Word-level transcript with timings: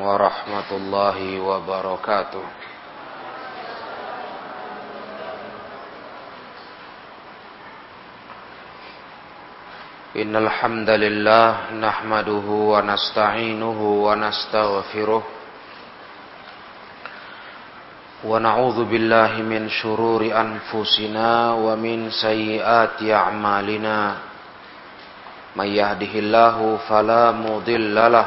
ورحمة 0.00 0.70
الله 0.72 1.40
وبركاته 1.40 2.44
إن 10.16 10.32
الحمد 10.36 10.90
لله 10.90 11.48
نحمده 11.86 12.46
ونستعينه 12.72 13.80
ونستغفره 14.06 15.22
ونعوذ 18.24 18.78
بالله 18.84 19.32
من 19.52 19.68
شرور 19.68 20.22
أنفسنا 20.24 21.52
ومن 21.52 22.10
سيئات 22.10 22.98
أعمالنا 23.02 23.98
من 25.56 25.66
يهده 25.68 26.12
الله 26.24 26.56
فلا 26.88 27.24
مضل 27.32 27.94
له 28.12 28.26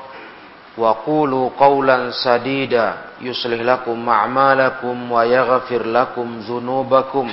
وقولوا 0.77 1.49
قولا 1.59 2.11
سديدا. 2.11 2.93
يصلح 3.21 3.61
لكم 3.61 4.09
أعمالكم 4.09 5.11
ويغفر 5.11 5.85
لكم 5.85 6.27
ذنوبكم. 6.39 7.27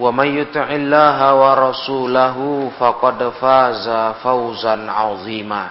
ومن 0.00 0.28
يطع 0.38 0.66
الله 0.70 1.34
ورسوله 1.34 2.70
فقد 2.78 3.28
فاز 3.40 3.86
فوزا 4.22 4.90
عظيما. 4.90 5.66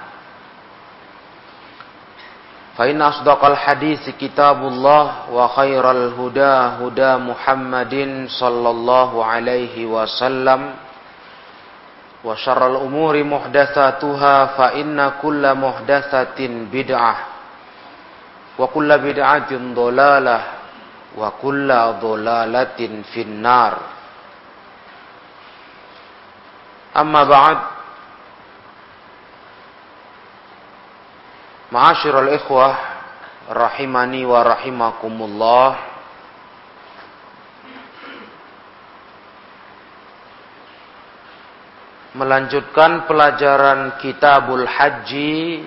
فإن 2.78 3.02
أصدق 3.02 3.45
الحديث 3.45 4.09
كتاب 4.09 4.67
الله 4.67 5.12
وخير 5.32 5.92
الهدى 5.92 6.56
هدى 6.82 7.12
محمد 7.16 8.26
صلى 8.39 8.70
الله 8.70 9.26
عليه 9.26 9.86
وسلم. 9.86 10.91
وشر 12.23 12.67
الأمور 12.67 13.23
محدثاتها 13.23 14.45
فإن 14.45 15.11
كل 15.22 15.44
محدثة 15.55 16.39
بدعة 16.72 17.16
وكل 18.59 18.89
بدعة 18.97 19.52
ضلالة 19.52 20.39
وكل 21.17 21.69
ضلالة 22.02 22.80
في 23.14 23.22
النار. 23.22 23.73
أما 26.97 27.23
بعد 27.23 27.58
معاشر 31.71 32.20
الإخوة 32.20 32.76
رحمني 33.52 34.26
ورحمكم 34.26 35.15
الله 35.21 35.76
melanjutkan 42.11 43.08
pelajaran 43.08 43.95
Kitabul 44.04 44.67
Haji 44.67 45.64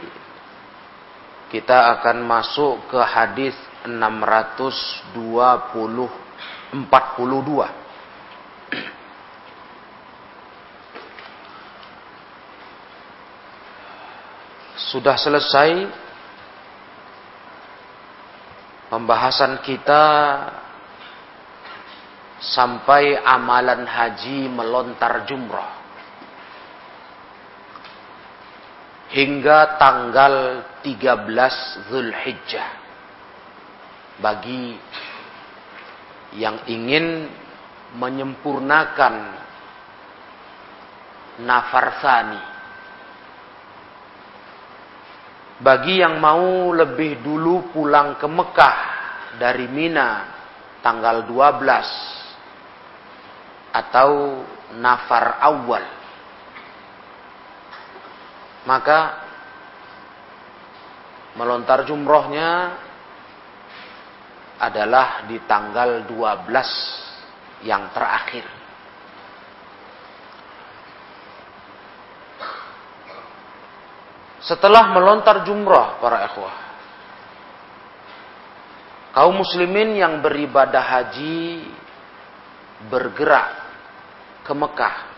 kita 1.49 2.01
akan 2.01 2.27
masuk 2.27 2.91
ke 2.91 3.01
hadis 3.01 3.55
620 3.87 5.15
42 6.75 7.85
Sudah 14.95 15.15
selesai 15.15 15.91
pembahasan 18.91 19.59
kita 19.63 20.05
sampai 22.39 23.19
amalan 23.23 23.87
haji 23.87 24.47
melontar 24.51 25.27
jumrah. 25.27 25.84
Hingga 29.15 29.79
tanggal 29.79 30.67
13 30.83 31.87
Zulhijjah. 31.89 32.71
Bagi 34.19 34.75
yang 36.35 36.67
ingin 36.67 37.31
menyempurnakan 37.95 39.15
nafarsani. 41.47 42.43
Bagi 45.63 46.03
yang 46.03 46.19
mau 46.19 46.75
lebih 46.75 47.23
dulu 47.23 47.71
pulang 47.71 48.19
ke 48.19 48.27
Mekah 48.27 48.79
dari 49.39 49.71
Mina 49.71 50.27
tanggal 50.83 51.23
12 51.31 51.63
atau 53.75 54.43
nafar 54.75 55.39
awal 55.39 56.04
maka 58.65 59.21
melontar 61.37 61.85
jumrohnya 61.85 62.81
adalah 64.61 65.29
di 65.29 65.37
tanggal 65.45 66.09
12 66.09 67.69
yang 67.69 67.93
terakhir. 67.93 68.47
Setelah 74.45 74.93
melontar 74.93 75.41
jumroh 75.49 75.97
para 76.05 76.29
ikhwah, 76.29 76.57
kaum 79.17 79.41
muslimin 79.41 79.97
yang 79.97 80.21
beribadah 80.21 80.85
haji 80.85 81.65
bergerak 82.93 83.65
ke 84.45 84.53
Mekah 84.53 85.14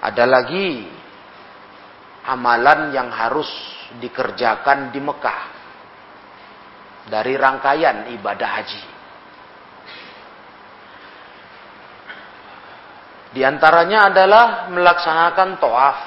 Ada 0.00 0.24
lagi 0.24 0.88
amalan 2.24 2.92
yang 2.96 3.12
harus 3.12 3.48
dikerjakan 4.00 4.88
di 4.88 5.00
Mekah 5.00 5.42
dari 7.12 7.36
rangkaian 7.36 8.08
ibadah 8.16 8.50
haji. 8.60 8.82
Di 13.30 13.46
antaranya 13.46 14.10
adalah 14.10 14.72
melaksanakan 14.72 15.48
toaf, 15.62 15.98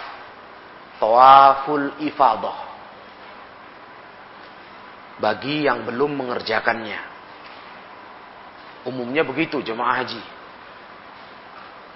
toaful 0.99 1.87
ifadah. 2.03 2.59
Bagi 5.21 5.69
yang 5.69 5.87
belum 5.87 6.19
mengerjakannya. 6.19 6.99
Umumnya 8.89 9.23
begitu 9.23 9.63
jemaah 9.63 10.03
haji. 10.03 10.19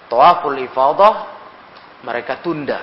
Toaful 0.08 0.56
ifadah 0.64 1.37
mereka 2.06 2.42
tunda. 2.42 2.82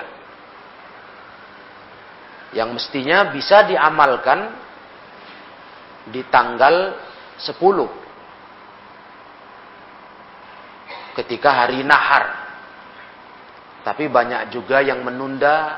Yang 2.55 2.69
mestinya 2.79 3.31
bisa 3.35 3.67
diamalkan 3.67 4.39
di 6.07 6.23
tanggal 6.31 6.95
10 7.39 8.05
ketika 11.19 11.65
hari 11.65 11.83
nahar. 11.83 12.43
Tapi 13.83 14.09
banyak 14.09 14.49
juga 14.49 14.81
yang 14.81 15.05
menunda 15.05 15.77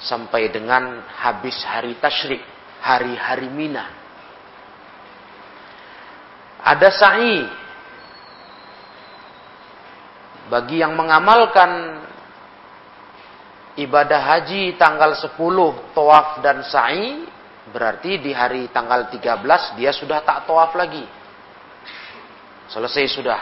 sampai 0.00 0.48
dengan 0.50 1.04
habis 1.20 1.58
hari 1.62 1.96
tasyrik, 2.00 2.42
hari-hari 2.80 3.48
Mina. 3.52 3.86
Ada 6.64 6.88
sa'i 6.88 7.44
bagi 10.48 10.80
yang 10.80 10.96
mengamalkan 10.96 12.03
ibadah 13.78 14.20
haji 14.22 14.78
tanggal 14.78 15.14
10 15.18 15.34
tawaf 15.94 16.42
dan 16.42 16.62
sa'i 16.62 17.34
Berarti 17.64 18.20
di 18.20 18.30
hari 18.36 18.68
tanggal 18.68 19.08
13 19.08 19.80
dia 19.80 19.88
sudah 19.88 20.20
tak 20.20 20.44
tawaf 20.44 20.76
lagi. 20.76 21.02
Selesai 22.68 23.08
sudah. 23.08 23.40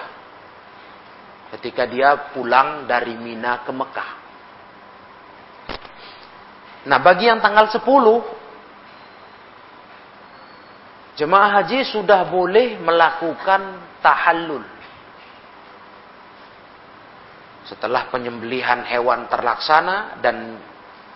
Ketika 1.59 1.85
dia 1.91 2.31
pulang 2.31 2.87
dari 2.87 3.19
Mina 3.19 3.67
ke 3.67 3.73
Mekah. 3.75 4.11
Nah 6.87 6.99
bagi 7.03 7.27
yang 7.27 7.43
tanggal 7.43 7.67
10 7.67 7.83
Jemaah 11.13 11.61
haji 11.61 11.85
sudah 11.93 12.25
boleh 12.25 12.81
melakukan 12.81 13.85
tahallul. 14.01 14.65
Setelah 17.73 18.13
penyembelihan 18.13 18.85
hewan 18.85 19.33
terlaksana 19.33 20.21
dan 20.21 20.61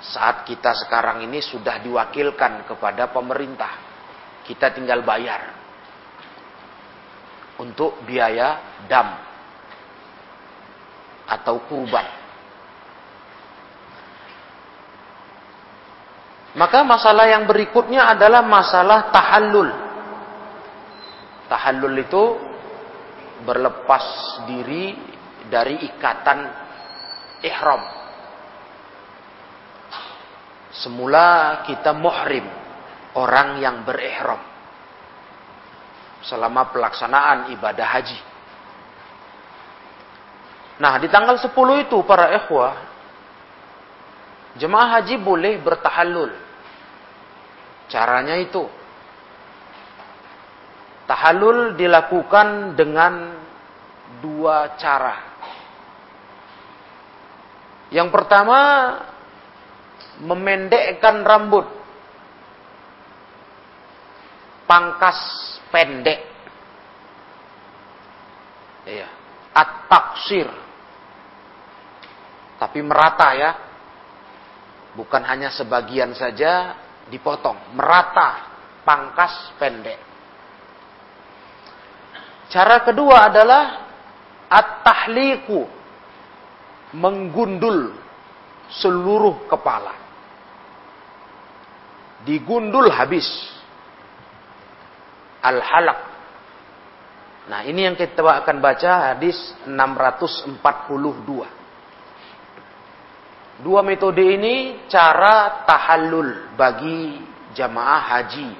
saat 0.00 0.48
kita 0.48 0.72
sekarang 0.72 1.20
ini 1.28 1.44
sudah 1.44 1.84
diwakilkan 1.84 2.64
kepada 2.64 3.12
pemerintah. 3.12 3.76
Kita 4.40 4.72
tinggal 4.72 5.04
bayar 5.04 5.52
untuk 7.60 8.00
biaya 8.08 8.80
dam 8.88 9.20
atau 11.28 11.60
kurban. 11.68 12.08
Maka 16.56 16.80
masalah 16.88 17.28
yang 17.28 17.44
berikutnya 17.44 18.16
adalah 18.16 18.40
masalah 18.40 19.12
tahallul. 19.12 19.68
Tahallul 21.52 22.00
itu 22.00 22.24
berlepas 23.44 24.04
diri 24.48 25.15
dari 25.50 25.80
ikatan 25.86 26.38
ihram. 27.44 27.82
Semula 30.76 31.62
kita 31.64 31.96
muhrim, 31.96 32.44
orang 33.16 33.60
yang 33.62 33.82
berihram. 33.86 34.40
Selama 36.26 36.68
pelaksanaan 36.74 37.54
ibadah 37.54 37.86
haji. 37.86 38.20
Nah, 40.76 41.00
di 41.00 41.08
tanggal 41.08 41.40
10 41.40 41.86
itu 41.88 41.96
para 42.04 42.36
ikhwah, 42.36 42.74
jemaah 44.60 45.00
haji 45.00 45.16
boleh 45.16 45.56
bertahallul. 45.62 46.34
Caranya 47.88 48.36
itu 48.36 48.66
Tahalul 51.06 51.78
dilakukan 51.78 52.74
dengan 52.74 53.30
dua 54.18 54.74
cara. 54.74 55.14
Yang 57.90 58.08
pertama, 58.10 58.58
memendekkan 60.22 61.22
rambut. 61.22 61.66
Pangkas 64.66 65.18
pendek. 65.70 66.20
Iya. 68.86 69.08
At-taksir. 69.54 70.48
Tapi 72.58 72.78
merata 72.82 73.30
ya. 73.38 73.50
Bukan 74.98 75.22
hanya 75.22 75.54
sebagian 75.54 76.10
saja 76.18 76.74
dipotong. 77.06 77.78
Merata. 77.78 78.58
Pangkas 78.82 79.54
pendek. 79.58 79.98
Cara 82.50 82.82
kedua 82.82 83.26
adalah 83.26 83.90
at-tahliku 84.46 85.75
menggundul 86.96 87.92
seluruh 88.72 89.44
kepala. 89.46 89.92
Digundul 92.24 92.88
habis. 92.88 93.28
Al-halak. 95.44 96.00
Nah, 97.46 97.62
ini 97.62 97.86
yang 97.86 97.94
kita 97.94 98.18
akan 98.18 98.58
baca 98.58 99.14
hadis 99.14 99.38
642. 99.68 100.58
Dua 103.62 103.80
metode 103.80 104.20
ini 104.20 104.84
cara 104.90 105.62
tahallul 105.62 106.58
bagi 106.58 107.22
jamaah 107.54 108.02
haji. 108.18 108.50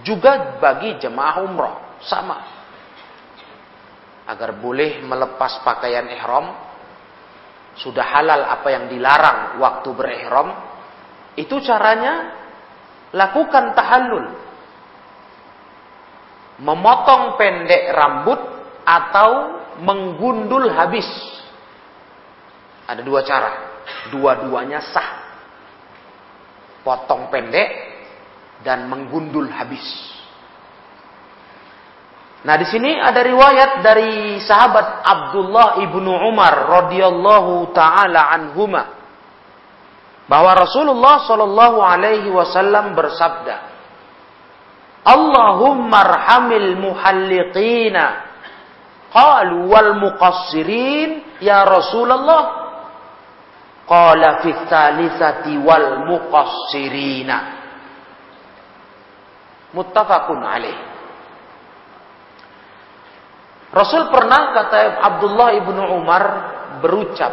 Juga 0.00 0.56
bagi 0.56 0.96
jamaah 0.96 1.36
umrah. 1.44 1.76
Sama 2.00 2.56
agar 4.26 4.58
boleh 4.58 5.06
melepas 5.06 5.62
pakaian 5.62 6.10
ihram 6.10 6.50
sudah 7.76 8.04
halal 8.04 8.40
apa 8.48 8.68
yang 8.72 8.84
dilarang 8.88 9.60
waktu 9.60 9.88
berihram 9.92 10.48
itu 11.36 11.60
caranya 11.60 12.32
lakukan 13.12 13.76
tahallul. 13.76 14.26
Memotong 16.56 17.36
pendek 17.36 17.92
rambut 17.92 18.40
atau 18.88 19.30
menggundul 19.84 20.72
habis. 20.72 21.04
Ada 22.88 23.04
dua 23.04 23.20
cara. 23.28 23.52
Dua-duanya 24.08 24.80
sah. 24.80 25.10
Potong 26.80 27.28
pendek 27.28 27.68
dan 28.64 28.88
menggundul 28.88 29.52
habis 29.52 30.15
Nah 32.44 32.54
di 32.60 32.66
sini 32.68 32.92
ada 33.00 33.24
riwayat 33.24 33.80
dari 33.80 34.36
sahabat 34.44 35.02
Abdullah 35.02 35.80
ibnu 35.80 36.10
Umar 36.10 36.68
radhiyallahu 36.68 37.72
taala 37.72 38.28
anhuma 38.28 38.96
bahwa 40.26 40.58
Rasulullah 40.58 41.22
shallallahu 41.22 41.78
alaihi 41.80 42.28
wasallam 42.34 42.98
bersabda, 42.98 43.56
Allahumma 45.06 46.02
arhamil 46.02 46.74
muhalliqina. 46.82 48.26
Qalu 49.14 49.70
wal 49.70 49.94
muqassirin 50.02 51.38
ya 51.38 51.62
Rasulullah. 51.62 52.66
Qala 53.86 54.42
fi 54.42 54.50
thalithati 54.66 55.62
wal 55.62 56.10
muqassirina. 56.10 57.38
Muttafaqun 59.78 60.42
alaih 60.42 60.95
Rasul 63.76 64.08
pernah 64.08 64.56
kata 64.56 65.04
Abdullah 65.04 65.52
ibnu 65.60 65.82
Umar 66.00 66.24
berucap, 66.80 67.28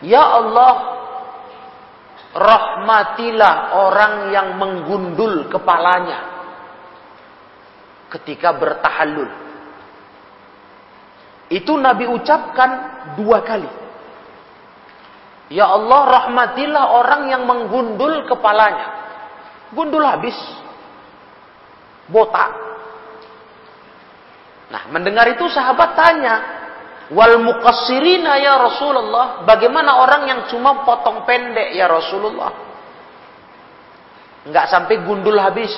Ya 0.00 0.24
Allah, 0.24 0.74
rahmatilah 2.32 3.76
orang 3.76 4.14
yang 4.32 4.56
menggundul 4.56 5.52
kepalanya 5.52 6.24
ketika 8.08 8.56
bertahallul. 8.56 9.28
Itu 11.52 11.76
Nabi 11.76 12.08
ucapkan 12.08 12.70
dua 13.20 13.44
kali. 13.44 13.68
Ya 15.52 15.68
Allah, 15.68 16.00
rahmatilah 16.08 16.84
orang 16.88 17.22
yang 17.28 17.44
menggundul 17.44 18.24
kepalanya. 18.24 18.96
Gundul 19.76 20.08
habis. 20.08 20.38
Botak 22.08 22.70
Nah, 24.70 24.86
mendengar 24.94 25.26
itu 25.34 25.50
sahabat 25.50 25.98
tanya, 25.98 26.34
"Wal 27.10 27.42
muqassirina 27.42 28.38
ya 28.38 28.54
Rasulullah, 28.54 29.42
bagaimana 29.42 29.98
orang 29.98 30.22
yang 30.30 30.40
cuma 30.46 30.86
potong 30.86 31.26
pendek 31.26 31.74
ya 31.74 31.90
Rasulullah?" 31.90 32.70
Enggak 34.46 34.70
sampai 34.70 35.02
gundul 35.02 35.36
habis. 35.36 35.74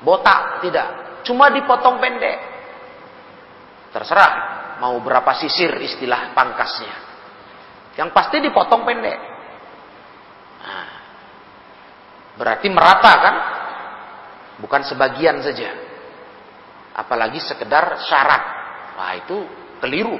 Botak, 0.00 0.64
tidak. 0.64 1.20
Cuma 1.22 1.52
dipotong 1.52 2.00
pendek. 2.02 2.38
Terserah 3.94 4.32
mau 4.82 4.98
berapa 4.98 5.32
sisir 5.38 5.70
istilah 5.80 6.34
pangkasnya. 6.34 6.96
Yang 7.94 8.10
pasti 8.10 8.42
dipotong 8.42 8.82
pendek. 8.82 9.18
Nah, 10.66 10.88
berarti 12.36 12.66
merata 12.72 13.12
kan? 13.22 13.36
Bukan 14.58 14.82
sebagian 14.82 15.40
saja 15.46 15.83
apalagi 16.94 17.42
sekedar 17.42 18.06
syarat. 18.06 18.42
Wah, 18.94 19.12
itu 19.18 19.36
keliru. 19.82 20.16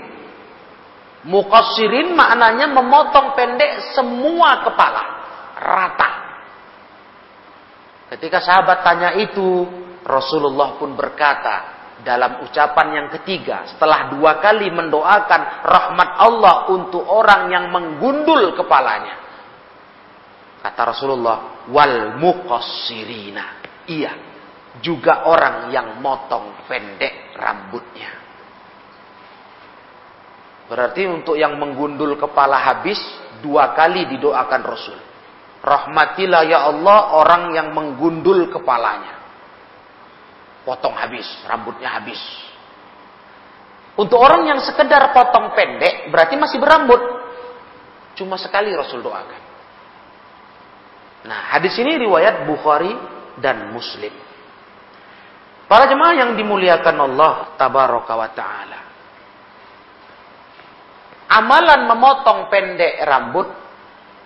Muqassirin 1.25 2.13
maknanya 2.13 2.69
memotong 2.69 3.33
pendek 3.33 3.97
semua 3.97 4.61
kepala, 4.61 5.03
rata. 5.57 6.11
Ketika 8.13 8.45
sahabat 8.45 8.85
tanya 8.85 9.17
itu, 9.17 9.65
Rasulullah 10.05 10.77
pun 10.77 10.93
berkata 10.93 11.73
dalam 12.05 12.45
ucapan 12.45 12.87
yang 12.93 13.09
ketiga, 13.09 13.65
setelah 13.73 14.13
dua 14.13 14.37
kali 14.45 14.69
mendoakan 14.69 15.65
rahmat 15.65 16.11
Allah 16.21 16.69
untuk 16.69 17.09
orang 17.09 17.49
yang 17.49 17.73
menggundul 17.73 18.53
kepalanya. 18.53 19.25
Kata 20.61 20.81
Rasulullah, 20.93 21.65
wal 21.73 22.21
muqassirina. 22.21 23.65
Iya, 23.89 24.34
juga 24.83 25.29
orang 25.31 25.71
yang 25.71 26.03
motong 26.03 26.67
pendek 26.67 27.37
rambutnya. 27.39 28.11
Berarti 30.65 31.05
untuk 31.05 31.37
yang 31.37 31.61
menggundul 31.61 32.17
kepala 32.17 32.57
habis 32.57 32.97
dua 33.45 33.77
kali 33.77 34.09
didoakan 34.17 34.63
Rasul. 34.65 34.99
Rahmatilah 35.61 36.43
ya 36.49 36.65
Allah 36.69 37.15
orang 37.21 37.53
yang 37.53 37.69
menggundul 37.77 38.49
kepalanya. 38.49 39.21
Potong 40.65 40.97
habis, 40.97 41.29
rambutnya 41.45 41.93
habis. 41.93 42.21
Untuk 43.95 44.17
orang 44.19 44.49
yang 44.49 44.61
sekedar 44.65 45.13
potong 45.13 45.53
pendek, 45.53 46.09
berarti 46.09 46.35
masih 46.41 46.59
berambut. 46.59 47.01
Cuma 48.17 48.41
sekali 48.41 48.73
Rasul 48.73 49.05
doakan. 49.05 49.43
Nah, 51.25 51.57
hadis 51.57 51.77
ini 51.81 51.97
riwayat 52.01 52.49
Bukhari 52.49 52.93
dan 53.41 53.73
Muslim. 53.73 54.24
Para 55.75 55.91
jemaah 55.91 56.15
yang 56.15 56.31
dimuliakan 56.39 56.97
Allah 57.03 57.59
tabaraka 57.59 58.15
wa 58.15 58.31
taala. 58.31 58.81
Amalan 61.35 61.91
memotong 61.91 62.47
pendek 62.47 63.03
rambut 63.03 63.51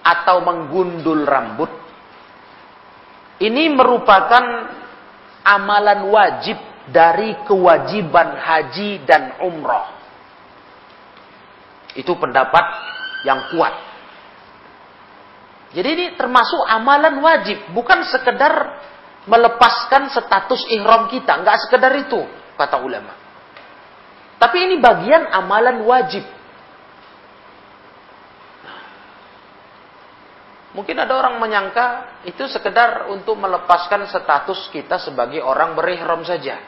atau 0.05 0.45
menggundul 0.45 1.25
rambut 1.25 1.73
ini 3.41 3.73
merupakan 3.73 4.45
amalan 5.41 6.13
wajib 6.13 6.61
dari 6.93 7.33
kewajiban 7.49 8.37
haji 8.37 9.09
dan 9.09 9.41
umroh. 9.41 9.89
Itu 11.97 12.13
pendapat 12.21 12.67
yang 13.25 13.57
kuat. 13.57 13.75
Jadi 15.73 15.89
ini 15.97 16.07
termasuk 16.13 16.61
amalan 16.69 17.25
wajib, 17.25 17.73
bukan 17.73 18.05
sekedar 18.05 18.85
melepaskan 19.29 20.09
status 20.09 20.67
ihram 20.73 21.07
kita, 21.13 21.45
nggak 21.45 21.69
sekedar 21.69 21.93
itu, 22.01 22.25
kata 22.57 22.81
ulama. 22.81 23.13
Tapi 24.41 24.57
ini 24.65 24.77
bagian 24.81 25.29
amalan 25.29 25.85
wajib. 25.85 26.25
Mungkin 30.73 30.95
ada 30.95 31.11
orang 31.19 31.43
menyangka 31.43 32.21
itu 32.23 32.47
sekedar 32.47 33.11
untuk 33.11 33.35
melepaskan 33.35 34.07
status 34.07 34.71
kita 34.71 34.97
sebagai 35.03 35.43
orang 35.43 35.75
berihram 35.75 36.23
saja. 36.23 36.61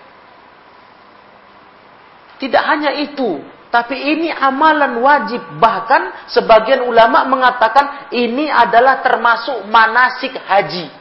Tidak 2.40 2.64
hanya 2.64 2.96
itu, 2.96 3.44
tapi 3.70 3.94
ini 3.94 4.34
amalan 4.34 4.98
wajib. 4.98 5.38
Bahkan 5.62 6.26
sebagian 6.26 6.82
ulama 6.82 7.22
mengatakan 7.30 8.10
ini 8.10 8.50
adalah 8.50 8.98
termasuk 8.98 9.62
manasik 9.70 10.34
haji. 10.34 10.99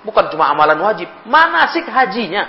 Bukan 0.00 0.32
cuma 0.32 0.48
amalan 0.48 0.80
wajib, 0.80 1.08
manasik 1.28 1.84
hajinya. 1.84 2.48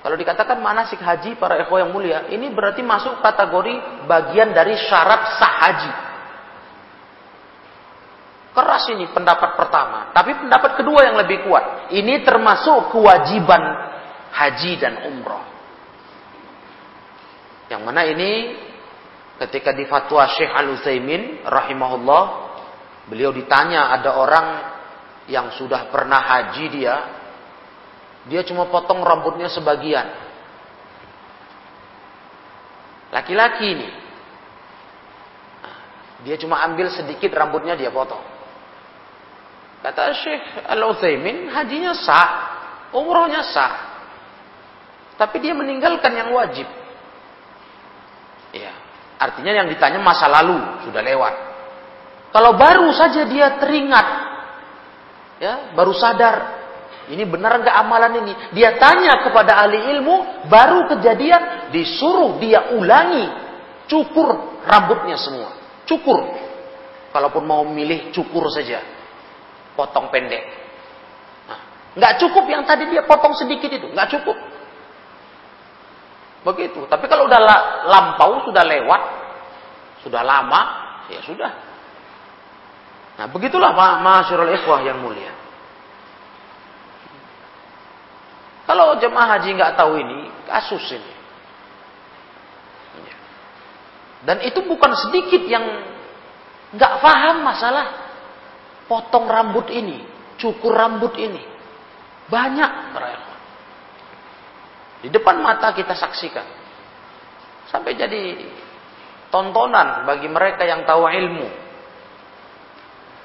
Kalau 0.00 0.16
dikatakan 0.16 0.58
manasik 0.64 0.98
haji 0.98 1.36
para 1.36 1.60
ekho 1.60 1.76
yang 1.76 1.92
mulia, 1.92 2.26
ini 2.32 2.48
berarti 2.50 2.80
masuk 2.80 3.20
kategori 3.20 4.04
bagian 4.08 4.56
dari 4.56 4.74
syarat 4.88 5.22
sah 5.36 5.54
haji. 5.60 5.92
Keras 8.50 8.90
ini 8.90 9.06
pendapat 9.14 9.54
pertama. 9.54 10.10
Tapi 10.10 10.34
pendapat 10.34 10.80
kedua 10.80 11.06
yang 11.06 11.16
lebih 11.20 11.46
kuat. 11.46 11.92
Ini 11.94 12.26
termasuk 12.26 12.90
kewajiban 12.90 13.62
haji 14.34 14.72
dan 14.80 15.06
umroh. 15.06 15.44
Yang 17.70 17.82
mana 17.86 18.02
ini 18.02 18.58
ketika 19.38 19.70
di 19.70 19.86
fatwa 19.86 20.26
Syekh 20.34 20.50
Al-Utsaimin 20.50 21.46
rahimahullah, 21.46 22.49
beliau 23.10 23.34
ditanya 23.34 23.90
ada 23.90 24.14
orang 24.14 24.46
yang 25.26 25.50
sudah 25.58 25.90
pernah 25.90 26.22
haji 26.22 26.64
dia, 26.70 26.96
dia 28.30 28.46
cuma 28.46 28.70
potong 28.70 29.02
rambutnya 29.02 29.50
sebagian. 29.50 30.06
Laki-laki 33.10 33.66
ini. 33.66 33.88
Dia 36.22 36.38
cuma 36.38 36.62
ambil 36.62 36.92
sedikit 36.94 37.34
rambutnya 37.34 37.74
dia 37.74 37.90
potong. 37.90 38.22
Kata 39.80 40.12
Syekh 40.12 40.68
Al-Utsaimin, 40.68 41.48
hajinya 41.50 41.96
sah, 41.96 42.28
umrohnya 42.92 43.40
sah. 43.48 43.74
Tapi 45.16 45.40
dia 45.40 45.56
meninggalkan 45.56 46.12
yang 46.12 46.30
wajib. 46.36 46.68
Ya, 48.52 48.72
artinya 49.16 49.52
yang 49.56 49.66
ditanya 49.72 49.98
masa 49.98 50.28
lalu 50.28 50.60
sudah 50.84 51.00
lewat. 51.00 51.49
Kalau 52.30 52.54
baru 52.54 52.94
saja 52.94 53.26
dia 53.26 53.58
teringat, 53.58 54.06
ya, 55.42 55.74
baru 55.74 55.90
sadar, 55.90 56.62
ini 57.10 57.26
benar 57.26 57.58
nggak 57.58 57.74
amalan 57.74 58.12
ini? 58.22 58.32
Dia 58.54 58.78
tanya 58.78 59.26
kepada 59.26 59.58
ahli 59.66 59.98
ilmu, 59.98 60.46
baru 60.46 60.86
kejadian, 60.94 61.74
disuruh 61.74 62.38
dia 62.38 62.70
ulangi, 62.78 63.26
cukur 63.90 64.62
rambutnya 64.62 65.18
semua, 65.18 65.50
cukur. 65.90 66.22
Kalaupun 67.10 67.42
mau 67.42 67.66
milih 67.66 68.14
cukur 68.14 68.46
saja, 68.54 68.78
potong 69.74 70.06
pendek. 70.14 70.46
Nah, 71.50 71.60
nggak 71.98 72.22
cukup 72.22 72.46
yang 72.46 72.62
tadi 72.62 72.86
dia 72.86 73.02
potong 73.02 73.34
sedikit 73.34 73.74
itu, 73.74 73.90
nggak 73.90 74.06
cukup. 74.14 74.38
Begitu. 76.46 76.86
Tapi 76.86 77.04
kalau 77.10 77.26
udah 77.26 77.40
lampau, 77.90 78.46
sudah 78.46 78.62
lewat, 78.62 79.02
sudah 80.06 80.22
lama, 80.22 80.60
ya 81.10 81.20
sudah. 81.26 81.69
Nah, 83.20 83.28
begitulah 83.28 83.76
masyarul 84.00 84.48
ikhwah 84.48 84.80
yang 84.80 85.04
mulia. 85.04 85.28
Kalau 88.64 88.96
jemaah 88.96 89.36
haji 89.36 89.60
nggak 89.60 89.76
tahu 89.76 89.92
ini, 90.00 90.20
kasus 90.48 90.80
ini. 90.96 91.12
Dan 94.24 94.40
itu 94.40 94.64
bukan 94.64 94.96
sedikit 94.96 95.44
yang 95.44 95.64
nggak 96.72 96.92
paham 97.04 97.44
masalah 97.44 98.08
potong 98.88 99.28
rambut 99.28 99.68
ini, 99.68 100.00
cukur 100.40 100.72
rambut 100.72 101.12
ini. 101.20 101.44
Banyak. 102.32 102.72
Di 105.04 105.12
depan 105.12 105.44
mata 105.44 105.76
kita 105.76 105.92
saksikan. 105.92 106.48
Sampai 107.68 108.00
jadi 108.00 108.48
tontonan 109.28 110.08
bagi 110.08 110.28
mereka 110.32 110.64
yang 110.64 110.88
tahu 110.88 111.04
ilmu. 111.04 111.69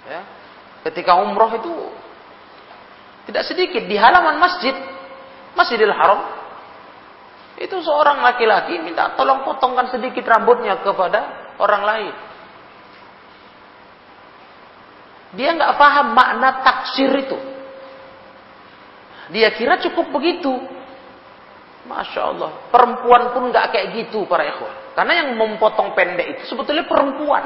Ya. 0.05 0.21
Ketika 0.85 1.17
umroh 1.17 1.49
itu 1.57 1.73
tidak 3.25 3.43
sedikit 3.49 3.83
di 3.89 3.97
halaman 3.97 4.37
masjid, 4.37 4.75
Masjidil 5.57 5.89
Haram, 5.89 6.21
itu 7.57 7.73
seorang 7.81 8.21
laki-laki 8.21 8.77
minta 8.83 9.15
tolong 9.17 9.41
potongkan 9.47 9.89
sedikit 9.89 10.27
rambutnya 10.27 10.77
kepada 10.83 11.53
orang 11.57 11.83
lain. 11.87 12.13
Dia 15.35 15.51
nggak 15.55 15.75
paham 15.75 16.07
makna 16.15 16.49
taksir 16.63 17.11
itu. 17.11 17.37
Dia 19.33 19.51
kira 19.57 19.81
cukup 19.83 20.13
begitu. 20.13 20.53
Masya 21.85 22.21
Allah. 22.33 22.51
Perempuan 22.69 23.33
pun 23.33 23.49
nggak 23.49 23.73
kayak 23.73 23.87
gitu 23.99 24.25
para 24.29 24.47
ikhwan. 24.47 24.95
Karena 24.95 25.13
yang 25.23 25.29
memotong 25.35 25.97
pendek 25.97 26.39
itu 26.39 26.55
sebetulnya 26.55 26.87
perempuan. 26.87 27.43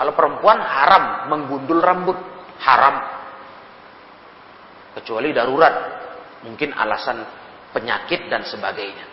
Kalau 0.00 0.16
perempuan 0.16 0.56
haram 0.64 1.28
menggundul 1.28 1.84
rambut. 1.84 2.16
Haram. 2.64 3.04
Kecuali 4.96 5.28
darurat. 5.36 5.76
Mungkin 6.40 6.72
alasan 6.72 7.20
penyakit 7.76 8.32
dan 8.32 8.48
sebagainya. 8.48 9.04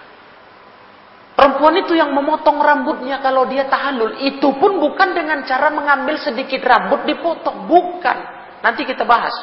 Perempuan 1.35 1.75
itu 1.83 1.91
yang 1.91 2.15
memotong 2.15 2.63
rambutnya 2.63 3.19
kalau 3.19 3.51
dia 3.51 3.67
tahallul. 3.67 4.15
Itu 4.31 4.55
pun 4.55 4.79
bukan 4.79 5.11
dengan 5.11 5.43
cara 5.43 5.67
mengambil 5.75 6.23
sedikit 6.23 6.63
rambut 6.63 7.03
dipotong. 7.03 7.67
Bukan. 7.67 8.17
Nanti 8.63 8.87
kita 8.87 9.03
bahas. 9.03 9.35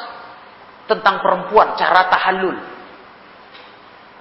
Tentang 0.89 1.21
perempuan, 1.21 1.77
cara 1.77 2.09
tahallul. 2.09 2.57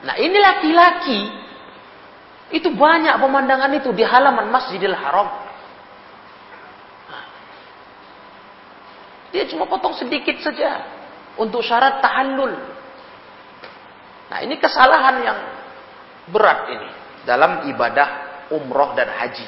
Nah 0.04 0.16
ini 0.20 0.36
laki-laki. 0.36 1.20
Itu 2.52 2.68
banyak 2.76 3.16
pemandangan 3.16 3.72
itu 3.80 3.96
di 3.96 4.04
halaman 4.04 4.52
Masjidil 4.52 4.92
Haram. 4.92 5.53
Dia 9.34 9.50
cuma 9.50 9.66
potong 9.66 9.98
sedikit 9.98 10.38
saja. 10.38 10.86
Untuk 11.34 11.66
syarat 11.66 11.98
tahallul. 11.98 12.54
Nah 14.30 14.38
ini 14.46 14.54
kesalahan 14.62 15.16
yang 15.26 15.38
berat 16.30 16.70
ini 16.70 16.88
dalam 17.26 17.66
ibadah 17.66 18.08
umroh 18.54 18.94
dan 18.94 19.10
haji. 19.10 19.46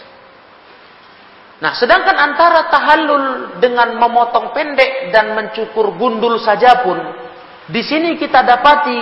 Nah, 1.57 1.73
sedangkan 1.73 2.13
antara 2.13 2.69
tahallul 2.69 3.25
dengan 3.65 3.97
memotong 3.97 4.53
pendek 4.53 5.09
dan 5.09 5.33
mencukur 5.33 5.97
gundul 5.97 6.37
saja 6.37 6.85
pun, 6.85 7.01
di 7.73 7.81
sini 7.81 8.21
kita 8.21 8.45
dapati 8.45 9.01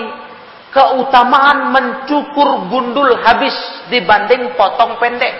keutamaan 0.71 1.75
mencukur 1.75 2.71
gundul 2.71 3.11
habis 3.27 3.55
dibanding 3.91 4.55
potong 4.55 5.03
pendek. 5.03 5.35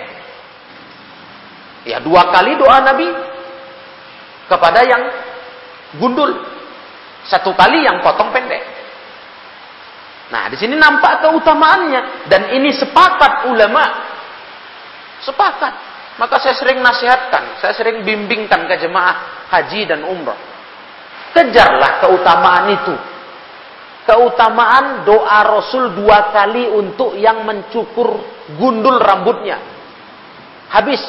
Ya, 1.87 2.03
dua 2.03 2.35
kali 2.35 2.59
doa 2.59 2.83
Nabi 2.83 3.07
kepada 4.51 4.81
yang 4.83 5.03
gundul. 5.99 6.31
Satu 7.25 7.57
kali 7.57 7.85
yang 7.85 8.05
potong 8.05 8.29
pendek. 8.31 8.63
Nah, 10.29 10.49
di 10.49 10.57
sini 10.57 10.77
nampak 10.77 11.25
keutamaannya 11.25 12.29
dan 12.29 12.53
ini 12.53 12.73
sepakat 12.73 13.49
ulama. 13.49 13.85
Sepakat. 15.25 15.75
Maka 16.15 16.39
saya 16.39 16.55
sering 16.55 16.79
nasihatkan, 16.79 17.59
saya 17.59 17.75
sering 17.75 18.07
bimbingkan 18.07 18.71
ke 18.71 18.79
jemaah 18.87 19.47
haji 19.51 19.83
dan 19.89 20.07
umrah. 20.07 20.39
Kejarlah 21.35 21.99
keutamaan 21.99 22.67
itu. 22.71 22.95
Keutamaan 24.05 25.03
doa 25.03 25.41
Rasul 25.43 25.97
dua 25.97 26.31
kali 26.31 26.71
untuk 26.71 27.19
yang 27.19 27.43
mencukur 27.43 28.21
gundul 28.55 29.01
rambutnya. 29.01 29.59
Habis. 30.71 31.03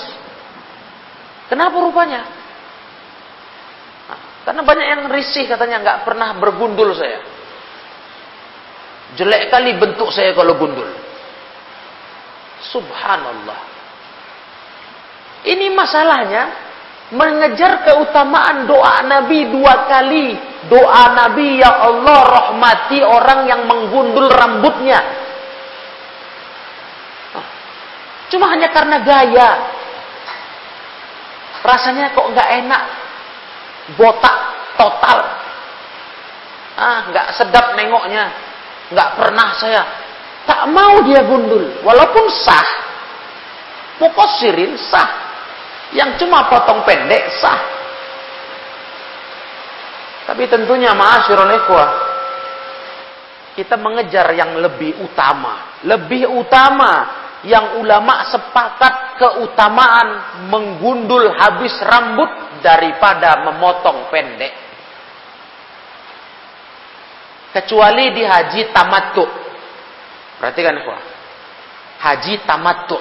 Kenapa 1.45 1.75
rupanya? 1.77 2.44
Karena 4.45 4.61
banyak 4.61 4.87
yang 4.87 5.01
risih 5.09 5.49
katanya 5.49 5.81
nggak 5.81 5.99
pernah 6.05 6.37
bergundul 6.37 6.93
saya. 6.93 7.25
Jelek 9.17 9.49
kali 9.49 9.73
bentuk 9.81 10.13
saya 10.13 10.37
kalau 10.37 10.53
gundul. 10.53 10.85
Subhanallah. 12.69 13.59
Ini 15.45 15.73
masalahnya 15.73 16.43
mengejar 17.13 17.85
keutamaan 17.85 18.69
doa 18.69 19.01
Nabi 19.05 19.49
dua 19.49 19.89
kali. 19.89 20.37
Doa 20.69 21.03
Nabi 21.13 21.61
ya 21.61 21.69
Allah 21.85 22.19
rahmati 22.25 23.01
orang 23.01 23.49
yang 23.49 23.61
menggundul 23.65 24.29
rambutnya. 24.29 24.99
Cuma 28.29 28.49
hanya 28.49 28.69
karena 28.73 28.97
gaya. 29.05 29.49
Rasanya 31.65 32.13
kok 32.13 32.29
nggak 32.29 32.49
enak. 32.65 32.83
Botak 33.93 34.37
total. 34.73 35.19
Ah, 36.75 36.99
nggak 37.13 37.27
sedap 37.37 37.77
nengoknya. 37.77 38.25
Nggak 38.89 39.09
pernah 39.21 39.49
saya. 39.61 39.81
Tak 40.49 40.65
mau 40.73 41.05
dia 41.05 41.21
gundul. 41.21 41.85
Walaupun 41.85 42.25
sah. 42.33 42.69
Mukosirin 44.01 44.73
sah. 44.89 45.09
Yang 45.93 46.25
cuma 46.25 46.49
potong 46.49 46.81
pendek 46.81 47.29
sah. 47.37 47.61
Tapi 50.25 50.49
tentunya 50.49 50.89
ma'asyiral 50.97 51.53
ikhwah 51.53 51.89
kita 53.55 53.79
mengejar 53.79 54.35
yang 54.35 54.59
lebih 54.59 54.99
utama. 54.99 55.79
Lebih 55.87 56.27
utama 56.27 57.23
yang 57.47 57.79
ulama 57.79 58.27
sepakat 58.27 59.21
keutamaan 59.21 60.07
menggundul 60.51 61.31
habis 61.31 61.71
rambut 61.79 62.54
daripada 62.65 63.45
memotong 63.45 64.09
pendek. 64.09 64.53
Kecuali 67.53 68.09
di 68.17 68.25
haji 68.25 68.73
tamattu. 68.73 69.25
Perhatikan 70.41 70.81
ikhwah. 70.81 71.01
Haji 72.01 72.33
tamattu. 72.43 72.97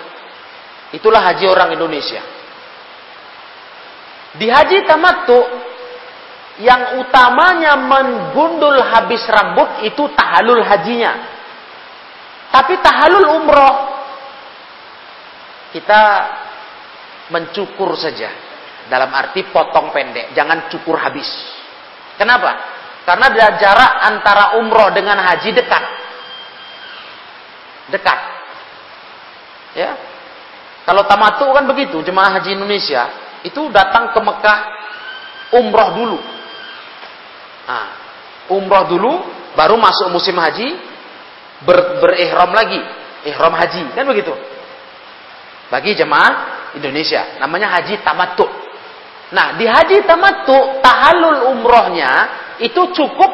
Itulah 0.92 1.24
haji 1.32 1.48
orang 1.48 1.72
Indonesia. 1.72 2.20
Di 4.36 4.46
haji 4.52 4.84
tamattu 4.84 5.40
yang 6.62 7.02
utamanya 7.02 7.74
menggundul 7.80 8.78
habis 8.78 9.24
rambut 9.26 9.82
itu 9.82 10.06
tahalul 10.14 10.62
hajinya. 10.62 11.12
Tapi 12.52 12.78
tahalul 12.78 13.42
umroh 13.42 13.74
kita 15.74 16.02
mencukur 17.34 17.98
saja. 17.98 18.43
Dalam 18.88 19.08
arti 19.16 19.48
potong 19.48 19.90
pendek, 19.90 20.36
jangan 20.36 20.68
cukur 20.68 21.00
habis. 21.00 21.26
Kenapa? 22.20 22.52
Karena 23.04 23.32
jarak 23.60 23.92
antara 24.00 24.44
umroh 24.60 24.92
dengan 24.92 25.20
haji 25.20 25.50
dekat. 25.52 25.84
Dekat. 27.92 28.18
Ya. 29.76 29.92
Kalau 30.84 31.04
tamatu 31.08 31.48
kan 31.52 31.64
begitu, 31.68 32.04
jemaah 32.04 32.40
haji 32.40 32.56
Indonesia 32.56 33.08
itu 33.44 33.68
datang 33.72 34.12
ke 34.12 34.20
Mekah 34.20 34.60
umroh 35.56 35.90
dulu. 35.96 36.18
Nah, 37.64 37.88
umroh 38.52 38.84
dulu, 38.88 39.12
baru 39.56 39.76
masuk 39.76 40.12
musim 40.12 40.36
haji, 40.36 40.76
ber, 41.64 42.00
berihram 42.04 42.52
lagi, 42.52 42.80
ihram 43.28 43.52
haji, 43.52 43.92
kan 43.96 44.04
begitu. 44.08 44.32
Bagi 45.72 45.96
jemaah 45.96 46.32
Indonesia, 46.76 47.40
namanya 47.40 47.80
haji 47.80 48.00
tamattu. 48.04 48.63
Nah, 49.32 49.56
di 49.56 49.64
haji 49.64 50.04
tamattu, 50.04 50.84
tahalul 50.84 51.56
umrohnya 51.56 52.12
itu 52.60 52.92
cukup 52.92 53.30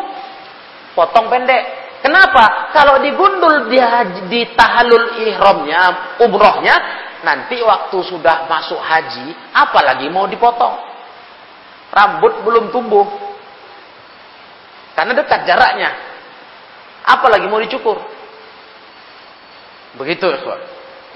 potong 0.94 1.26
pendek. 1.26 1.62
Kenapa? 2.00 2.72
Kalau 2.72 3.02
digundul 3.02 3.68
di, 3.68 3.76
haji, 3.76 4.20
di 4.30 4.40
tahalul 4.56 5.20
ihramnya, 5.20 6.16
umrohnya, 6.22 6.74
nanti 7.26 7.60
waktu 7.60 7.98
sudah 8.06 8.48
masuk 8.48 8.78
haji, 8.78 9.34
apalagi 9.52 10.08
mau 10.08 10.24
dipotong. 10.30 10.88
Rambut 11.90 12.46
belum 12.46 12.70
tumbuh. 12.70 13.04
Karena 14.94 15.12
dekat 15.18 15.42
jaraknya. 15.44 15.90
Apalagi 17.04 17.50
mau 17.50 17.58
dicukur. 17.58 17.98
Begitu, 19.98 20.22
ikhwan. 20.22 20.60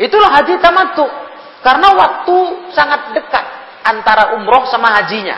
Itulah 0.03 0.31
haji 0.35 0.59
tamattu. 0.59 1.07
Karena 1.63 1.95
waktu 1.95 2.37
sangat 2.75 3.15
dekat 3.17 3.47
antara 3.85 4.35
umroh 4.35 4.65
sama 4.73 4.97
hajinya. 4.99 5.37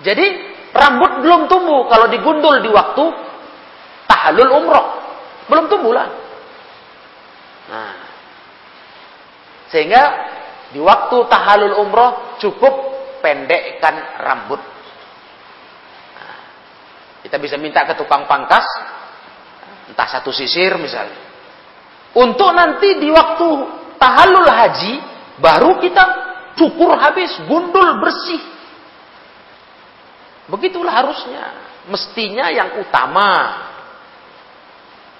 Jadi 0.00 0.26
rambut 0.70 1.26
belum 1.26 1.50
tumbuh 1.50 1.90
kalau 1.90 2.06
digundul 2.06 2.62
di 2.62 2.70
waktu 2.70 3.04
tahalul 4.06 4.52
umroh. 4.62 4.86
Belum 5.50 5.64
tumbuh 5.66 5.92
lah. 5.94 6.08
Nah, 7.66 7.94
sehingga 9.70 10.02
di 10.70 10.78
waktu 10.78 11.16
tahalul 11.26 11.82
umroh 11.82 12.38
cukup 12.38 12.74
pendekkan 13.18 14.22
rambut. 14.22 14.62
Nah, 16.14 16.38
kita 17.26 17.36
bisa 17.42 17.58
minta 17.58 17.82
ke 17.82 17.98
tukang 17.98 18.30
pangkas, 18.30 18.66
entah 19.90 20.08
satu 20.10 20.30
sisir 20.30 20.78
misalnya. 20.78 21.26
Untuk 22.16 22.48
nanti 22.54 22.96
di 23.02 23.10
waktu 23.10 23.48
tahalul 23.98 24.48
haji, 24.48 24.94
baru 25.42 25.78
kita 25.82 26.25
cukur 26.56 26.96
habis, 26.96 27.30
gundul 27.46 28.00
bersih. 28.02 28.42
Begitulah 30.50 30.94
harusnya. 31.04 31.44
Mestinya 31.86 32.50
yang 32.50 32.82
utama. 32.82 33.62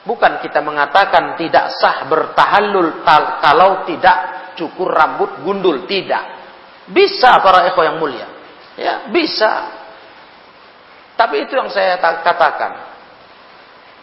Bukan 0.02 0.38
kita 0.42 0.62
mengatakan 0.62 1.38
tidak 1.38 1.76
sah 1.78 2.06
bertahallul 2.06 3.02
kalau 3.42 3.86
tidak 3.86 4.36
cukur 4.56 4.90
rambut 4.90 5.44
gundul 5.44 5.84
tidak 5.84 6.36
bisa 6.88 7.42
para 7.42 7.66
ekor 7.70 7.84
yang 7.84 7.98
mulia 7.98 8.26
ya 8.78 9.10
bisa 9.12 9.52
tapi 11.18 11.44
itu 11.48 11.52
yang 11.58 11.68
saya 11.68 11.98
katakan 12.00 12.72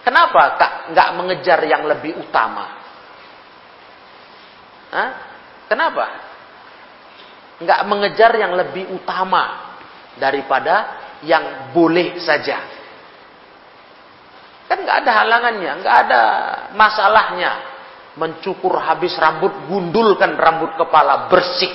kenapa 0.03 0.59
kak 0.59 0.73
nggak 0.91 1.09
mengejar 1.15 1.59
yang 1.63 1.87
lebih 1.87 2.19
utama 2.19 2.83
Hah? 4.93 5.09
kenapa 5.71 6.05
nggak 7.63 7.81
mengejar 7.87 8.31
yang 8.37 8.53
lebih 8.55 8.91
utama 8.91 9.75
daripada 10.19 11.01
yang 11.23 11.71
boleh 11.71 12.19
saja 12.19 12.59
kan 14.67 14.77
nggak 14.77 14.97
ada 15.03 15.11
halangannya 15.23 15.71
nggak 15.81 15.95
ada 16.07 16.21
masalahnya 16.75 17.73
mencukur 18.13 18.77
habis 18.77 19.17
rambut, 19.17 19.53
gundulkan 19.65 20.37
rambut 20.37 20.77
kepala 20.77 21.29
bersih. 21.29 21.73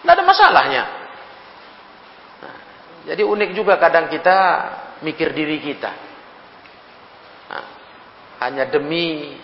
Tidak 0.00 0.12
ada 0.12 0.24
masalahnya. 0.24 0.84
Nah, 2.44 2.56
jadi 3.08 3.22
unik 3.24 3.50
juga 3.56 3.80
kadang 3.80 4.12
kita 4.12 4.36
mikir 5.00 5.32
diri 5.32 5.58
kita. 5.64 5.92
Nah, 7.48 7.66
hanya 8.44 8.68
demi 8.68 9.34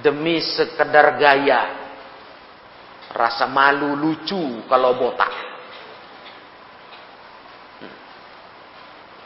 demi 0.00 0.38
sekedar 0.42 1.18
gaya, 1.18 1.83
rasa 3.14 3.46
malu 3.46 3.94
lucu 3.94 4.66
kalau 4.66 4.98
botak. 4.98 5.30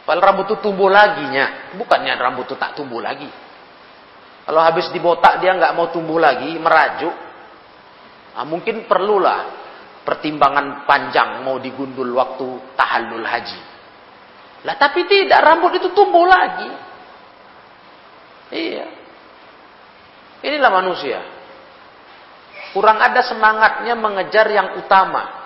Padahal 0.04 0.24
rambut 0.32 0.48
itu 0.48 0.56
tumbuh 0.64 0.88
lagi 0.88 1.24
nya, 1.28 1.76
bukannya 1.76 2.16
rambut 2.16 2.48
itu 2.48 2.56
tak 2.56 2.76
tumbuh 2.76 3.00
lagi. 3.00 3.28
Kalau 4.48 4.64
habis 4.64 4.88
dibotak 4.88 5.44
dia 5.44 5.52
nggak 5.52 5.76
mau 5.76 5.92
tumbuh 5.92 6.16
lagi, 6.16 6.56
merajuk. 6.56 7.12
Nah, 8.32 8.46
mungkin 8.48 8.88
perlulah 8.88 9.68
pertimbangan 10.08 10.88
panjang 10.88 11.44
mau 11.44 11.60
digundul 11.60 12.16
waktu 12.16 12.72
tahallul 12.72 13.28
haji. 13.28 13.60
Lah 14.64 14.80
tapi 14.80 15.04
tidak, 15.04 15.44
rambut 15.44 15.76
itu 15.76 15.92
tumbuh 15.92 16.24
lagi. 16.24 16.72
Iya. 18.48 18.86
Inilah 20.48 20.70
manusia. 20.72 21.20
Kurang 22.76 23.00
ada 23.00 23.24
semangatnya 23.24 23.96
mengejar 23.96 24.46
yang 24.52 24.76
utama. 24.76 25.38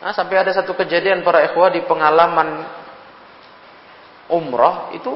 Nah, 0.00 0.12
sampai 0.12 0.40
ada 0.40 0.52
satu 0.52 0.76
kejadian 0.76 1.24
para 1.24 1.44
ikhwah 1.48 1.72
di 1.72 1.84
pengalaman 1.84 2.64
umroh 4.28 4.92
itu 4.96 5.14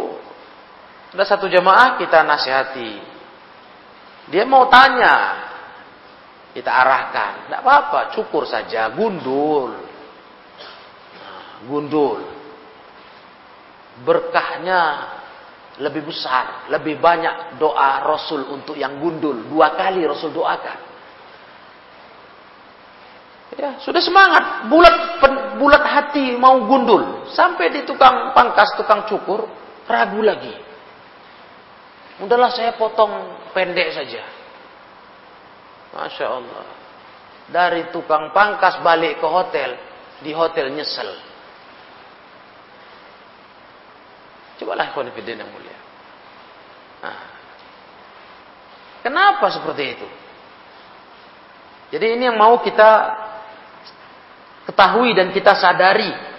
ada 1.11 1.25
satu 1.27 1.51
jemaah 1.51 1.99
kita 1.99 2.23
nasihati. 2.23 2.93
Dia 4.31 4.47
mau 4.47 4.71
tanya 4.71 5.15
kita 6.55 6.71
arahkan. 6.71 7.47
Tidak 7.47 7.61
apa-apa, 7.61 8.01
cukur 8.15 8.47
saja, 8.47 8.91
gundul. 8.95 9.75
Nah, 11.19 11.67
gundul. 11.67 12.21
Berkahnya 14.07 14.81
lebih 15.81 16.05
besar, 16.05 16.69
lebih 16.69 17.01
banyak 17.01 17.57
doa 17.57 18.05
Rasul 18.05 18.47
untuk 18.53 18.77
yang 18.77 19.01
gundul. 19.01 19.49
Dua 19.49 19.73
kali 19.75 20.05
Rasul 20.05 20.31
doakan. 20.31 20.79
Ya, 23.59 23.77
sudah 23.83 23.99
semangat, 23.99 24.71
bulat 24.71 25.19
bulat 25.59 25.83
hati 25.83 26.39
mau 26.39 26.63
gundul. 26.65 27.27
Sampai 27.35 27.75
di 27.75 27.83
tukang 27.83 28.31
pangkas, 28.37 28.79
tukang 28.79 29.05
cukur, 29.11 29.49
ragu 29.91 30.23
lagi. 30.23 30.55
Udahlah 32.21 32.53
saya 32.53 32.77
potong 32.77 33.11
pendek 33.57 33.97
saja. 33.97 34.23
Masya 35.97 36.27
Allah. 36.29 36.65
Dari 37.51 37.91
tukang 37.91 38.31
pangkas 38.31 38.79
balik 38.85 39.19
ke 39.19 39.27
hotel. 39.27 39.75
Di 40.21 40.31
hotel 40.37 40.71
nyesel. 40.71 41.11
Cobalah 44.61 44.93
konfiden 44.93 45.41
yang 45.41 45.49
mulia. 45.49 45.79
Nah. 47.01 47.21
Kenapa 49.01 49.49
seperti 49.49 49.85
itu? 49.97 50.09
Jadi 51.91 52.07
ini 52.15 52.31
yang 52.31 52.39
mau 52.39 52.61
kita 52.63 52.91
ketahui 54.71 55.17
dan 55.17 55.35
kita 55.35 55.57
sadari. 55.59 56.31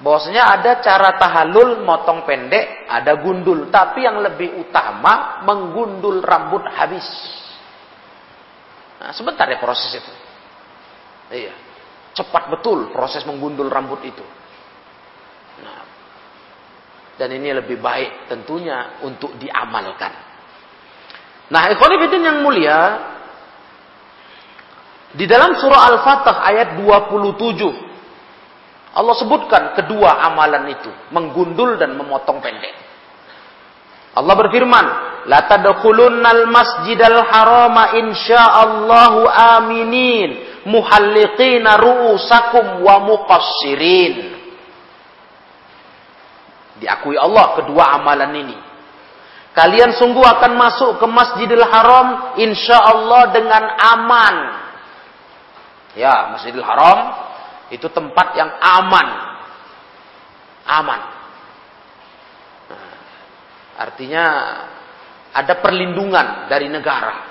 Bahwasanya 0.00 0.56
ada 0.56 0.80
cara 0.80 1.20
tahalul 1.20 1.84
motong 1.84 2.24
pendek, 2.24 2.88
ada 2.88 3.20
gundul. 3.20 3.68
Tapi 3.68 4.00
yang 4.00 4.24
lebih 4.24 4.56
utama 4.56 5.44
menggundul 5.44 6.24
rambut 6.24 6.64
habis. 6.72 7.04
Nah, 8.96 9.12
sebentar 9.12 9.44
ya 9.44 9.60
proses 9.60 9.92
itu. 9.92 10.12
Iya. 11.36 11.52
Cepat 12.16 12.48
betul 12.48 12.88
proses 12.96 13.28
menggundul 13.28 13.68
rambut 13.68 14.00
itu. 14.02 14.24
Nah, 15.60 15.84
dan 17.20 17.28
ini 17.36 17.52
lebih 17.52 17.76
baik 17.76 18.32
tentunya 18.32 19.04
untuk 19.04 19.36
diamalkan. 19.36 20.29
Nah, 21.50 21.66
ikhwanifidin 21.74 22.22
yang 22.22 22.38
mulia, 22.46 22.78
di 25.10 25.26
dalam 25.26 25.58
surah 25.58 25.90
Al-Fatah 25.90 26.36
ayat 26.46 26.78
27, 26.78 28.94
Allah 28.94 29.14
sebutkan 29.18 29.74
kedua 29.74 30.22
amalan 30.30 30.70
itu, 30.70 30.90
menggundul 31.10 31.78
dan 31.78 31.98
memotong 31.98 32.38
pendek. 32.38 32.74
Allah 34.14 34.34
berfirman, 34.34 34.86
la 35.26 35.46
tadkhulunnal 35.46 36.46
masjidal 36.50 37.18
harama 37.26 37.98
insyaallahu 37.98 39.26
aminin 39.26 40.30
muhalliqina 40.66 41.78
ru'usakum 41.78 42.84
wa 42.84 42.96
muqassirin 43.06 44.38
diakui 46.80 47.16
Allah 47.20 47.60
kedua 47.60 48.00
amalan 48.00 48.32
ini 48.40 48.56
kalian 49.60 49.92
sungguh 49.92 50.24
akan 50.24 50.52
masuk 50.56 50.90
ke 50.96 51.04
Masjidil 51.04 51.66
Haram 51.68 52.40
insyaallah 52.40 53.22
dengan 53.36 53.64
aman 53.76 54.34
ya 56.00 56.32
Masjidil 56.32 56.64
Haram 56.64 57.28
itu 57.68 57.84
tempat 57.92 58.40
yang 58.40 58.48
aman 58.56 59.08
aman 60.64 61.00
nah, 62.72 62.92
artinya 63.84 64.24
ada 65.30 65.62
perlindungan 65.62 66.50
dari 66.50 66.66
negara. 66.66 67.30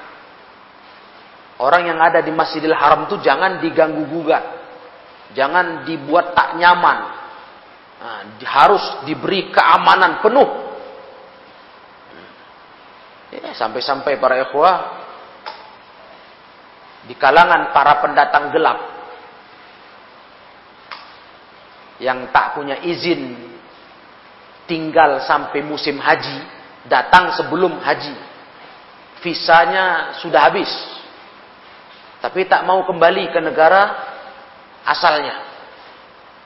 Orang 1.60 1.92
yang 1.92 2.00
ada 2.00 2.24
di 2.24 2.32
Masjidil 2.32 2.72
Haram 2.72 3.12
itu 3.12 3.20
jangan 3.20 3.60
diganggu 3.60 4.08
gugat. 4.08 4.44
Jangan 5.36 5.84
dibuat 5.84 6.32
tak 6.32 6.56
nyaman. 6.56 6.98
Nah, 8.00 8.20
harus 8.48 9.04
diberi 9.04 9.52
keamanan 9.52 10.24
penuh. 10.24 10.69
Ya, 13.30 13.54
sampai-sampai 13.54 14.18
para 14.18 14.42
ikhwah 14.42 15.06
di 17.06 17.14
kalangan 17.14 17.70
para 17.70 18.02
pendatang 18.02 18.50
gelap 18.50 18.80
yang 22.02 22.32
tak 22.34 22.58
punya 22.58 22.82
izin 22.82 23.38
tinggal 24.66 25.22
sampai 25.26 25.62
musim 25.62 26.02
haji 26.02 26.42
datang 26.90 27.36
sebelum 27.38 27.78
haji. 27.82 28.16
Visanya 29.20 30.16
sudah 30.24 30.48
habis. 30.48 30.72
Tapi 32.24 32.48
tak 32.48 32.64
mau 32.64 32.84
kembali 32.88 33.32
ke 33.36 33.40
negara 33.44 33.96
asalnya. 34.88 35.44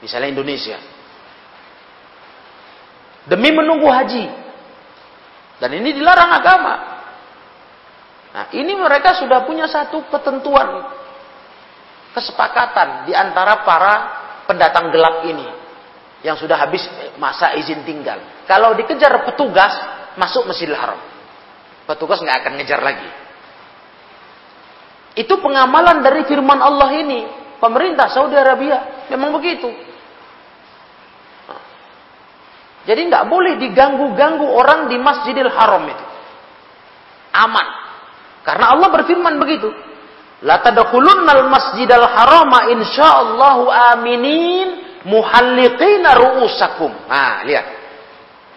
Misalnya 0.01 0.33
Indonesia. 0.33 0.77
Demi 3.29 3.53
menunggu 3.53 3.87
haji. 3.87 4.42
Dan 5.63 5.79
ini 5.79 5.95
dilarang 5.95 6.31
agama. 6.35 6.73
Nah, 8.35 8.45
ini 8.51 8.75
mereka 8.75 9.15
sudah 9.15 9.47
punya 9.47 9.63
satu 9.63 10.03
ketentuan 10.11 10.91
kesepakatan 12.11 13.07
di 13.07 13.15
antara 13.15 13.63
para 13.63 13.93
pendatang 14.43 14.91
gelap 14.91 15.23
ini 15.23 15.47
yang 16.19 16.35
sudah 16.35 16.59
habis 16.59 16.83
masa 17.15 17.55
izin 17.55 17.87
tinggal. 17.87 18.19
Kalau 18.43 18.75
dikejar 18.75 19.23
petugas, 19.23 19.71
masuk 20.19 20.51
Masjidil 20.51 20.75
Haram. 20.75 20.99
Petugas 21.87 22.19
nggak 22.19 22.43
akan 22.43 22.53
ngejar 22.59 22.83
lagi. 22.83 23.09
Itu 25.15 25.39
pengamalan 25.39 26.03
dari 26.03 26.27
firman 26.27 26.59
Allah 26.59 26.91
ini. 26.91 27.23
Pemerintah 27.63 28.11
Saudi 28.11 28.35
Arabia 28.35 29.07
memang 29.07 29.31
begitu. 29.39 29.71
Jadi 32.83 33.01
nggak 33.07 33.25
boleh 33.31 33.55
diganggu-ganggu 33.59 34.43
orang 34.43 34.91
di 34.91 34.99
Masjidil 34.99 35.51
Haram 35.51 35.83
itu. 35.87 36.05
Aman. 37.33 37.67
Karena 38.43 38.75
Allah 38.75 38.89
berfirman 38.91 39.39
begitu. 39.39 39.71
La 40.43 40.59
tadkhulunnal 40.59 41.47
masjidal 41.47 42.03
harama 42.03 42.67
insyaallahu 42.75 43.71
aminin 43.95 44.67
muhalliqina 45.07 46.19
ru'usakum. 46.19 46.91
Nah, 47.07 47.47
lihat 47.47 47.65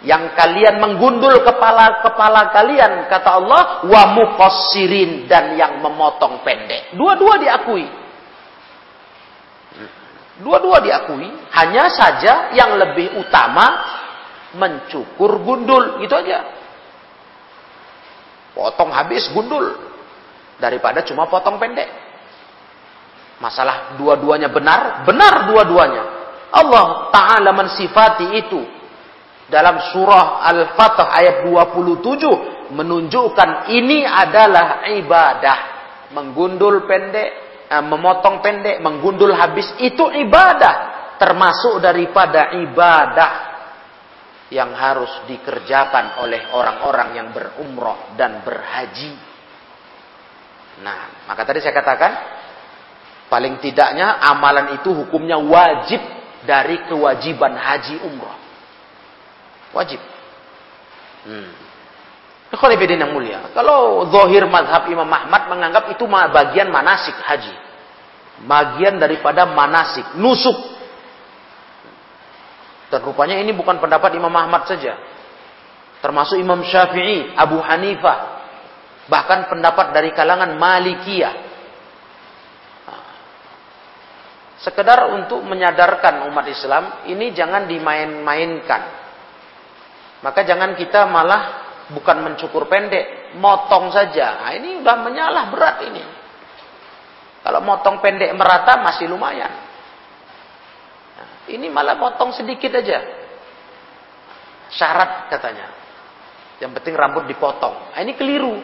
yang 0.05 0.35
kalian 0.37 0.77
menggundul 0.83 1.41
kepala-kepala 1.41 2.53
kalian 2.53 3.09
kata 3.09 3.31
Allah 3.41 3.63
wa 3.87 4.03
muqassirin 4.13 5.25
dan 5.25 5.57
yang 5.57 5.81
memotong 5.81 6.45
pendek 6.45 6.93
dua-dua 7.01 7.41
diakui 7.41 7.89
dua-dua 10.45 10.85
diakui 10.85 11.33
hanya 11.49 11.89
saja 11.89 12.53
yang 12.53 12.77
lebih 12.77 13.17
utama 13.17 13.67
mencukur 14.57 15.41
gundul. 15.45 16.01
Gitu 16.03 16.15
aja. 16.17 16.39
Potong 18.57 18.91
habis 18.91 19.29
gundul. 19.37 19.77
Daripada 20.57 21.05
cuma 21.05 21.29
potong 21.29 21.61
pendek. 21.61 21.89
Masalah 23.37 24.01
dua-duanya 24.01 24.49
benar 24.49 25.05
benar 25.05 25.45
dua-duanya. 25.53 26.03
Allah 26.57 27.13
taala 27.13 27.53
mensifati 27.53 28.33
itu. 28.41 28.65
Dalam 29.47 29.79
surah 29.95 30.43
Al-Fatah 30.43 31.13
ayat 31.15 31.47
27 31.47 32.73
menunjukkan 32.73 33.71
ini 33.71 34.03
adalah 34.03 34.89
ibadah. 34.91 35.59
Menggundul 36.17 36.89
pendek, 36.89 37.31
eh, 37.69 37.85
memotong 37.85 38.43
pendek, 38.43 38.81
menggundul 38.81 39.37
habis. 39.37 39.69
Itu 39.79 40.11
ibadah. 40.11 40.97
Termasuk 41.21 41.79
daripada 41.79 42.57
ibadah 42.57 43.56
yang 44.51 44.71
harus 44.79 45.11
dikerjakan 45.27 46.23
oleh 46.23 46.55
orang-orang 46.55 47.09
yang 47.19 47.29
berumroh 47.35 48.15
dan 48.15 48.47
berhaji. 48.47 49.15
Nah, 50.87 51.27
maka 51.27 51.43
tadi 51.43 51.59
saya 51.65 51.75
katakan 51.75 52.13
paling 53.27 53.59
tidaknya 53.59 54.23
amalan 54.23 54.79
itu 54.79 54.93
hukumnya 54.93 55.41
wajib 55.41 55.99
dari 56.47 56.79
kewajiban 56.87 57.59
haji 57.59 58.07
umroh. 58.07 58.39
Wajib. 59.75 59.99
Hmm. 61.27 61.51
Khalifidin 62.55 63.03
yang 63.03 63.11
mulia. 63.11 63.51
Kalau 63.51 64.07
zohir 64.15 64.47
madhab 64.47 64.87
Imam 64.87 65.11
Ahmad 65.11 65.51
menganggap 65.51 65.91
itu 65.91 66.07
bagian 66.07 66.71
manasik 66.71 67.19
haji. 67.19 67.55
Bagian 68.47 69.03
daripada 69.03 69.45
manasik. 69.51 70.15
Nusuk. 70.15 70.76
Dan 72.87 73.03
rupanya 73.03 73.39
ini 73.43 73.51
bukan 73.51 73.83
pendapat 73.83 74.15
Imam 74.15 74.31
Ahmad 74.31 74.71
saja. 74.71 74.95
Termasuk 75.99 76.39
Imam 76.39 76.63
Syafi'i, 76.63 77.35
Abu 77.35 77.59
Hanifah. 77.59 78.19
Bahkan 79.07 79.51
pendapat 79.51 79.91
dari 79.91 80.11
kalangan 80.15 80.55
Malikiyah. 80.55 81.35
Sekedar 84.63 85.15
untuk 85.15 85.47
menyadarkan 85.47 86.27
umat 86.31 86.47
Islam, 86.51 87.07
ini 87.07 87.31
jangan 87.31 87.71
dimain-mainkan. 87.71 88.83
Maka 90.27 90.43
jangan 90.43 90.75
kita 90.75 91.07
malah 91.07 91.43
bukan 91.93 92.19
mencukur 92.25 92.67
pendek, 92.67 93.37
motong 93.39 93.95
saja. 93.95 94.43
Nah, 94.43 94.51
ini 94.59 94.83
udah 94.83 94.97
menyalah 95.07 95.45
berat 95.55 95.77
ini. 95.87 96.03
Kalau 97.47 97.63
motong 97.63 98.03
pendek 98.03 98.35
merata 98.35 98.83
masih 98.83 99.07
lumayan. 99.07 99.66
Ini 101.47 101.67
malah 101.71 101.95
motong 101.95 102.35
sedikit 102.35 102.75
aja. 102.75 102.99
Syarat 104.75 105.31
katanya. 105.31 105.67
Yang 106.59 106.81
penting 106.81 106.95
rambut 106.99 107.25
dipotong. 107.31 107.95
Nah, 107.95 108.01
ini 108.03 108.19
keliru. 108.19 108.59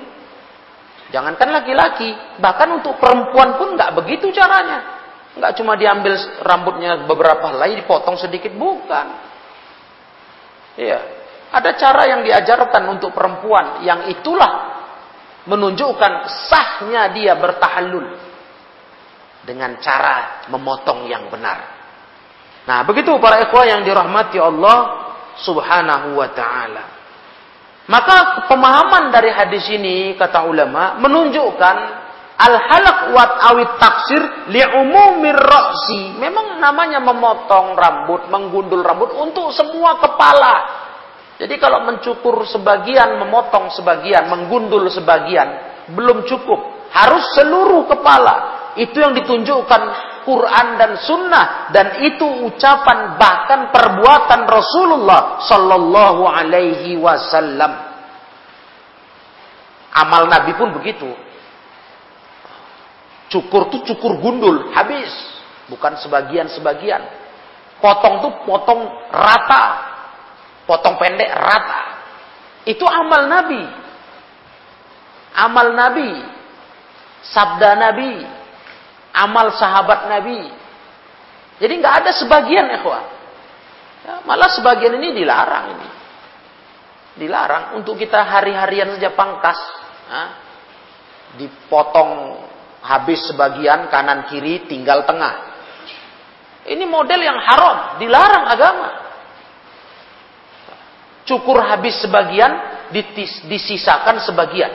Jangankan 1.12 1.49
laki-laki, 1.53 2.09
bahkan 2.40 2.73
untuk 2.73 2.97
perempuan 2.97 3.61
pun 3.61 3.77
nggak 3.77 3.92
begitu 4.01 4.33
caranya. 4.33 4.99
Nggak 5.37 5.53
cuma 5.61 5.77
diambil 5.77 6.16
rambutnya 6.40 7.05
beberapa 7.05 7.53
helai 7.53 7.77
dipotong 7.85 8.16
sedikit, 8.16 8.53
bukan. 8.57 9.07
Iya, 10.81 11.01
ada 11.53 11.77
cara 11.77 12.09
yang 12.09 12.25
diajarkan 12.25 12.97
untuk 12.97 13.12
perempuan 13.12 13.85
yang 13.85 14.09
itulah 14.09 14.73
menunjukkan 15.45 16.12
sahnya 16.49 17.12
dia 17.12 17.37
bertahallul 17.37 18.09
dengan 19.45 19.77
cara 19.85 20.49
memotong 20.49 21.05
yang 21.12 21.29
benar. 21.29 21.71
Nah, 22.62 22.87
begitu 22.87 23.11
para 23.18 23.42
ikhwah 23.42 23.66
yang 23.66 23.83
dirahmati 23.83 24.38
Allah 24.38 24.79
Subhanahu 25.42 26.14
wa 26.18 26.29
taala. 26.31 26.85
Maka 27.90 28.46
pemahaman 28.46 29.11
dari 29.11 29.35
hadis 29.35 29.66
ini 29.75 30.14
kata 30.14 30.46
ulama 30.46 31.03
menunjukkan 31.03 32.03
Al 32.42 32.55
halak 32.59 32.98
wat 33.14 33.33
awit 33.55 33.72
taksir 33.79 34.22
li 34.51 34.59
umumir 34.59 35.38
ra'si. 35.38 36.18
Memang 36.18 36.59
namanya 36.59 36.98
memotong 36.98 37.79
rambut, 37.79 38.27
menggundul 38.27 38.83
rambut 38.83 39.14
untuk 39.14 39.55
semua 39.55 40.01
kepala. 40.03 40.55
Jadi 41.38 41.55
kalau 41.62 41.87
mencukur 41.87 42.42
sebagian, 42.51 43.18
memotong 43.22 43.70
sebagian, 43.70 44.27
menggundul 44.27 44.90
sebagian, 44.90 45.48
belum 45.94 46.27
cukup. 46.27 46.90
Harus 46.90 47.22
seluruh 47.38 47.87
kepala. 47.87 48.35
Itu 48.75 48.98
yang 48.98 49.14
ditunjukkan 49.14 49.83
Quran 50.22 50.66
dan 50.78 50.92
Sunnah 51.02 51.46
dan 51.74 52.02
itu 52.02 52.46
ucapan 52.46 53.18
bahkan 53.18 53.74
perbuatan 53.74 54.46
Rasulullah 54.46 55.42
Sallallahu 55.46 56.22
Alaihi 56.26 56.98
Wasallam. 56.98 57.72
Amal 59.92 60.30
Nabi 60.30 60.56
pun 60.56 60.72
begitu. 60.72 61.11
Cukur 63.28 63.72
tuh 63.72 63.80
cukur 63.85 64.20
gundul, 64.20 64.72
habis. 64.76 65.08
Bukan 65.68 65.96
sebagian-sebagian. 66.04 67.00
Potong 67.80 68.20
tuh 68.24 68.32
potong 68.44 68.82
rata. 69.08 69.64
Potong 70.68 70.96
pendek 71.00 71.32
rata. 71.32 71.82
Itu 72.68 72.85
amal 72.87 73.26
Nabi. 73.26 73.62
Amal 75.32 75.72
Nabi. 75.72 76.11
Sabda 77.24 77.74
Nabi. 77.74 78.41
Amal 79.12 79.53
sahabat 79.61 80.09
Nabi. 80.09 80.48
Jadi 81.61 81.72
nggak 81.79 81.94
ada 82.05 82.11
sebagian. 82.16 82.64
Ya, 82.72 84.14
malah 84.27 84.51
sebagian 84.51 84.98
ini 84.98 85.14
dilarang 85.14 85.79
ini. 85.79 85.88
Dilarang 87.22 87.77
untuk 87.77 88.01
kita 88.01 88.25
hari-harian 88.25 88.96
saja 88.96 89.12
pangkas. 89.12 89.61
Nah, 90.09 90.31
dipotong 91.37 92.40
habis 92.83 93.22
sebagian 93.31 93.87
kanan 93.92 94.27
kiri 94.27 94.66
tinggal 94.66 95.07
tengah. 95.07 95.53
Ini 96.62 96.85
model 96.87 97.20
yang 97.20 97.38
haram, 97.38 97.98
dilarang 97.98 98.44
agama. 98.48 98.88
Cukur 101.22 101.62
habis 101.62 102.03
sebagian, 102.03 102.51
ditis, 102.90 103.46
disisakan 103.46 104.22
sebagian. 104.22 104.70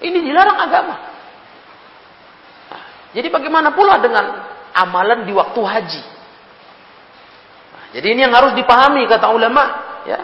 Ini 0.00 0.18
dilarang 0.20 0.58
agama. 0.60 0.94
Jadi 3.10 3.26
bagaimana 3.26 3.74
pula 3.74 3.98
dengan 3.98 4.24
amalan 4.70 5.26
di 5.26 5.32
waktu 5.34 5.60
haji? 5.60 6.02
Nah, 7.74 7.84
jadi 7.98 8.06
ini 8.14 8.20
yang 8.22 8.34
harus 8.34 8.54
dipahami 8.54 9.06
kata 9.10 9.26
ulama, 9.34 9.64
ya. 10.06 10.20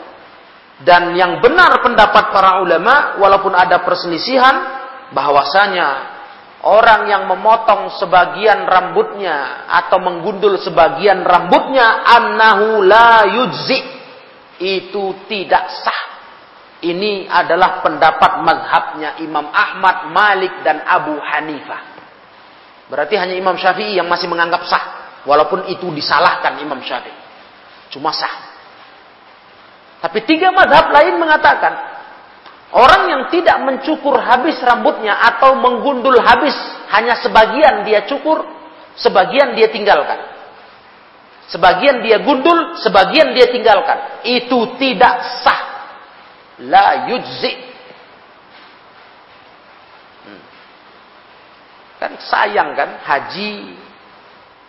Dan 0.76 1.16
yang 1.16 1.40
benar 1.40 1.80
pendapat 1.80 2.30
para 2.30 2.60
ulama, 2.62 3.16
walaupun 3.18 3.56
ada 3.56 3.82
perselisihan, 3.82 4.54
bahwasanya 5.10 5.88
orang 6.66 7.08
yang 7.10 7.24
memotong 7.30 7.96
sebagian 7.96 8.66
rambutnya 8.66 9.66
atau 9.70 10.02
menggundul 10.02 10.58
sebagian 10.60 11.22
rambutnya 11.22 12.04
annahu 12.06 12.82
la 12.84 13.24
yujzi 13.40 13.80
itu 14.60 15.26
tidak 15.30 15.64
sah. 15.82 16.02
Ini 16.76 17.24
adalah 17.24 17.80
pendapat 17.80 18.44
mazhabnya 18.44 19.16
Imam 19.24 19.48
Ahmad, 19.48 20.12
Malik 20.12 20.60
dan 20.60 20.84
Abu 20.84 21.16
Hanifah. 21.16 21.95
Berarti 22.86 23.18
hanya 23.18 23.34
Imam 23.34 23.58
Syafi'i 23.58 23.98
yang 23.98 24.06
masih 24.06 24.30
menganggap 24.30 24.62
sah 24.66 24.84
walaupun 25.26 25.66
itu 25.70 25.90
disalahkan 25.90 26.58
Imam 26.62 26.78
Syafi'i. 26.82 27.14
Cuma 27.90 28.14
sah. 28.14 28.54
Tapi 30.02 30.22
tiga 30.28 30.54
mazhab 30.54 30.92
lain 30.92 31.18
mengatakan 31.18 31.96
Orang 32.74 33.06
yang 33.06 33.22
tidak 33.30 33.62
mencukur 33.62 34.18
habis 34.18 34.58
rambutnya 34.58 35.14
atau 35.14 35.54
menggundul 35.54 36.18
habis 36.18 36.52
hanya 36.90 37.14
sebagian 37.22 37.86
dia 37.86 38.10
cukur, 38.10 38.42
sebagian 38.98 39.54
dia 39.54 39.70
tinggalkan. 39.70 40.34
Sebagian 41.46 42.02
dia 42.02 42.26
gundul, 42.26 42.74
sebagian 42.82 43.30
dia 43.30 43.54
tinggalkan. 43.54 44.26
Itu 44.26 44.74
tidak 44.82 45.14
sah. 45.46 45.62
La 46.66 47.06
yujzi. 47.06 47.54
Hmm. 50.26 50.42
Kan 51.96 52.20
sayang 52.20 52.76
kan 52.76 53.00
haji 53.00 53.72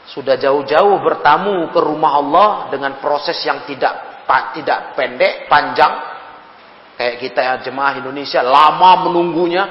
sudah 0.08 0.40
jauh-jauh 0.40 1.04
bertamu 1.04 1.68
ke 1.76 1.80
rumah 1.84 2.20
Allah 2.20 2.50
dengan 2.72 3.00
proses 3.04 3.36
yang 3.44 3.68
tidak 3.68 4.24
tidak 4.56 4.96
pendek, 5.00 5.48
panjang, 5.48 6.18
Kayak 6.98 7.16
kita 7.22 7.40
ya, 7.46 7.54
jemaah 7.62 7.94
Indonesia 8.02 8.42
lama 8.42 9.06
menunggunya. 9.06 9.64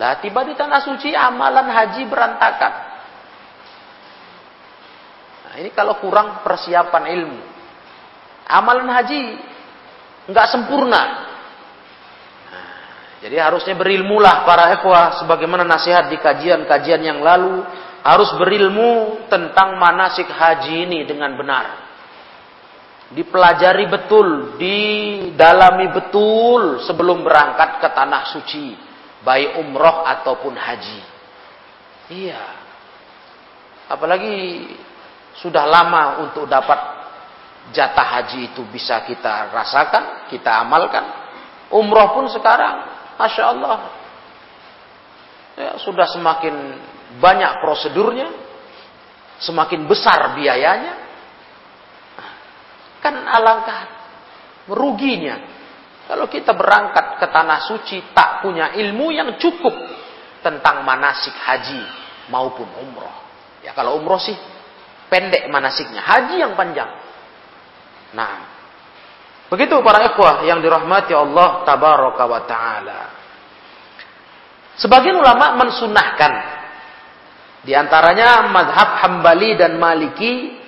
Lah 0.00 0.16
tiba 0.24 0.40
di 0.48 0.56
tanah 0.56 0.80
suci 0.80 1.12
amalan 1.12 1.68
haji 1.68 2.08
berantakan. 2.08 2.72
Nah, 5.44 5.54
ini 5.60 5.68
kalau 5.76 6.00
kurang 6.00 6.40
persiapan 6.40 7.04
ilmu. 7.12 7.40
Amalan 8.48 8.88
haji 8.88 9.22
nggak 10.32 10.46
sempurna. 10.48 11.02
Jadi 13.22 13.38
harusnya 13.38 13.78
berilmulah 13.78 14.42
para 14.42 14.74
ikhwah 14.74 15.22
sebagaimana 15.22 15.62
nasihat 15.62 16.10
di 16.10 16.18
kajian-kajian 16.18 17.06
yang 17.06 17.22
lalu 17.22 17.62
harus 18.02 18.34
berilmu 18.34 19.22
tentang 19.30 19.78
manasik 19.78 20.26
haji 20.26 20.90
ini 20.90 21.06
dengan 21.06 21.38
benar 21.38 21.92
dipelajari 23.12 23.86
betul, 23.92 24.56
didalami 24.56 25.92
betul 25.92 26.80
sebelum 26.88 27.20
berangkat 27.20 27.80
ke 27.84 27.88
tanah 27.92 28.22
suci, 28.32 28.72
baik 29.20 29.60
umroh 29.60 30.04
ataupun 30.08 30.56
haji. 30.56 31.00
Iya. 32.12 32.44
Apalagi 33.92 34.68
sudah 35.40 35.68
lama 35.68 36.24
untuk 36.28 36.48
dapat 36.48 36.80
jatah 37.76 38.08
haji 38.20 38.52
itu 38.52 38.64
bisa 38.72 39.04
kita 39.04 39.52
rasakan, 39.52 40.28
kita 40.32 40.64
amalkan. 40.64 41.04
Umroh 41.72 42.16
pun 42.16 42.26
sekarang, 42.32 42.91
masya 43.16 43.44
Allah, 43.48 43.78
ya, 45.58 45.70
sudah 45.80 46.06
semakin 46.10 46.54
banyak 47.20 47.52
prosedurnya, 47.60 48.28
semakin 49.40 49.84
besar 49.88 50.36
biayanya, 50.36 51.02
Kan 53.02 53.18
alangkah 53.26 53.82
meruginya. 54.70 55.42
Kalau 56.06 56.30
kita 56.30 56.54
berangkat 56.54 57.18
ke 57.18 57.26
tanah 57.26 57.66
suci 57.66 58.14
tak 58.14 58.46
punya 58.46 58.78
ilmu 58.78 59.10
yang 59.10 59.34
cukup 59.42 59.74
tentang 60.38 60.86
manasik 60.86 61.34
haji 61.34 61.82
maupun 62.30 62.70
umroh. 62.78 63.16
Ya 63.66 63.74
kalau 63.74 63.98
umroh 63.98 64.22
sih 64.22 64.38
pendek 65.10 65.50
manasiknya, 65.50 65.98
haji 65.98 66.36
yang 66.38 66.54
panjang. 66.54 66.90
Nah, 68.14 68.51
begitu 69.52 69.76
para 69.84 70.08
ikhwah 70.08 70.48
yang 70.48 70.64
dirahmati 70.64 71.12
Allah 71.12 71.60
tabaraka 71.68 72.24
wa 72.24 72.40
taala. 72.48 73.00
Sebagian 74.80 75.20
ulama 75.20 75.60
mensunahkan 75.60 76.32
di 77.62 77.76
antaranya 77.76 78.48
madhab 78.48 79.04
Hambali 79.04 79.54
dan 79.54 79.76
Maliki 79.76 80.62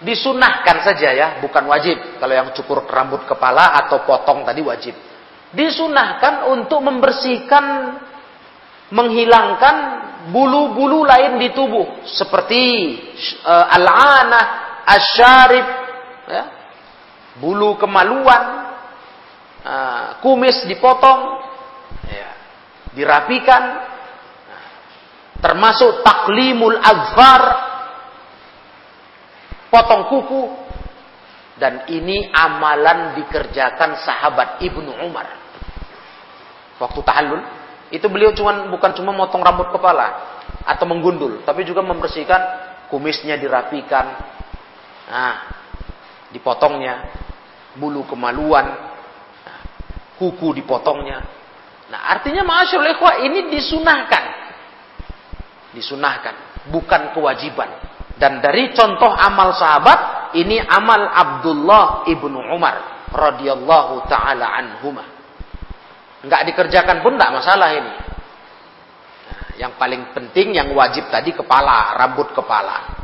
Disunahkan 0.00 0.80
saja 0.80 1.12
ya, 1.12 1.28
bukan 1.44 1.68
wajib. 1.68 2.16
Kalau 2.16 2.32
yang 2.32 2.56
cukur 2.56 2.88
rambut 2.88 3.28
kepala 3.28 3.76
atau 3.84 4.00
potong 4.08 4.48
tadi 4.48 4.64
wajib. 4.64 4.96
Disunahkan 5.52 6.48
untuk 6.48 6.80
membersihkan, 6.80 7.64
menghilangkan 8.88 9.76
bulu-bulu 10.32 11.04
lain 11.04 11.36
di 11.36 11.52
tubuh. 11.52 12.00
Seperti 12.08 12.62
uh, 13.44 13.76
al-anah, 13.76 14.44
asyarib, 14.88 15.66
ya, 16.32 16.44
bulu 17.40 17.80
kemaluan, 17.80 18.44
uh, 19.64 20.06
kumis 20.20 20.68
dipotong. 20.68 21.48
Ya. 22.06 22.30
dirapikan, 22.90 23.62
termasuk 25.38 26.02
taklimul 26.02 26.74
azfar, 26.74 27.42
potong 29.70 30.10
kuku, 30.10 30.42
dan 31.56 31.86
ini 31.88 32.28
amalan 32.34 33.14
dikerjakan 33.20 34.00
sahabat 34.02 34.58
Ibnu 34.64 34.90
Umar. 35.06 35.28
Waktu 36.80 37.00
tahallul, 37.04 37.42
itu 37.92 38.06
beliau 38.08 38.32
cuman 38.32 38.72
bukan 38.72 38.90
cuma 38.96 39.12
motong 39.12 39.44
rambut 39.44 39.70
kepala 39.70 40.38
atau 40.66 40.84
menggundul, 40.88 41.46
tapi 41.46 41.62
juga 41.62 41.84
membersihkan 41.84 42.42
kumisnya 42.90 43.38
dirapikan, 43.38 44.06
nah, 45.06 45.36
dipotongnya, 46.34 47.06
bulu 47.80 48.04
kemaluan, 48.04 48.92
kuku 50.20 50.60
dipotongnya. 50.60 51.24
Nah, 51.88 52.00
artinya 52.12 52.44
masyaallah 52.44 52.94
ikhwah 52.94 53.14
ini 53.24 53.48
disunahkan. 53.48 54.24
Disunahkan, 55.72 56.68
bukan 56.68 57.16
kewajiban. 57.16 57.72
Dan 58.20 58.44
dari 58.44 58.76
contoh 58.76 59.08
amal 59.08 59.56
sahabat, 59.56 60.30
ini 60.36 60.60
amal 60.60 61.08
Abdullah 61.08 62.04
ibnu 62.04 62.36
Umar 62.52 63.08
radhiyallahu 63.10 64.06
taala 64.06 64.54
anhuma. 64.60 65.02
Enggak 66.20 66.52
dikerjakan 66.52 67.00
pun 67.00 67.16
enggak 67.16 67.32
masalah 67.32 67.72
ini. 67.72 67.92
Nah, 69.24 69.44
yang 69.56 69.72
paling 69.80 70.12
penting 70.12 70.52
yang 70.52 70.68
wajib 70.76 71.08
tadi 71.08 71.32
kepala, 71.32 71.96
rambut 71.96 72.28
kepala. 72.36 72.99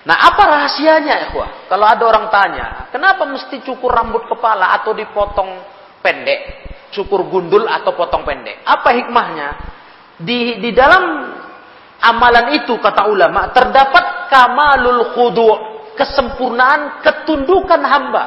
Nah, 0.00 0.16
apa 0.16 0.42
rahasianya, 0.48 1.28
ikhwah? 1.28 1.68
Kalau 1.68 1.84
ada 1.84 2.04
orang 2.08 2.26
tanya, 2.32 2.66
kenapa 2.88 3.28
mesti 3.28 3.60
cukur 3.60 3.92
rambut 3.92 4.24
kepala 4.32 4.72
atau 4.80 4.96
dipotong 4.96 5.60
pendek? 6.00 6.40
Cukur 6.90 7.28
gundul 7.28 7.68
atau 7.68 7.92
potong 7.92 8.24
pendek? 8.24 8.64
Apa 8.64 8.96
hikmahnya? 8.96 9.48
Di 10.16 10.56
di 10.58 10.72
dalam 10.72 11.36
amalan 12.00 12.56
itu 12.56 12.80
kata 12.80 13.12
ulama 13.12 13.52
terdapat 13.52 14.32
kamalul 14.32 15.12
khudu' 15.12 15.56
kesempurnaan 16.00 17.04
ketundukan 17.04 17.80
hamba 17.84 18.24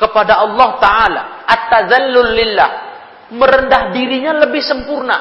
kepada 0.00 0.40
Allah 0.40 0.68
taala 0.80 1.22
at-tazallul 1.44 2.32
lillah 2.32 2.70
merendah 3.36 3.92
dirinya 3.92 4.32
lebih 4.48 4.64
sempurna 4.64 5.16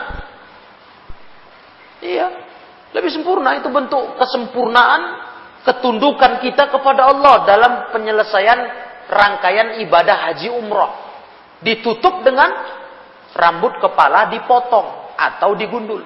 iya 2.00 2.28
lebih 2.96 3.12
sempurna 3.12 3.60
itu 3.60 3.68
bentuk 3.68 4.16
kesempurnaan 4.16 5.02
ketundukan 5.66 6.46
kita 6.46 6.70
kepada 6.70 7.10
Allah 7.10 7.44
dalam 7.44 7.72
penyelesaian 7.90 8.60
rangkaian 9.10 9.82
ibadah 9.82 10.30
haji 10.30 10.54
umroh. 10.54 10.94
Ditutup 11.66 12.22
dengan 12.22 12.54
rambut 13.34 13.82
kepala 13.82 14.30
dipotong 14.30 15.18
atau 15.18 15.58
digundul. 15.58 16.06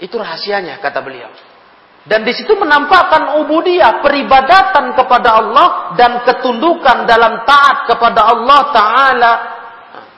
Itu 0.00 0.16
rahasianya 0.16 0.80
kata 0.80 1.04
beliau. 1.04 1.30
Dan 2.02 2.26
di 2.26 2.34
situ 2.34 2.58
menampakkan 2.58 3.38
ubudiyah, 3.44 4.02
peribadatan 4.02 4.98
kepada 4.98 5.38
Allah 5.38 5.94
dan 5.94 6.26
ketundukan 6.26 7.06
dalam 7.06 7.46
taat 7.46 7.86
kepada 7.86 8.26
Allah 8.26 8.60
Taala. 8.74 9.32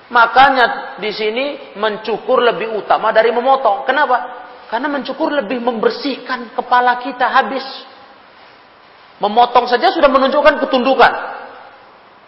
Makanya 0.09 0.97
di 0.97 1.13
sini 1.13 1.77
mencukur 1.77 2.41
lebih 2.41 2.73
utama 2.73 3.13
dari 3.13 3.29
memotong. 3.35 3.85
Kenapa? 3.85 4.44
Karena 4.69 4.89
mencukur 4.89 5.31
lebih 5.31 5.61
membersihkan 5.61 6.57
kepala 6.57 7.01
kita 7.05 7.27
habis. 7.29 7.65
Memotong 9.21 9.71
saja 9.71 9.93
sudah 9.95 10.11
menunjukkan 10.11 10.59
ketundukan. 10.67 11.13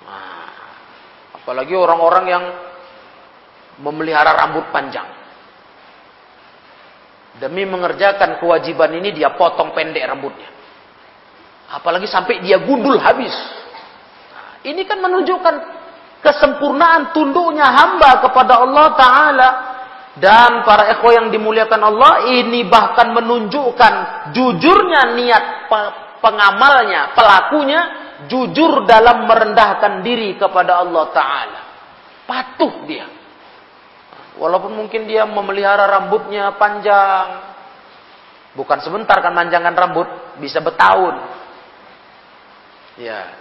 Nah, 0.07 0.49
apalagi 1.42 1.75
orang-orang 1.75 2.25
yang 2.31 2.44
memelihara 3.83 4.37
rambut 4.37 4.70
panjang. 4.70 5.05
Demi 7.37 7.68
mengerjakan 7.68 8.40
kewajiban 8.40 8.96
ini 8.96 9.12
dia 9.12 9.37
potong 9.37 9.77
pendek 9.77 10.07
rambutnya. 10.09 10.49
Apalagi 11.66 12.07
sampai 12.07 12.40
dia 12.40 12.62
gundul 12.62 12.96
habis. 12.96 13.35
Nah, 14.33 14.64
ini 14.64 14.87
kan 14.87 15.03
menunjukkan 15.03 15.55
kesempurnaan 16.25 17.12
tunduknya 17.12 17.66
hamba 17.66 18.25
kepada 18.25 18.62
Allah 18.62 18.87
Ta'ala 18.96 19.49
dan 20.16 20.64
para 20.64 20.96
ekho 20.96 21.12
yang 21.12 21.29
dimuliakan 21.29 21.83
Allah 21.92 22.24
ini 22.33 22.64
bahkan 22.64 23.12
menunjukkan 23.12 23.94
jujurnya 24.33 25.12
niat 25.12 25.44
pengamalnya, 26.24 27.12
pelakunya 27.12 27.81
jujur 28.24 28.88
dalam 28.88 29.29
merendahkan 29.29 30.00
diri 30.00 30.40
kepada 30.40 30.81
Allah 30.81 31.05
Ta'ala. 31.12 31.61
Patuh 32.24 32.74
dia. 32.88 33.05
Walaupun 34.40 34.72
mungkin 34.72 35.05
dia 35.05 35.29
memelihara 35.29 35.85
rambutnya 35.85 36.57
panjang. 36.57 37.52
Bukan 38.57 38.81
sebentar 38.81 39.20
kan 39.20 39.37
manjangan 39.37 39.76
rambut, 39.76 40.09
bisa 40.40 40.64
bertahun. 40.64 41.12
Ya. 42.96 43.37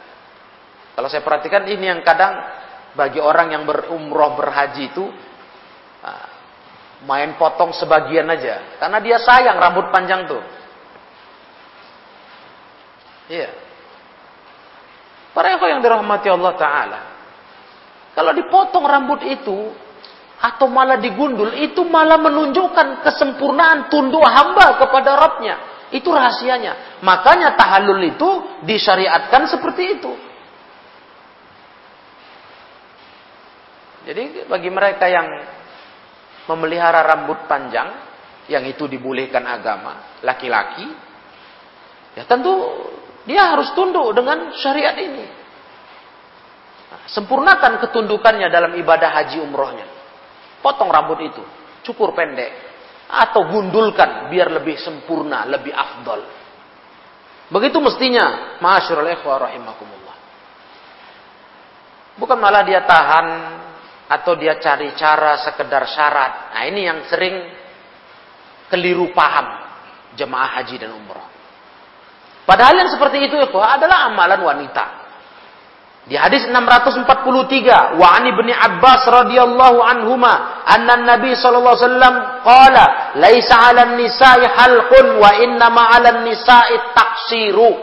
Kalau 0.91 1.07
saya 1.07 1.23
perhatikan 1.23 1.63
ini 1.71 1.87
yang 1.87 2.03
kadang 2.03 2.35
bagi 2.99 3.23
orang 3.23 3.55
yang 3.55 3.63
berumroh 3.63 4.35
berhaji 4.35 4.91
itu 4.91 5.07
main 7.05 7.37
potong 7.37 7.71
sebagian 7.71 8.25
aja. 8.27 8.77
Karena 8.81 8.97
dia 8.99 9.17
sayang 9.21 9.57
rambut 9.61 9.93
panjang 9.93 10.25
tuh. 10.25 10.41
Iya. 13.29 13.49
Para 15.33 15.57
yang 15.57 15.81
dirahmati 15.81 16.29
Allah 16.29 16.53
taala 16.55 16.99
kalau 18.15 18.31
dipotong 18.31 18.87
rambut 18.87 19.27
itu 19.27 19.75
atau 20.39 20.71
malah 20.71 20.95
digundul 20.95 21.51
itu 21.51 21.83
malah 21.83 22.15
menunjukkan 22.15 23.03
kesempurnaan 23.03 23.91
tunduk 23.91 24.23
hamba 24.23 24.79
kepada 24.79 25.19
Rabbnya. 25.19 25.55
Itu 25.91 26.15
rahasianya. 26.15 27.03
Makanya 27.03 27.59
tahallul 27.59 27.99
itu 28.07 28.29
disyariatkan 28.63 29.51
seperti 29.51 29.83
itu. 29.99 30.11
Jadi 34.07 34.47
bagi 34.47 34.69
mereka 34.71 35.11
yang 35.11 35.27
memelihara 36.45 37.01
rambut 37.01 37.49
panjang 37.49 37.89
yang 38.45 38.63
itu 38.69 38.85
dibolehkan 38.85 39.41
agama 39.45 40.21
laki-laki 40.21 40.85
ya 42.13 42.23
tentu 42.29 42.53
dia 43.25 43.57
harus 43.57 43.73
tunduk 43.73 44.13
dengan 44.13 44.53
syariat 44.53 44.93
ini. 45.01 45.25
Nah, 46.93 47.01
sempurnakan 47.09 47.81
ketundukannya 47.81 48.47
dalam 48.53 48.77
ibadah 48.77 49.09
haji 49.17 49.41
umrohnya. 49.41 49.89
Potong 50.61 50.93
rambut 50.93 51.19
itu 51.25 51.43
cukur 51.85 52.13
pendek 52.13 52.53
atau 53.05 53.49
gundulkan 53.49 54.29
biar 54.29 54.49
lebih 54.49 54.77
sempurna 54.77 55.45
lebih 55.49 55.73
afdol. 55.73 56.21
Begitu 57.49 57.77
mestinya 57.77 58.57
masyarul 58.61 59.09
ikhwah 59.09 59.49
rahimakumullah. 59.49 60.17
Bukan 62.17 62.37
malah 62.37 62.65
dia 62.65 62.81
tahan 62.85 63.25
atau 64.05 64.37
dia 64.37 64.61
cari 64.61 64.93
cara 64.93 65.41
sekedar 65.41 65.83
syarat. 65.89 66.53
Nah, 66.53 66.63
ini 66.69 66.81
yang 66.85 66.99
sering 67.09 67.35
keliru 68.69 69.09
paham 69.13 69.65
jemaah 70.13 70.61
haji 70.61 70.75
dan 70.77 70.93
umroh. 70.93 71.25
Padahal 72.45 72.77
yang 72.77 72.89
seperti 72.93 73.25
itu 73.25 73.35
itu 73.41 73.57
adalah 73.57 74.09
amalan 74.09 74.41
wanita. 74.45 75.05
Di 76.05 76.13
hadis 76.13 76.45
643, 76.45 77.97
wa 77.97 78.07
ani 78.13 78.29
bin 78.37 78.53
Abbas 78.53 79.09
radhiyallahu 79.09 79.81
anhuma, 79.81 80.61
anna 80.69 81.01
Nabi 81.01 81.33
sallallahu 81.33 81.73
alaihi 81.73 81.89
wasallam 81.89 82.15
qala, 82.45 82.85
"Laisa 83.17 83.57
'alan 83.57 83.97
nisa'i 83.97 84.45
halqun 84.45 85.17
wa 85.17 85.29
inna 85.41 85.65
ma 85.73 85.89
'alan 85.89 86.21
nisa'i 86.21 86.93
taksiru." 86.93 87.73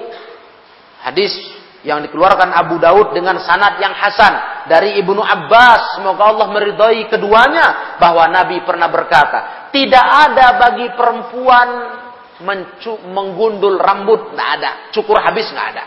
Hadis 1.02 1.34
yang 1.82 1.98
dikeluarkan 2.06 2.54
Abu 2.54 2.78
Daud 2.78 3.10
dengan 3.10 3.42
sanad 3.42 3.82
yang 3.82 3.90
hasan 3.90 4.51
dari 4.68 4.98
Ibnu 5.00 5.22
Abbas. 5.22 5.98
Semoga 5.98 6.22
Allah 6.28 6.48
meridhai 6.52 7.06
keduanya 7.08 7.96
bahwa 7.98 8.28
Nabi 8.28 8.62
pernah 8.62 8.88
berkata 8.92 9.70
tidak 9.72 10.06
ada 10.06 10.46
bagi 10.60 10.86
perempuan 10.92 11.68
menggundul 13.08 13.78
rambut 13.78 14.34
tidak 14.34 14.48
ada. 14.60 14.70
Cukur 14.92 15.16
habis 15.18 15.48
nggak 15.48 15.68
ada. 15.76 15.84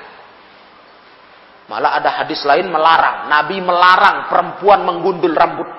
Malah 1.65 1.97
ada 1.97 2.09
hadis 2.21 2.45
lain 2.45 2.69
melarang. 2.69 3.29
Nabi 3.29 3.57
melarang 3.61 4.29
perempuan 4.29 4.85
menggundul 4.85 5.33
rambut. 5.33 5.69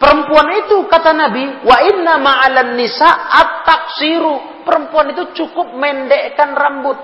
Perempuan 0.00 0.48
itu 0.64 0.88
kata 0.88 1.12
Nabi 1.12 1.60
wa 1.60 1.76
inna 1.84 2.16
ma'alan 2.16 2.72
nisa 2.72 3.10
at-taksiru 3.36 4.64
perempuan 4.64 5.12
itu 5.12 5.44
cukup 5.44 5.76
mendekkan 5.76 6.56
rambut. 6.56 6.98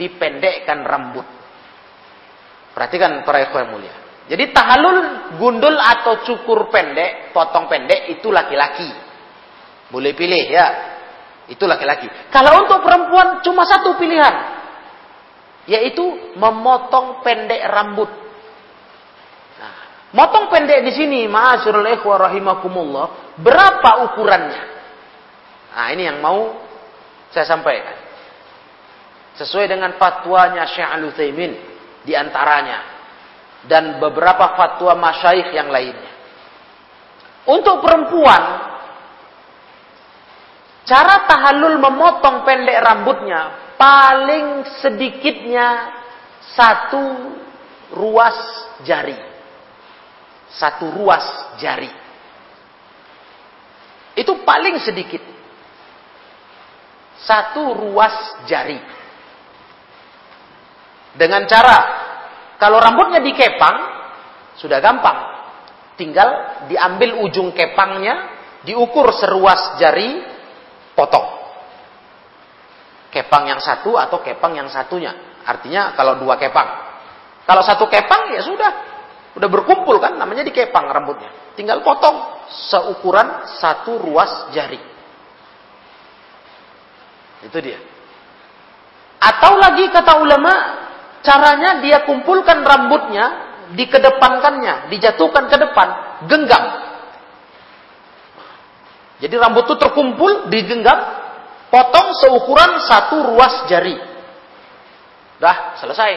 Dipendekkan 0.00 0.88
rambut. 0.88 1.41
Perhatikan 2.72 3.24
para 3.24 3.44
ikhwan 3.44 3.68
mulia. 3.68 3.92
Jadi 4.32 4.54
tahalul 4.54 4.98
gundul 5.36 5.76
atau 5.76 6.24
cukur 6.24 6.72
pendek, 6.72 7.36
potong 7.36 7.68
pendek 7.68 8.16
itu 8.16 8.32
laki-laki. 8.32 8.88
Boleh 9.92 10.16
pilih 10.16 10.44
ya. 10.48 10.66
Itu 11.52 11.68
laki-laki. 11.68 12.08
Kalau 12.32 12.64
untuk 12.64 12.80
perempuan 12.80 13.44
cuma 13.44 13.68
satu 13.68 14.00
pilihan. 14.00 14.62
Yaitu 15.68 16.32
memotong 16.38 17.20
pendek 17.20 17.60
rambut. 17.68 18.08
Nah, 19.60 19.74
Motong 20.16 20.48
pendek 20.48 20.80
di 20.86 20.92
sini, 20.96 21.20
ma'asyiral 21.28 21.86
ikhwah 22.00 22.30
rahimakumullah, 22.30 23.36
berapa 23.36 23.90
ukurannya? 24.10 24.62
Nah, 25.76 25.86
ini 25.92 26.02
yang 26.08 26.24
mau 26.24 26.56
saya 27.32 27.48
sampaikan. 27.48 27.96
Sesuai 29.40 29.68
dengan 29.68 29.96
fatwanya 29.96 30.68
Syekh 30.68 30.84
Al-Utsaimin 30.84 31.71
di 32.02 32.12
antaranya 32.14 32.92
dan 33.66 34.02
beberapa 34.02 34.58
fatwa 34.58 34.94
masyaikh 34.98 35.54
yang 35.54 35.70
lainnya. 35.70 36.12
Untuk 37.42 37.82
perempuan 37.82 38.42
cara 40.86 41.26
tahallul 41.26 41.78
memotong 41.78 42.46
pendek 42.46 42.78
rambutnya 42.82 43.74
paling 43.78 44.66
sedikitnya 44.82 45.90
satu 46.54 47.34
ruas 47.94 48.38
jari. 48.86 49.18
Satu 50.52 50.86
ruas 50.92 51.24
jari. 51.58 51.88
Itu 54.12 54.44
paling 54.44 54.76
sedikit. 54.84 55.24
Satu 57.24 57.72
ruas 57.72 58.44
jari. 58.44 58.76
Dengan 61.12 61.44
cara, 61.44 61.78
kalau 62.56 62.80
rambutnya 62.80 63.20
dikepang, 63.20 63.76
sudah 64.56 64.78
gampang. 64.80 65.18
Tinggal 66.00 66.64
diambil 66.72 67.20
ujung 67.26 67.52
kepangnya, 67.52 68.32
diukur 68.64 69.12
seruas 69.12 69.76
jari, 69.76 70.24
potong. 70.96 71.42
Kepang 73.12 73.44
yang 73.44 73.60
satu 73.60 74.00
atau 74.00 74.24
kepang 74.24 74.56
yang 74.56 74.72
satunya. 74.72 75.12
Artinya 75.44 75.92
kalau 75.92 76.16
dua 76.16 76.40
kepang. 76.40 76.64
Kalau 77.44 77.60
satu 77.60 77.84
kepang 77.90 78.32
ya 78.32 78.40
sudah. 78.40 78.72
Udah 79.36 79.48
berkumpul 79.48 80.00
kan 80.00 80.16
namanya 80.16 80.44
dikepang 80.44 80.88
rambutnya. 80.88 81.28
Tinggal 81.52 81.84
potong 81.84 82.46
seukuran 82.48 83.48
satu 83.60 84.00
ruas 84.00 84.48
jari. 84.56 84.80
Itu 87.44 87.58
dia. 87.60 87.80
Atau 89.22 89.58
lagi 89.60 89.88
kata 89.92 90.18
ulama, 90.18 90.52
caranya 91.22 91.80
dia 91.80 92.04
kumpulkan 92.04 92.60
rambutnya, 92.66 93.26
dikedepankannya, 93.72 94.90
dijatuhkan 94.92 95.48
ke 95.48 95.56
depan, 95.56 95.88
genggam. 96.28 96.64
Jadi 99.22 99.34
rambut 99.38 99.70
itu 99.70 99.76
terkumpul, 99.78 100.50
digenggam, 100.50 100.98
potong 101.70 102.10
seukuran 102.18 102.82
satu 102.84 103.16
ruas 103.32 103.70
jari. 103.70 103.94
Dah, 105.38 105.78
selesai. 105.78 106.12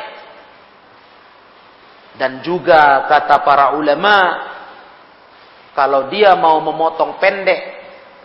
Dan 2.17 2.41
juga 2.41 3.05
kata 3.05 3.45
para 3.45 3.77
ulama, 3.77 4.15
kalau 5.77 6.09
dia 6.09 6.33
mau 6.33 6.57
memotong 6.65 7.21
pendek 7.21 7.61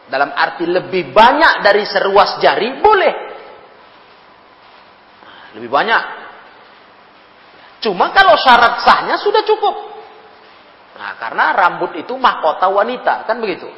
dalam 0.09 0.33
arti 0.33 0.65
lebih 0.65 1.13
banyak 1.13 1.61
dari 1.61 1.85
seruas 1.85 2.41
jari, 2.41 2.81
boleh. 2.81 3.15
Lebih 5.61 5.71
banyak. 5.71 6.20
Cuma 7.81 8.13
kalau 8.13 8.37
syarat 8.37 8.85
sahnya 8.85 9.17
sudah 9.17 9.43
cukup. 9.45 9.77
Nah, 11.01 11.17
karena 11.17 11.57
rambut 11.57 11.97
itu 11.97 12.13
mahkota 12.13 12.69
wanita, 12.69 13.25
kan 13.25 13.41
begitu. 13.41 13.69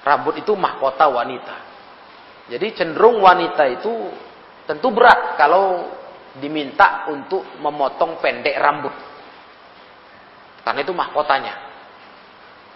Rambut 0.00 0.40
itu 0.40 0.52
mahkota 0.56 1.04
wanita. 1.12 1.56
Jadi 2.48 2.66
cenderung 2.72 3.20
wanita 3.20 3.68
itu 3.68 3.92
tentu 4.64 4.88
berat 4.88 5.36
kalau 5.36 5.92
diminta 6.40 7.12
untuk 7.12 7.44
memotong 7.60 8.16
pendek 8.24 8.56
rambut. 8.56 8.94
Karena 10.64 10.80
itu 10.80 10.96
mahkotanya. 10.96 11.54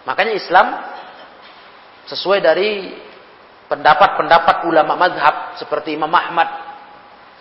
Makanya 0.05 0.33
Islam 0.37 0.67
Sesuai 2.03 2.43
dari 2.43 2.91
pendapat-pendapat 3.71 4.67
ulama 4.67 4.99
mazhab 4.99 5.55
seperti 5.55 5.95
Imam 5.95 6.11
Ahmad 6.11 6.62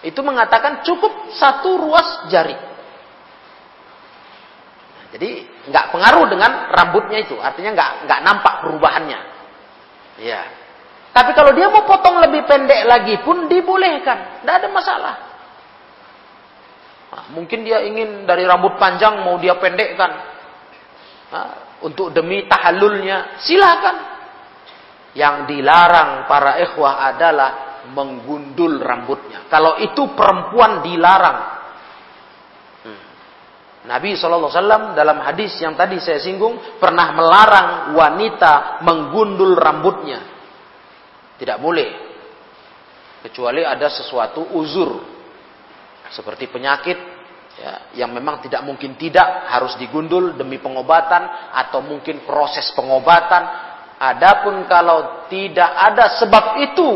itu 0.02 0.18
mengatakan 0.20 0.82
cukup 0.82 1.30
satu 1.34 1.78
ruas 1.78 2.26
jari. 2.26 2.58
Jadi 5.12 5.30
nggak 5.70 5.94
pengaruh 5.94 6.26
dengan 6.26 6.72
rambutnya 6.72 7.22
itu, 7.22 7.38
artinya 7.38 7.70
nggak 7.76 7.90
nggak 8.08 8.20
nampak 8.24 8.54
perubahannya. 8.66 9.20
Ya. 10.18 10.42
Tapi 11.12 11.36
kalau 11.36 11.52
dia 11.52 11.68
mau 11.68 11.84
potong 11.84 12.24
lebih 12.24 12.48
pendek 12.48 12.88
lagi 12.88 13.20
pun 13.20 13.46
dibolehkan, 13.46 14.42
tidak 14.42 14.54
ada 14.64 14.68
masalah. 14.72 15.14
Nah, 17.12 17.24
mungkin 17.36 17.60
dia 17.60 17.84
ingin 17.84 18.24
dari 18.24 18.48
rambut 18.48 18.80
panjang 18.80 19.20
mau 19.20 19.36
dia 19.36 19.52
pendekkan 19.60 20.08
nah, 21.28 21.76
untuk 21.84 22.08
demi 22.16 22.48
tahallulnya, 22.48 23.36
silakan. 23.44 23.96
Yang 25.12 25.52
dilarang 25.52 26.24
para 26.24 26.56
ikhwah 26.64 27.12
adalah 27.12 27.71
menggundul 27.90 28.78
rambutnya. 28.78 29.50
Kalau 29.50 29.82
itu 29.82 30.14
perempuan 30.14 30.84
dilarang. 30.86 31.38
Hmm. 32.86 33.00
Nabi 33.90 34.14
SAW 34.14 34.94
dalam 34.94 35.18
hadis 35.26 35.58
yang 35.58 35.74
tadi 35.74 35.98
saya 35.98 36.22
singgung 36.22 36.78
pernah 36.78 37.10
melarang 37.10 37.68
wanita 37.98 38.84
menggundul 38.86 39.58
rambutnya. 39.58 40.20
Tidak 41.36 41.58
boleh. 41.58 41.90
Kecuali 43.26 43.66
ada 43.66 43.90
sesuatu 43.90 44.54
uzur. 44.54 45.10
Seperti 46.12 46.46
penyakit 46.46 46.98
ya, 47.56 47.72
yang 48.04 48.12
memang 48.12 48.44
tidak 48.44 48.62
mungkin 48.68 49.00
tidak 49.00 49.48
harus 49.48 49.74
digundul 49.80 50.36
demi 50.36 50.60
pengobatan 50.60 51.54
atau 51.56 51.80
mungkin 51.80 52.20
proses 52.28 52.68
pengobatan 52.76 53.72
Adapun 54.02 54.66
kalau 54.66 55.30
tidak 55.30 55.70
ada 55.70 56.18
sebab 56.18 56.58
itu, 56.58 56.90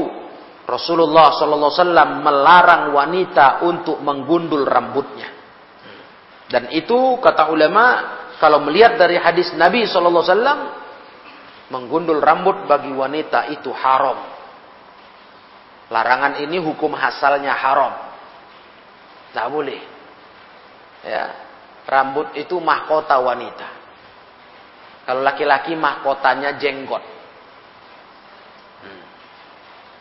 Rasulullah 0.67 1.31
sallallahu 1.39 1.73
wasallam 1.73 2.11
melarang 2.27 2.91
wanita 2.91 3.63
untuk 3.63 4.03
menggundul 4.03 4.67
rambutnya. 4.67 5.31
Dan 6.51 6.75
itu 6.75 7.23
kata 7.23 7.55
ulama 7.55 7.85
kalau 8.43 8.63
melihat 8.67 8.99
dari 8.99 9.15
hadis 9.19 9.55
Nabi 9.55 9.87
sallallahu 9.87 10.27
wasallam 10.27 10.61
menggundul 11.71 12.19
rambut 12.19 12.67
bagi 12.67 12.91
wanita 12.91 13.51
itu 13.55 13.71
haram. 13.71 14.19
Larangan 15.87 16.43
ini 16.43 16.59
hukum 16.59 16.99
asalnya 16.99 17.55
haram. 17.55 17.95
Tidak 19.31 19.47
boleh. 19.47 19.81
Ya, 21.07 21.25
rambut 21.87 22.35
itu 22.35 22.59
mahkota 22.59 23.23
wanita. 23.23 23.69
Kalau 25.07 25.23
laki-laki 25.23 25.79
mahkotanya 25.79 26.59
jenggot. 26.59 27.16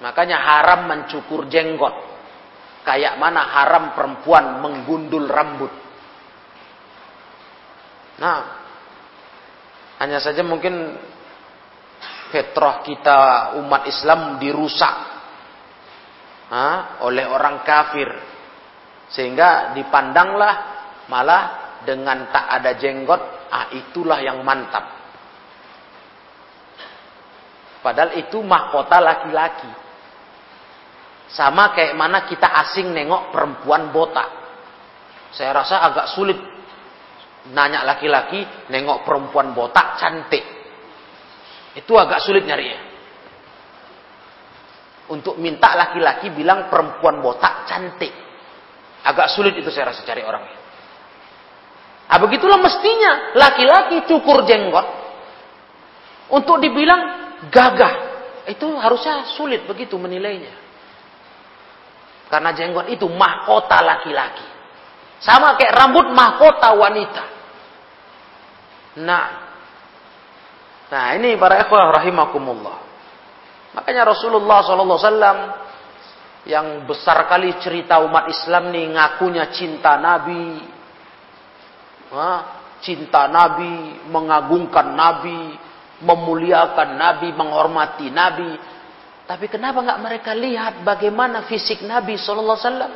Makanya 0.04 0.38
haram 0.40 0.92
mencukur 0.92 1.48
jenggot. 1.48 1.94
Kayak 2.86 3.18
mana 3.18 3.42
haram 3.50 3.98
perempuan 3.98 4.62
menggundul 4.62 5.26
rambut. 5.26 5.74
Nah, 8.16 8.40
hanya 10.00 10.20
saja 10.22 10.46
mungkin 10.46 10.96
fitrah 12.30 12.84
kita 12.84 13.18
umat 13.64 13.88
Islam 13.88 14.38
dirusak 14.38 14.96
ha, 16.52 17.00
oleh 17.04 17.26
orang 17.26 17.64
kafir. 17.66 18.10
Sehingga 19.10 19.74
dipandanglah 19.78 20.54
malah 21.08 21.44
dengan 21.86 22.30
tak 22.34 22.46
ada 22.50 22.74
jenggot, 22.76 23.22
ah 23.54 23.70
itulah 23.74 24.18
yang 24.20 24.42
mantap. 24.42 24.84
Padahal 27.86 28.18
itu 28.18 28.42
mahkota 28.42 28.98
laki-laki. 28.98 29.85
Sama 31.32 31.74
kayak 31.74 31.98
mana 31.98 32.30
kita 32.30 32.46
asing 32.66 32.94
nengok 32.94 33.34
perempuan 33.34 33.90
botak. 33.90 34.30
Saya 35.34 35.52
rasa 35.52 35.82
agak 35.84 36.16
sulit 36.16 36.38
nanya 37.52 37.86
laki-laki 37.86 38.42
nengok 38.72 39.06
perempuan 39.06 39.54
botak 39.54 40.00
cantik. 40.02 40.42
Itu 41.76 41.94
agak 42.00 42.24
sulit 42.24 42.48
nyari 42.48 42.66
ya. 42.66 42.82
Untuk 45.06 45.38
minta 45.38 45.76
laki-laki 45.78 46.34
bilang 46.34 46.72
perempuan 46.72 47.22
botak 47.22 47.70
cantik. 47.70 48.14
Agak 49.06 49.30
sulit 49.38 49.54
itu 49.54 49.70
saya 49.70 49.94
rasa 49.94 50.02
cari 50.02 50.26
orangnya. 50.26 50.66
Nah, 52.06 52.18
begitulah 52.24 52.58
mestinya 52.58 53.36
laki-laki 53.36 54.08
cukur 54.08 54.48
jenggot 54.48 54.88
untuk 56.32 56.58
dibilang 56.64 57.02
gagah. 57.52 58.16
Itu 58.50 58.78
harusnya 58.78 59.36
sulit 59.36 59.68
begitu 59.68 60.00
menilainya. 60.00 60.65
Karena 62.30 62.50
jenggot 62.58 62.90
itu 62.90 63.06
mahkota 63.06 63.82
laki-laki. 63.86 64.48
Sama 65.22 65.56
kayak 65.56 65.74
rambut 65.74 66.08
mahkota 66.12 66.70
wanita. 66.74 67.26
Nah. 69.02 69.28
Nah 70.86 71.06
ini 71.18 71.38
para 71.38 71.62
ikhwah 71.66 72.02
rahimakumullah. 72.02 72.78
Makanya 73.76 74.08
Rasulullah 74.08 74.64
SAW 74.64 75.66
yang 76.46 76.86
besar 76.86 77.26
kali 77.26 77.58
cerita 77.60 78.00
umat 78.06 78.30
Islam 78.30 78.70
nih 78.72 78.86
ngakunya 78.96 79.46
cinta 79.52 79.98
Nabi. 79.98 80.62
Cinta 82.80 83.28
Nabi, 83.28 84.06
mengagungkan 84.08 84.94
Nabi, 84.94 85.58
memuliakan 86.06 86.96
Nabi, 86.96 87.28
menghormati 87.34 88.08
Nabi. 88.14 88.75
Tapi 89.26 89.46
kenapa 89.50 89.82
nggak 89.82 90.02
mereka 90.06 90.32
lihat 90.38 90.86
bagaimana 90.86 91.50
fisik 91.50 91.82
Nabi 91.82 92.14
Sallallahu 92.18 92.58
Alaihi 92.58 92.70
Wasallam? 92.70 92.94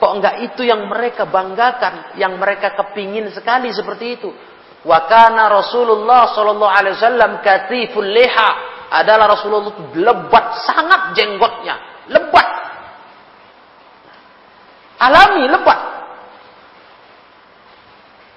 Kok 0.00 0.12
enggak 0.16 0.36
itu 0.48 0.64
yang 0.64 0.88
mereka 0.88 1.28
banggakan, 1.28 2.16
yang 2.16 2.40
mereka 2.40 2.72
kepingin 2.72 3.28
sekali 3.36 3.68
seperti 3.68 4.16
itu? 4.16 4.32
Wa 4.80 5.04
kana 5.04 5.52
Rasulullah 5.52 6.32
sallallahu 6.32 6.72
alaihi 6.72 6.96
wasallam 6.96 7.44
katiful 7.44 8.08
liha. 8.08 8.50
Adalah 8.90 9.36
Rasulullah 9.36 9.92
lebat 9.92 10.46
sangat 10.66 11.14
jenggotnya, 11.14 12.08
lebat. 12.10 12.48
Alami 15.04 15.46
lebat. 15.46 15.80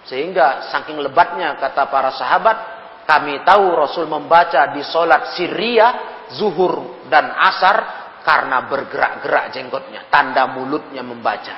Sehingga 0.05 0.67
saking 0.69 0.99
lebatnya 0.99 1.57
kata 1.57 1.87
para 1.89 2.11
sahabat, 2.13 2.57
kami 3.03 3.43
tahu 3.43 3.65
Rasul 3.75 4.07
membaca 4.07 4.71
di 4.71 4.81
solat 4.83 5.35
Syria, 5.35 5.87
zuhur 6.31 7.03
dan 7.11 7.35
asar 7.35 7.77
karena 8.23 8.63
bergerak-gerak 8.71 9.51
jenggotnya, 9.51 10.07
tanda 10.07 10.47
mulutnya 10.47 11.03
membaca. 11.03 11.55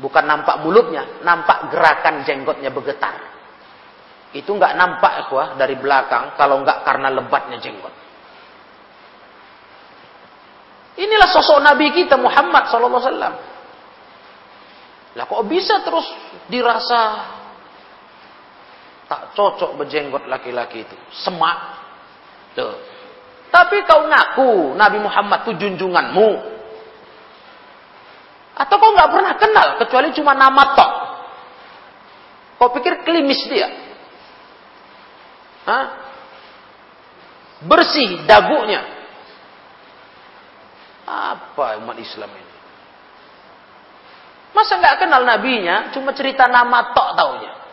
Bukan 0.00 0.24
nampak 0.26 0.64
mulutnya, 0.64 1.22
nampak 1.22 1.70
gerakan 1.70 2.24
jenggotnya 2.24 2.72
bergetar. 2.72 3.14
Itu 4.34 4.50
nggak 4.50 4.74
nampak 4.74 5.30
ya 5.30 5.44
dari 5.54 5.78
belakang 5.78 6.34
kalau 6.34 6.58
nggak 6.66 6.82
karena 6.82 7.12
lebatnya 7.14 7.62
jenggot. 7.62 7.94
Inilah 10.98 11.28
sosok 11.30 11.62
Nabi 11.62 11.90
kita 11.94 12.18
Muhammad 12.18 12.66
sallallahu 12.70 13.02
alaihi 13.02 13.10
wasallam. 13.14 13.34
Lah 15.14 15.24
kok 15.30 15.44
bisa 15.46 15.78
terus 15.86 16.06
dirasa 16.50 17.02
tak 19.08 19.36
cocok 19.36 19.76
berjenggot 19.76 20.24
laki-laki 20.26 20.84
itu? 20.84 20.96
Semak. 21.24 21.56
Tuh. 22.56 22.74
Tapi 23.54 23.86
kau 23.86 24.10
ngaku 24.10 24.74
Nabi 24.74 24.98
Muhammad 24.98 25.46
itu 25.46 25.52
junjunganmu. 25.60 26.30
Atau 28.54 28.76
kau 28.78 28.90
nggak 28.94 29.10
pernah 29.10 29.34
kenal 29.38 29.68
kecuali 29.82 30.08
cuma 30.14 30.32
nama 30.34 30.62
tok. 30.74 30.92
Kau 32.58 32.70
pikir 32.74 33.02
klimis 33.02 33.42
dia? 33.50 33.68
Hah? 35.66 35.86
Bersih 37.66 38.26
dagunya. 38.26 38.82
Apa 41.04 41.78
umat 41.84 41.98
Islam 42.00 42.30
ini? 42.32 42.54
Masa 44.54 44.78
nggak 44.78 45.02
kenal 45.02 45.26
nabinya, 45.26 45.90
cuma 45.90 46.14
cerita 46.14 46.46
nama 46.46 46.94
tok 46.94 47.10
taunya. 47.18 47.63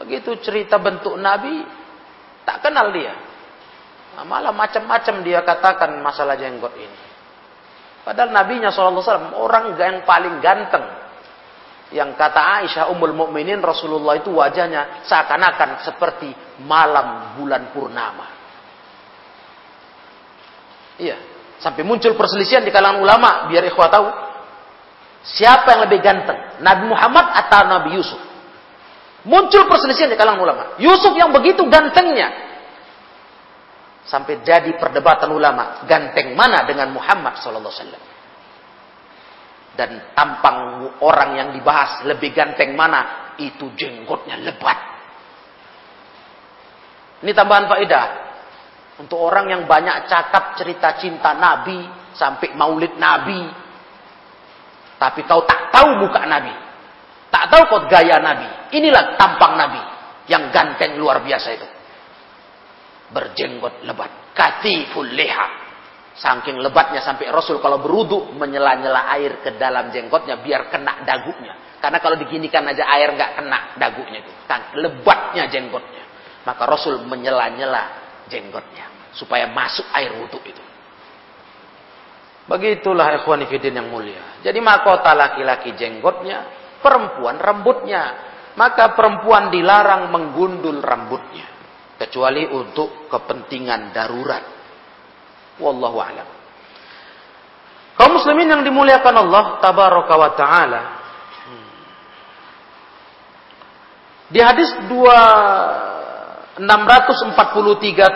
Begitu 0.00 0.40
cerita 0.40 0.80
bentuk 0.80 1.14
nabi, 1.20 1.60
tak 2.48 2.64
kenal 2.64 2.88
dia. 2.90 3.12
Nah, 4.16 4.24
malah 4.24 4.50
macam-macam 4.50 5.22
dia 5.22 5.44
katakan 5.44 6.00
masalah 6.00 6.34
jenggot 6.40 6.72
ini. 6.74 7.00
Padahal 8.00 8.32
nabinya 8.32 8.72
SAW 8.72 9.36
orang 9.36 9.76
yang 9.76 10.02
paling 10.08 10.40
ganteng. 10.40 10.82
Yang 11.90 12.16
kata 12.16 12.40
Aisyah 12.62 12.84
Ummul 12.94 13.12
Mukminin 13.12 13.60
Rasulullah 13.60 14.16
itu 14.16 14.30
wajahnya 14.30 15.04
seakan-akan 15.04 15.84
seperti 15.84 16.30
malam 16.64 17.36
bulan 17.36 17.74
purnama. 17.74 18.26
Iya, 20.96 21.16
sampai 21.58 21.82
muncul 21.82 22.14
perselisihan 22.14 22.62
di 22.62 22.70
kalangan 22.70 23.02
ulama 23.02 23.50
biar 23.50 23.66
ikhwah 23.66 23.90
tahu 23.90 24.06
Siapa 25.20 25.76
yang 25.76 25.80
lebih 25.84 26.00
ganteng? 26.00 26.64
Nabi 26.64 26.88
Muhammad 26.88 27.26
atau 27.36 27.60
Nabi 27.68 28.00
Yusuf? 28.00 28.20
Muncul 29.28 29.68
perselisihan 29.68 30.08
di 30.08 30.16
kalangan 30.16 30.40
ulama. 30.40 30.62
Yusuf 30.80 31.12
yang 31.12 31.32
begitu 31.34 31.64
gantengnya. 31.68 32.48
Sampai 34.08 34.40
jadi 34.40 34.74
perdebatan 34.80 35.28
ulama. 35.30 35.84
Ganteng 35.84 36.32
mana 36.32 36.64
dengan 36.64 36.90
Muhammad 36.94 37.36
Wasallam? 37.40 38.02
Dan 39.76 40.12
tampang 40.16 40.56
orang 41.04 41.30
yang 41.36 41.48
dibahas 41.52 42.04
lebih 42.08 42.32
ganteng 42.32 42.72
mana? 42.72 43.32
Itu 43.36 43.72
jenggotnya 43.76 44.40
lebat. 44.40 44.78
Ini 47.20 47.32
tambahan 47.36 47.68
faedah. 47.68 48.06
Untuk 49.00 49.20
orang 49.20 49.48
yang 49.48 49.62
banyak 49.68 50.08
cakap 50.08 50.56
cerita 50.56 50.96
cinta 50.96 51.36
Nabi. 51.36 52.00
Sampai 52.16 52.52
maulid 52.56 52.98
Nabi 52.98 53.70
tapi 55.00 55.24
kau 55.24 55.40
tak 55.48 55.72
tahu 55.72 56.04
muka 56.04 56.28
Nabi. 56.28 56.52
Tak 57.30 57.44
tahu 57.46 57.62
kau 57.70 57.80
gaya 57.86 58.18
Nabi. 58.18 58.74
Inilah 58.74 59.14
tampang 59.14 59.54
Nabi. 59.54 59.82
Yang 60.26 60.44
ganteng 60.50 60.98
luar 60.98 61.22
biasa 61.22 61.48
itu. 61.54 61.68
Berjenggot 63.14 63.86
lebat. 63.86 64.34
Katiful 64.34 65.06
leha. 65.06 65.70
Saking 66.18 66.60
lebatnya 66.60 67.00
sampai 67.00 67.30
Rasul 67.32 67.62
kalau 67.62 67.80
berudu 67.80 68.34
menyela-nyela 68.36 69.08
air 69.14 69.40
ke 69.40 69.56
dalam 69.56 69.88
jenggotnya 69.94 70.42
biar 70.42 70.68
kena 70.68 71.06
dagunya. 71.06 71.80
Karena 71.80 71.96
kalau 72.02 72.20
diginikan 72.20 72.66
aja 72.68 72.84
air 72.92 73.14
nggak 73.16 73.40
kena 73.40 73.58
dagunya 73.80 74.20
itu. 74.20 74.32
Kan 74.44 74.76
lebatnya 74.76 75.48
jenggotnya. 75.48 76.04
Maka 76.44 76.66
Rasul 76.66 77.06
menyela-nyela 77.08 77.82
jenggotnya 78.28 79.14
supaya 79.14 79.48
masuk 79.50 79.86
air 79.96 80.12
wudhu 80.18 80.38
itu. 80.44 80.62
Begitulah 82.50 83.22
ikhwan 83.22 83.46
fillah 83.46 83.70
yang 83.70 83.88
mulia. 83.94 84.42
Jadi 84.42 84.58
mahkota 84.58 85.14
laki-laki 85.14 85.70
jenggotnya, 85.78 86.59
perempuan 86.80 87.36
rambutnya. 87.38 88.28
Maka 88.58 88.98
perempuan 88.98 89.48
dilarang 89.48 90.10
menggundul 90.10 90.82
rambutnya 90.82 91.46
kecuali 91.96 92.44
untuk 92.50 93.06
kepentingan 93.06 93.94
darurat. 93.94 94.42
Wallahu 95.62 95.98
a'lam. 96.02 96.28
Kaum 97.94 98.16
muslimin 98.16 98.48
yang 98.48 98.62
dimuliakan 98.66 99.14
Allah 99.16 99.44
tabaraka 99.62 100.14
wa 100.16 100.30
taala. 100.34 100.82
Di 104.30 104.40
hadis 104.42 104.72
2643 104.88 106.58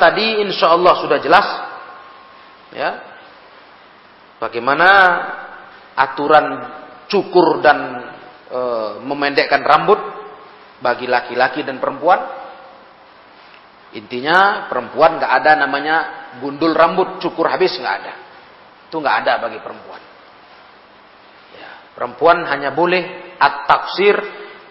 tadi 0.02 0.26
insyaallah 0.46 0.94
sudah 0.98 1.18
jelas. 1.22 1.46
Ya, 2.74 3.14
Bagaimana 4.44 4.90
aturan 5.96 6.68
cukur 7.08 7.64
dan 7.64 8.03
e, 8.54 8.60
memendekkan 9.02 9.66
rambut 9.66 9.98
bagi 10.78 11.10
laki-laki 11.10 11.66
dan 11.66 11.82
perempuan? 11.82 12.22
Intinya 13.94 14.66
perempuan 14.70 15.18
nggak 15.18 15.32
ada 15.42 15.52
namanya 15.58 15.96
gundul 16.38 16.74
rambut 16.74 17.18
cukur 17.18 17.50
habis 17.50 17.74
nggak 17.74 17.94
ada. 18.02 18.14
Itu 18.90 19.02
nggak 19.02 19.16
ada 19.26 19.32
bagi 19.42 19.58
perempuan. 19.58 20.02
Ya, 21.54 21.70
perempuan 21.94 22.46
hanya 22.46 22.74
boleh 22.74 23.34
at-taksir 23.38 24.16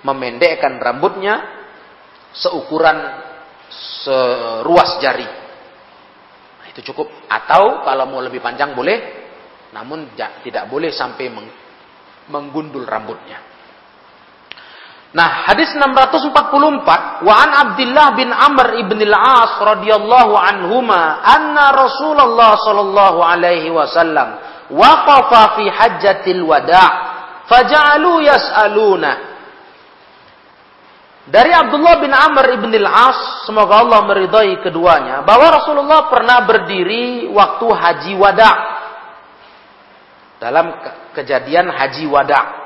memendekkan 0.04 0.80
rambutnya 0.80 1.40
seukuran 2.36 3.00
seruas 4.04 5.00
jari. 5.00 5.28
Nah, 6.60 6.68
itu 6.68 6.84
cukup. 6.92 7.08
Atau 7.32 7.88
kalau 7.88 8.12
mau 8.12 8.20
lebih 8.20 8.44
panjang 8.44 8.76
boleh 8.76 9.24
namun 9.74 10.14
tidak 10.46 10.70
boleh 10.70 10.94
sampai 10.94 11.34
menggundul 12.30 12.86
rambutnya. 12.86 13.53
Nah, 15.14 15.46
hadis 15.46 15.70
644 15.78 17.22
wa 17.22 17.34
an 17.38 17.50
Abdullah 17.54 18.18
bin 18.18 18.34
Amr 18.34 18.82
ibn 18.82 18.98
al-As 18.98 19.62
radhiyallahu 19.62 20.34
anhuma 20.34 21.22
anna 21.22 21.70
Rasulullah 21.70 22.58
sallallahu 22.58 23.22
alaihi 23.22 23.70
wasallam 23.70 24.42
waqafa 24.74 25.62
fi 25.62 25.70
hajjatil 25.70 26.42
wada' 26.42 26.90
faja'alu 27.46 28.26
yas'aluna 28.26 29.34
dari 31.24 31.56
Abdullah 31.56 32.04
bin 32.04 32.12
Amr 32.12 32.60
ibn 32.60 32.74
al-As, 32.84 33.48
semoga 33.48 33.80
Allah 33.80 34.04
meridai 34.04 34.60
keduanya, 34.60 35.24
bahwa 35.24 35.56
Rasulullah 35.56 36.12
pernah 36.12 36.44
berdiri 36.44 37.32
waktu 37.32 37.64
haji 37.64 38.14
wada 38.20 38.52
dalam 40.44 40.76
kejadian 41.16 41.72
haji 41.72 42.12
wada. 42.12 42.63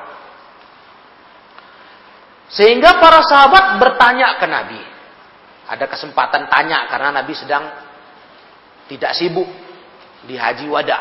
Sehingga 2.47 2.99
para 2.99 3.19
sahabat 3.27 3.79
bertanya 3.79 4.39
ke 4.39 4.47
Nabi. 4.47 4.81
Ada 5.67 5.85
kesempatan 5.91 6.47
tanya 6.47 6.87
karena 6.87 7.19
Nabi 7.19 7.33
sedang 7.35 7.67
tidak 8.87 9.11
sibuk 9.19 9.47
di 10.23 10.39
haji 10.39 10.67
wada. 10.71 10.99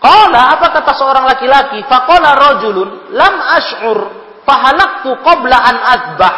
Qala 0.00 0.56
apa 0.56 0.66
kata 0.72 0.92
seorang 0.96 1.24
laki-laki? 1.28 1.84
Faqala 1.84 2.32
rajulun 2.34 3.12
lam 3.12 3.34
ash'ur 3.60 3.98
fahalaktu 4.42 5.10
qabla 5.20 5.58
an 5.60 5.76
azbah. 5.78 6.34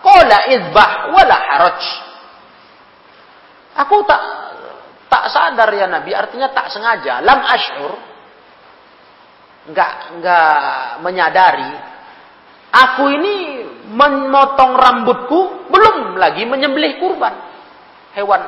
Qala 0.00 0.38
izbah 0.54 0.90
wala 1.10 1.36
haraj. 1.36 1.82
Aku 3.82 4.06
tak 4.06 4.22
Tak 5.12 5.28
sadar 5.28 5.68
ya 5.76 5.84
Nabi, 5.92 6.16
artinya 6.16 6.48
tak 6.56 6.72
sengaja. 6.72 7.20
Lam 7.20 7.40
ashur. 7.44 7.92
nggak 9.62 10.18
nggak 10.18 10.98
menyadari 11.06 11.70
aku 12.72 13.04
ini 13.12 13.34
memotong 13.92 14.72
rambutku 14.72 15.68
belum 15.68 16.16
lagi 16.16 16.48
menyembelih 16.48 16.96
kurban 16.96 17.36
hewan. 18.16 18.40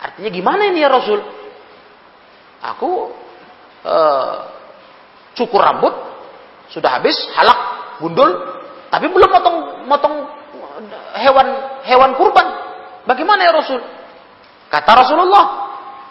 Artinya 0.00 0.30
gimana 0.32 0.62
ini 0.68 0.84
ya 0.84 0.88
Rasul? 0.88 1.20
Aku 2.64 3.12
uh, 3.84 4.36
cukur 5.36 5.60
rambut 5.60 5.92
sudah 6.72 6.96
habis 6.96 7.16
halak 7.36 7.58
gundul 8.00 8.30
tapi 8.88 9.10
belum 9.12 9.30
motong 9.30 9.56
motong 9.84 10.14
hewan 11.20 11.48
hewan 11.84 12.12
kurban. 12.16 12.46
Bagaimana 13.04 13.44
ya 13.44 13.52
Rasul? 13.52 13.80
Kata 14.72 14.90
Rasulullah, 14.96 15.44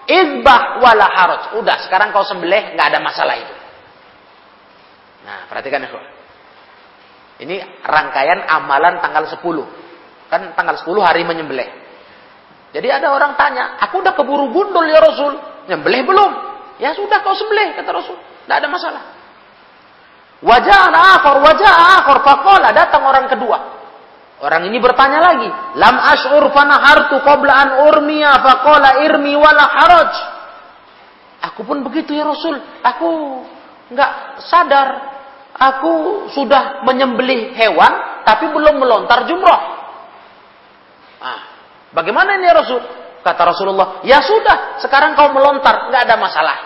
"Idbah 0.05 0.77
wala 0.77 1.07
haraj." 1.09 1.43
Udah, 1.57 1.81
sekarang 1.89 2.13
kau 2.13 2.21
sembelih, 2.21 2.77
nggak 2.77 2.87
ada 2.93 2.99
masalah 3.01 3.35
itu. 3.39 3.62
Nah, 5.23 5.47
perhatikan 5.47 5.83
ya, 5.83 5.89
Ini 7.43 7.55
rangkaian 7.81 8.45
amalan 8.45 8.99
tanggal 8.99 9.25
10. 9.27 9.39
Kan 10.29 10.53
tanggal 10.53 10.75
10 10.79 11.01
hari 11.03 11.23
menyembelih. 11.25 11.83
Jadi 12.73 12.89
ada 12.89 13.13
orang 13.13 13.37
tanya, 13.37 13.77
"Aku 13.85 14.01
udah 14.01 14.17
keburu 14.17 14.49
gundul 14.49 14.85
ya 14.89 14.97
Rasul, 14.97 15.37
nyembelih 15.69 16.01
belum?" 16.09 16.31
Ya 16.81 16.97
sudah 16.97 17.21
kau 17.21 17.37
sembelih 17.37 17.77
kata 17.77 17.93
Rasul, 17.93 18.17
tidak 18.17 18.65
ada 18.65 18.67
masalah. 18.67 19.03
Wajah 20.41 20.89
akhir, 20.89 21.35
wajah 21.39 21.73
akhir, 22.01 22.17
fakola 22.25 22.69
datang 22.73 23.05
orang 23.05 23.29
kedua. 23.29 23.57
Orang 24.43 24.67
ini 24.67 24.75
bertanya 24.81 25.23
lagi, 25.23 25.47
lam 25.79 25.95
ashur 26.03 26.43
fanahartu 26.51 27.15
qabla 27.23 27.53
an 27.53 27.69
urmiya 27.87 28.41
faqala 28.43 29.05
irmi 29.05 29.37
wala 29.37 29.63
haraj. 29.69 30.13
Aku 31.53 31.63
pun 31.63 31.85
begitu 31.85 32.17
ya 32.17 32.27
Rasul. 32.27 32.59
Aku 32.83 33.09
nggak 33.93 34.11
sadar. 34.49 35.12
Aku 35.53 36.27
sudah 36.33 36.81
menyembelih 36.81 37.53
hewan 37.53 38.25
tapi 38.25 38.49
belum 38.49 38.81
melontar 38.81 39.29
jumroh. 39.29 39.61
Ah, 41.23 41.41
bagaimana 41.93 42.41
ini 42.41 42.49
ya 42.49 42.55
Rasul? 42.57 42.81
Kata 43.23 43.41
Rasulullah, 43.47 44.03
ya 44.03 44.19
sudah, 44.19 44.83
sekarang 44.83 45.15
kau 45.15 45.31
melontar, 45.31 45.87
nggak 45.87 46.03
ada 46.03 46.15
masalah. 46.19 46.57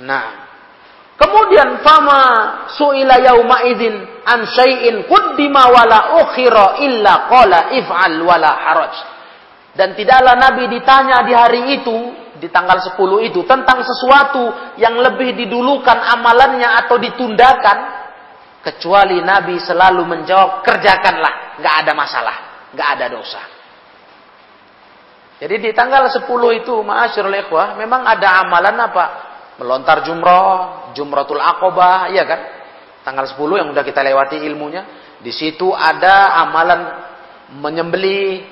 Nah, 0.00 0.44
Kemudian 1.14 1.78
fama 1.86 2.22
suila 2.74 3.22
yauma 3.22 3.62
idzin 3.70 3.94
an 4.26 4.50
syai'in 4.50 5.06
quddima 5.06 5.70
wala 5.70 6.18
ukhira 6.26 6.82
illa 6.82 7.30
qala 7.30 7.70
if'al 7.70 8.18
wala 8.18 8.50
haraj. 8.50 8.94
Dan 9.78 9.94
tidaklah 9.94 10.34
Nabi 10.34 10.66
ditanya 10.74 11.22
di 11.22 11.32
hari 11.34 11.60
itu, 11.78 11.98
di 12.44 12.52
tanggal 12.52 12.76
10 12.76 13.00
itu 13.24 13.40
tentang 13.48 13.80
sesuatu 13.80 14.76
yang 14.76 15.00
lebih 15.00 15.32
didulukan 15.32 15.96
amalannya 15.96 16.68
atau 16.84 17.00
ditundakan 17.00 17.78
kecuali 18.60 19.24
Nabi 19.24 19.56
selalu 19.64 20.04
menjawab 20.04 20.60
kerjakanlah, 20.60 21.56
nggak 21.56 21.74
ada 21.80 21.92
masalah, 21.96 22.36
nggak 22.76 22.88
ada 23.00 23.06
dosa. 23.08 23.42
Jadi 25.40 25.56
di 25.56 25.70
tanggal 25.72 26.04
10 26.12 26.28
itu, 26.60 26.74
ma'asyiral 26.84 27.48
ikhwah, 27.48 27.80
memang 27.80 28.04
ada 28.04 28.44
amalan 28.44 28.76
apa? 28.76 29.06
melontar 29.54 30.02
jumroh, 30.02 30.90
jumratul 30.98 31.38
akobah, 31.38 32.10
iya 32.10 32.26
kan? 32.26 32.40
Tanggal 33.06 33.24
10 33.30 33.60
yang 33.62 33.68
udah 33.70 33.84
kita 33.86 34.02
lewati 34.02 34.42
ilmunya. 34.42 34.82
Di 35.22 35.30
situ 35.30 35.70
ada 35.70 36.42
amalan 36.42 36.80
menyembeli, 37.62 38.42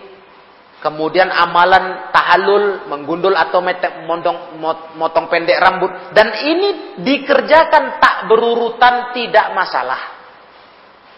kemudian 0.82 1.30
amalan 1.30 2.10
tahallul, 2.10 2.90
menggundul 2.90 3.32
atau 3.38 3.62
motong, 3.62 4.58
motong 4.98 5.26
pendek 5.30 5.62
rambut. 5.62 6.10
Dan 6.10 6.34
ini 6.42 6.98
dikerjakan 7.00 8.02
tak 8.02 8.26
berurutan, 8.26 9.14
tidak 9.14 9.54
masalah. 9.54 10.20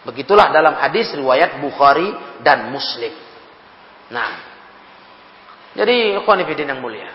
Begitulah 0.05 0.53
dalam 0.53 0.77
hadis 0.77 1.09
riwayat 1.17 1.57
Bukhari 1.57 2.13
dan 2.45 2.69
Muslim. 2.69 3.09
Nah, 4.13 4.31
jadi 5.73 6.21
ikhwanifidin 6.21 6.69
yang 6.69 6.79
mulia. 6.79 7.09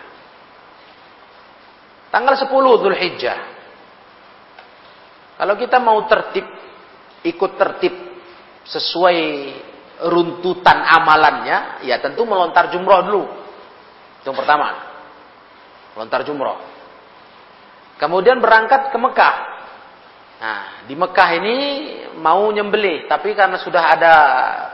Tanggal 2.10 2.34
10 2.34 2.50
Dhul 2.50 2.98
Hijjah. 2.98 3.38
Kalau 5.38 5.54
kita 5.54 5.78
mau 5.78 6.02
tertib, 6.10 6.42
ikut 7.22 7.52
tertib 7.54 7.94
sesuai 8.66 9.18
runtutan 10.08 10.80
amalannya, 10.80 11.84
ya 11.84 12.00
tentu 12.00 12.24
melontar 12.24 12.72
jumroh 12.72 13.00
dulu. 13.04 13.22
Itu 14.22 14.32
yang 14.32 14.38
pertama. 14.38 14.68
Melontar 15.96 16.24
jumroh. 16.24 16.56
Kemudian 18.00 18.40
berangkat 18.40 18.88
ke 18.88 18.96
Mekah. 18.96 19.36
Nah, 20.40 20.60
di 20.88 20.96
Mekah 20.96 21.28
ini 21.36 21.56
mau 22.16 22.48
nyembelih, 22.48 23.04
tapi 23.04 23.36
karena 23.36 23.60
sudah 23.60 23.92
ada 23.92 24.14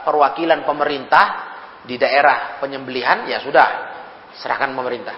perwakilan 0.07 0.63
pemerintah 0.63 1.25
di 1.83 1.99
daerah 1.99 2.55
penyembelihan, 2.63 3.27
ya 3.27 3.43
sudah, 3.43 3.67
serahkan 4.39 4.71
pemerintah. 4.71 5.17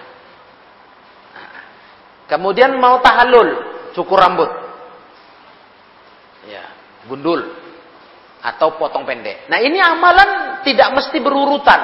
Kemudian 2.26 2.78
mau 2.78 2.98
tahallul, 2.98 3.48
cukur 3.94 4.18
rambut. 4.18 4.50
Ya, 6.50 6.66
gundul 7.06 7.59
atau 8.40 8.80
potong 8.80 9.04
pendek. 9.04 9.48
Nah, 9.52 9.60
ini 9.60 9.76
amalan 9.76 10.62
tidak 10.64 10.96
mesti 10.96 11.18
berurutan. 11.20 11.80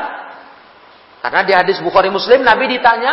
Karena 1.20 1.42
di 1.44 1.52
hadis 1.52 1.82
Bukhari 1.82 2.08
Muslim 2.08 2.40
Nabi 2.40 2.70
ditanya 2.70 3.12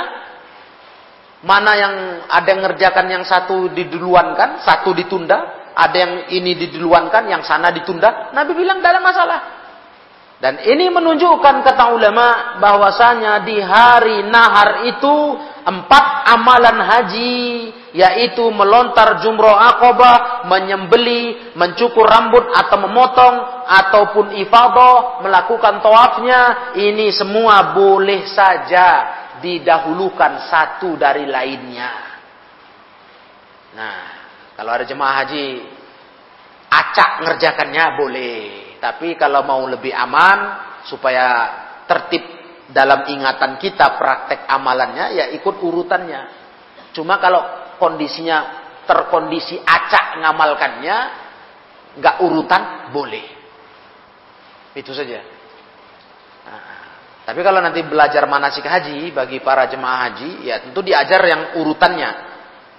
mana 1.44 1.72
yang 1.76 1.94
ada 2.32 2.48
yang 2.48 2.62
ngerjakan 2.64 3.06
yang 3.12 3.24
satu 3.28 3.68
diduluankan, 3.76 4.64
satu 4.64 4.96
ditunda, 4.96 5.72
ada 5.76 5.96
yang 5.96 6.14
ini 6.32 6.56
diduluankan, 6.56 7.28
yang 7.28 7.44
sana 7.44 7.74
ditunda. 7.74 8.32
Nabi 8.32 8.56
bilang 8.56 8.80
ada 8.80 9.02
masalah. 9.04 9.40
Dan 10.40 10.60
ini 10.68 10.92
menunjukkan 10.92 11.64
kata 11.64 11.96
ulama 11.96 12.60
bahwasanya 12.60 13.48
di 13.48 13.64
hari 13.64 14.28
nahar 14.28 14.84
itu 14.92 15.16
empat 15.64 16.06
amalan 16.36 16.84
haji 16.84 17.72
yaitu 17.94 18.42
melontar 18.50 19.22
jumroh 19.22 19.54
akobah, 19.54 20.50
menyembeli, 20.50 21.54
mencukur 21.54 22.10
rambut 22.10 22.50
atau 22.50 22.78
memotong 22.90 23.36
ataupun 23.70 24.26
ifadah, 24.42 25.22
melakukan 25.22 25.78
tawafnya, 25.80 26.74
ini 26.74 27.14
semua 27.14 27.78
boleh 27.78 28.26
saja 28.26 28.88
didahulukan 29.40 30.50
satu 30.50 30.98
dari 30.98 31.30
lainnya. 31.30 31.92
Nah, 33.78 34.00
kalau 34.58 34.74
ada 34.74 34.86
jemaah 34.90 35.16
haji 35.22 35.46
acak 36.74 37.12
ngerjakannya 37.30 37.86
boleh. 37.94 38.38
Tapi 38.82 39.16
kalau 39.16 39.46
mau 39.46 39.64
lebih 39.70 39.94
aman 39.94 40.40
supaya 40.90 41.26
tertib 41.86 42.26
dalam 42.74 43.06
ingatan 43.06 43.62
kita 43.62 43.96
praktek 44.02 44.50
amalannya 44.50 45.14
ya 45.14 45.26
ikut 45.38 45.56
urutannya. 45.62 46.22
Cuma 46.94 47.18
kalau 47.22 47.63
kondisinya 47.78 48.38
terkondisi 48.84 49.60
acak 49.62 50.20
ngamalkannya 50.20 50.98
nggak 51.98 52.16
urutan 52.26 52.92
boleh. 52.92 53.26
Itu 54.74 54.92
saja. 54.92 55.22
Nah, 56.44 56.62
tapi 57.24 57.40
kalau 57.46 57.62
nanti 57.62 57.86
belajar 57.86 58.26
manasik 58.26 58.66
haji 58.66 59.14
bagi 59.14 59.40
para 59.40 59.70
jemaah 59.70 60.10
haji 60.10 60.50
ya 60.50 60.66
tentu 60.66 60.82
diajar 60.82 61.22
yang 61.24 61.42
urutannya. 61.62 62.34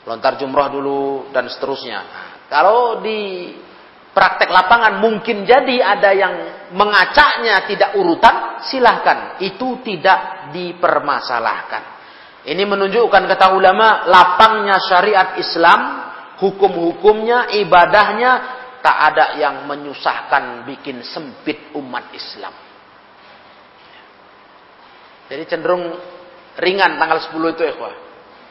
Lontar 0.05 0.37
jumroh 0.37 0.69
dulu 0.69 1.03
dan 1.33 1.49
seterusnya. 1.49 2.05
Kalau 2.53 3.01
di 3.01 3.49
praktek 4.13 4.53
lapangan 4.53 5.01
mungkin 5.01 5.49
jadi 5.49 5.81
ada 5.81 6.11
yang 6.13 6.35
mengacaknya 6.77 7.65
tidak 7.65 7.97
urutan, 7.97 8.61
silahkan. 8.69 9.41
Itu 9.41 9.81
tidak 9.81 10.53
dipermasalahkan. 10.53 11.94
Ini 12.45 12.61
menunjukkan 12.69 13.25
kata 13.25 13.57
ulama 13.57 14.05
lapangnya 14.05 14.77
syariat 14.85 15.41
Islam, 15.41 15.81
hukum-hukumnya, 16.45 17.49
ibadahnya 17.57 18.33
tak 18.85 18.97
ada 19.01 19.25
yang 19.41 19.65
menyusahkan 19.65 20.69
bikin 20.69 21.01
sempit 21.01 21.73
umat 21.73 22.13
Islam. 22.13 22.53
Jadi 25.25 25.43
cenderung 25.49 25.89
ringan 26.61 27.01
tanggal 27.01 27.17
10 27.33 27.57
itu 27.57 27.63
ya, 27.65 27.75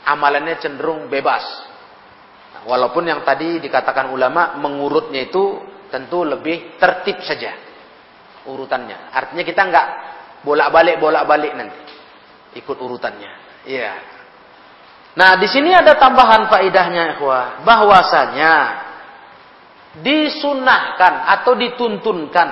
Amalannya 0.09 0.57
cenderung 0.57 1.05
bebas. 1.05 1.45
Walaupun 2.65 3.05
yang 3.05 3.21
tadi 3.21 3.61
dikatakan 3.61 4.09
ulama 4.09 4.57
mengurutnya 4.57 5.29
itu 5.29 5.61
tentu 5.93 6.25
lebih 6.25 6.81
tertib 6.81 7.21
saja 7.21 7.53
urutannya. 8.49 9.13
Artinya 9.13 9.43
kita 9.45 9.61
nggak 9.69 9.87
bolak-balik 10.41 10.97
bolak-balik 10.97 11.53
nanti 11.53 11.77
ikut 12.57 12.77
urutannya. 12.79 13.42
Iya. 13.63 13.93
Nah, 15.13 15.37
di 15.37 15.45
sini 15.45 15.69
ada 15.69 15.93
tambahan 15.95 16.49
faidahnya 16.49 17.15
ikhwah, 17.15 17.61
bahwasanya 17.61 18.55
disunahkan 20.01 21.13
atau 21.37 21.53
dituntunkan 21.53 22.49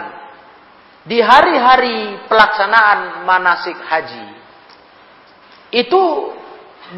di 1.09 1.17
hari-hari 1.17 2.21
pelaksanaan 2.29 3.25
manasik 3.25 3.73
haji 3.73 4.27
itu 5.73 6.03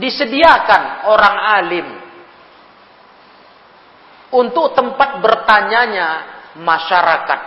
disediakan 0.03 1.07
orang 1.07 1.37
alim 1.63 1.87
untuk 4.35 4.75
tempat 4.75 5.23
bertanyanya 5.23 6.07
masyarakat 6.59 7.39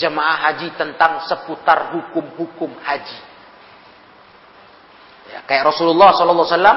jemaah 0.00 0.50
haji 0.50 0.74
tentang 0.74 1.22
seputar 1.28 1.94
hukum-hukum 1.94 2.74
haji. 2.82 3.27
Ya, 5.28 5.44
kayak 5.44 5.74
Rasulullah 5.74 6.16
SAW 6.16 6.76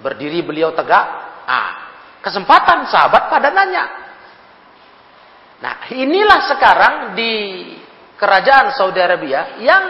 berdiri 0.00 0.44
beliau 0.44 0.76
tegak, 0.76 1.06
ah, 1.48 1.70
kesempatan 2.20 2.88
sahabat 2.92 3.32
pada 3.32 3.48
nanya. 3.52 3.84
Nah, 5.56 5.88
inilah 5.88 6.40
sekarang 6.52 6.94
di 7.16 7.32
kerajaan 8.20 8.76
Saudi 8.76 9.00
Arabia 9.00 9.56
yang 9.64 9.84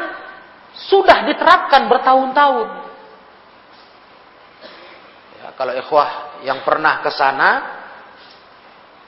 sudah 0.87 1.27
diterapkan 1.27 1.91
bertahun-tahun. 1.91 2.69
Ya, 5.43 5.47
kalau 5.59 5.73
ikhwah 5.75 6.11
yang 6.47 6.63
pernah 6.63 7.03
ke 7.03 7.11
sana 7.11 7.77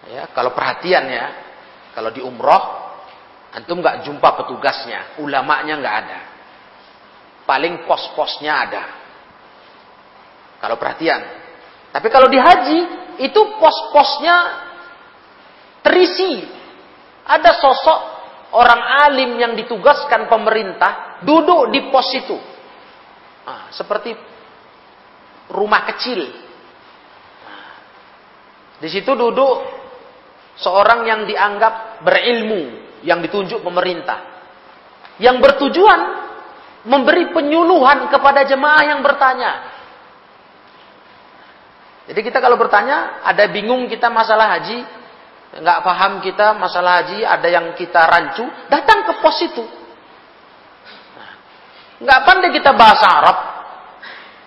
Ya, 0.09 0.25
kalau 0.33 0.57
perhatian 0.57 1.05
ya, 1.05 1.27
kalau 1.93 2.09
di 2.09 2.25
umroh, 2.25 2.65
antum 3.53 3.85
nggak 3.85 4.09
jumpa 4.09 4.29
petugasnya, 4.41 5.21
ulamanya 5.21 5.75
nggak 5.77 5.97
ada. 6.07 6.21
Paling 7.49 7.89
pos-posnya 7.89 8.53
ada. 8.53 8.85
Kalau 10.61 10.77
perhatian. 10.77 11.23
Tapi 11.89 12.09
kalau 12.13 12.29
di 12.29 12.37
haji, 12.37 12.79
itu 13.25 13.41
pos-posnya 13.57 14.37
terisi. 15.81 16.45
Ada 17.25 17.57
sosok 17.57 18.01
orang 18.53 19.09
alim 19.09 19.41
yang 19.41 19.53
ditugaskan 19.57 20.29
pemerintah 20.29 21.25
duduk 21.25 21.73
di 21.73 21.89
pos 21.89 22.09
itu. 22.13 22.37
Nah, 23.49 23.73
seperti 23.73 24.13
rumah 25.49 25.89
kecil. 25.89 26.21
Nah, 27.49 27.73
di 28.81 28.89
situ 28.93 29.13
duduk 29.17 29.65
seorang 30.61 31.09
yang 31.09 31.25
dianggap 31.25 32.05
berilmu 32.05 32.63
yang 33.07 33.23
ditunjuk 33.23 33.63
pemerintah 33.63 34.19
yang 35.23 35.39
bertujuan 35.39 36.28
memberi 36.89 37.31
penyuluhan 37.37 38.09
kepada 38.09 38.49
jemaah 38.49 38.83
yang 38.89 39.01
bertanya. 39.05 39.77
Jadi 42.09 42.21
kita 42.25 42.41
kalau 42.41 42.57
bertanya, 42.57 43.21
ada 43.21 43.45
bingung 43.53 43.85
kita 43.85 44.09
masalah 44.09 44.57
haji, 44.57 44.81
nggak 45.61 45.79
paham 45.85 46.25
kita 46.25 46.57
masalah 46.57 47.05
haji, 47.05 47.21
ada 47.21 47.49
yang 47.53 47.77
kita 47.77 48.01
rancu, 48.09 48.49
datang 48.73 49.05
ke 49.05 49.13
pos 49.21 49.39
itu. 49.45 49.65
Nggak 52.01 52.21
pandai 52.25 52.51
kita 52.57 52.73
bahasa 52.73 53.07
Arab, 53.13 53.39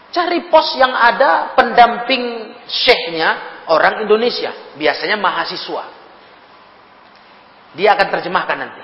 cari 0.09 0.49
pos 0.49 0.73
yang 0.81 0.89
ada 0.89 1.53
pendamping 1.53 2.57
syekhnya 2.65 3.61
orang 3.69 4.01
Indonesia, 4.01 4.73
biasanya 4.73 5.21
mahasiswa. 5.21 6.01
Dia 7.77 7.93
akan 7.93 8.07
terjemahkan 8.09 8.57
nanti. 8.57 8.83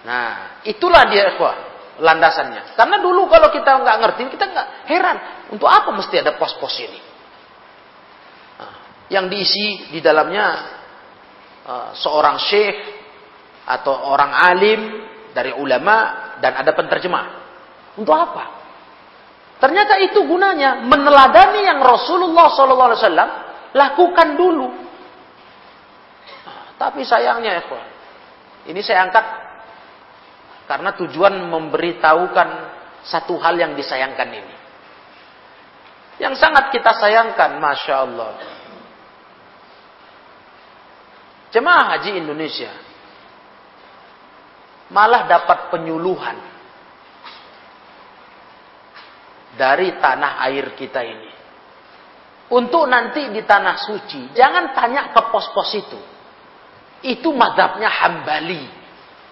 Nah, 0.00 0.28
itulah 0.66 1.06
dia 1.06 1.30
ikhwah 1.30 1.69
landasannya. 2.00 2.74
Karena 2.74 2.96
dulu 2.98 3.28
kalau 3.28 3.52
kita 3.52 3.70
nggak 3.84 3.96
ngerti, 4.00 4.20
kita 4.32 4.44
nggak 4.48 4.68
heran 4.88 5.16
untuk 5.52 5.68
apa 5.68 5.92
mesti 5.92 6.16
ada 6.18 6.34
pos-pos 6.40 6.74
ini. 6.80 7.00
Nah, 8.56 8.74
yang 9.12 9.28
diisi 9.28 9.92
di 9.92 10.00
dalamnya 10.00 10.46
uh, 11.68 11.88
seorang 11.94 12.40
syekh 12.40 12.78
atau 13.68 13.92
orang 14.10 14.32
alim 14.32 14.80
dari 15.36 15.52
ulama 15.54 16.36
dan 16.40 16.56
ada 16.56 16.72
penterjemah. 16.72 17.26
Untuk 18.00 18.16
apa? 18.16 18.58
Ternyata 19.60 20.00
itu 20.00 20.24
gunanya 20.24 20.80
meneladani 20.88 21.68
yang 21.68 21.84
Rasulullah 21.84 22.48
SAW 22.48 22.96
lakukan 23.76 24.28
dulu. 24.40 24.68
Tapi 26.80 27.04
sayangnya 27.04 27.60
ya, 27.60 27.62
ini 28.72 28.80
saya 28.80 29.04
angkat 29.04 29.49
karena 30.70 30.94
tujuan 30.94 31.50
memberitahukan 31.50 32.48
satu 33.02 33.34
hal 33.42 33.58
yang 33.58 33.74
disayangkan 33.74 34.30
ini. 34.30 34.54
Yang 36.22 36.38
sangat 36.38 36.70
kita 36.70 36.94
sayangkan, 36.94 37.58
Masya 37.58 37.94
Allah. 37.98 38.32
Jemaah 41.50 41.98
haji 41.98 42.22
Indonesia 42.22 42.70
malah 44.94 45.26
dapat 45.26 45.74
penyuluhan 45.74 46.38
dari 49.58 49.98
tanah 49.98 50.38
air 50.46 50.78
kita 50.78 51.02
ini. 51.02 51.30
Untuk 52.54 52.86
nanti 52.86 53.26
di 53.34 53.42
tanah 53.42 53.74
suci, 53.74 54.30
jangan 54.38 54.70
tanya 54.70 55.10
ke 55.10 55.22
pos-pos 55.34 55.70
itu. 55.74 56.00
Itu 57.02 57.34
madhabnya 57.34 57.90
hambali. 57.90 58.79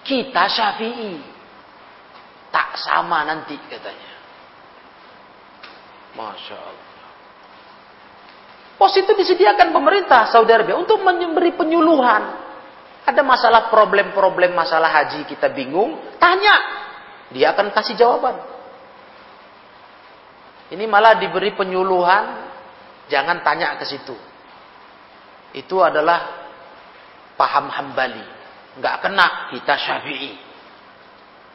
Kita 0.09 0.49
syafi'i. 0.49 1.21
Tak 2.49 2.81
sama 2.81 3.29
nanti 3.29 3.61
katanya. 3.69 4.13
Masya 6.17 6.57
Allah. 6.57 6.89
Pos 8.81 8.95
itu 8.97 9.13
disediakan 9.13 9.75
pemerintah 9.75 10.31
Saudi 10.33 10.55
Arabia 10.55 10.81
untuk 10.81 11.03
memberi 11.05 11.53
penyuluhan. 11.53 12.47
Ada 13.05 13.21
masalah 13.21 13.69
problem-problem 13.69 14.55
masalah 14.57 14.89
haji 14.89 15.29
kita 15.29 15.53
bingung, 15.53 15.99
tanya. 16.17 16.57
Dia 17.35 17.53
akan 17.53 17.75
kasih 17.75 17.99
jawaban. 17.99 18.37
Ini 20.69 20.85
malah 20.85 21.17
diberi 21.17 21.57
penyuluhan, 21.57 22.25
jangan 23.09 23.41
tanya 23.41 23.77
ke 23.81 23.85
situ. 23.89 24.17
Itu 25.57 25.81
adalah 25.81 26.49
paham 27.35 27.73
hambali. 27.73 28.38
Nggak 28.79 28.97
kena 29.03 29.27
kita 29.51 29.75
syafi'i. 29.75 30.33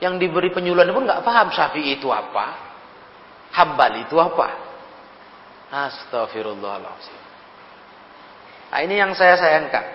Yang 0.03 0.27
diberi 0.27 0.51
penyuluhan 0.51 0.91
pun 0.91 1.07
nggak 1.07 1.23
paham 1.23 1.47
syafi'i 1.55 1.97
itu 1.97 2.11
apa. 2.11 2.75
Hambali 3.55 4.03
itu 4.03 4.19
apa. 4.19 4.47
Astagfirullahaladzim. 5.73 7.21
Nah 8.73 8.79
ini 8.83 8.95
yang 8.99 9.15
saya 9.15 9.39
sayangkan. 9.39 9.85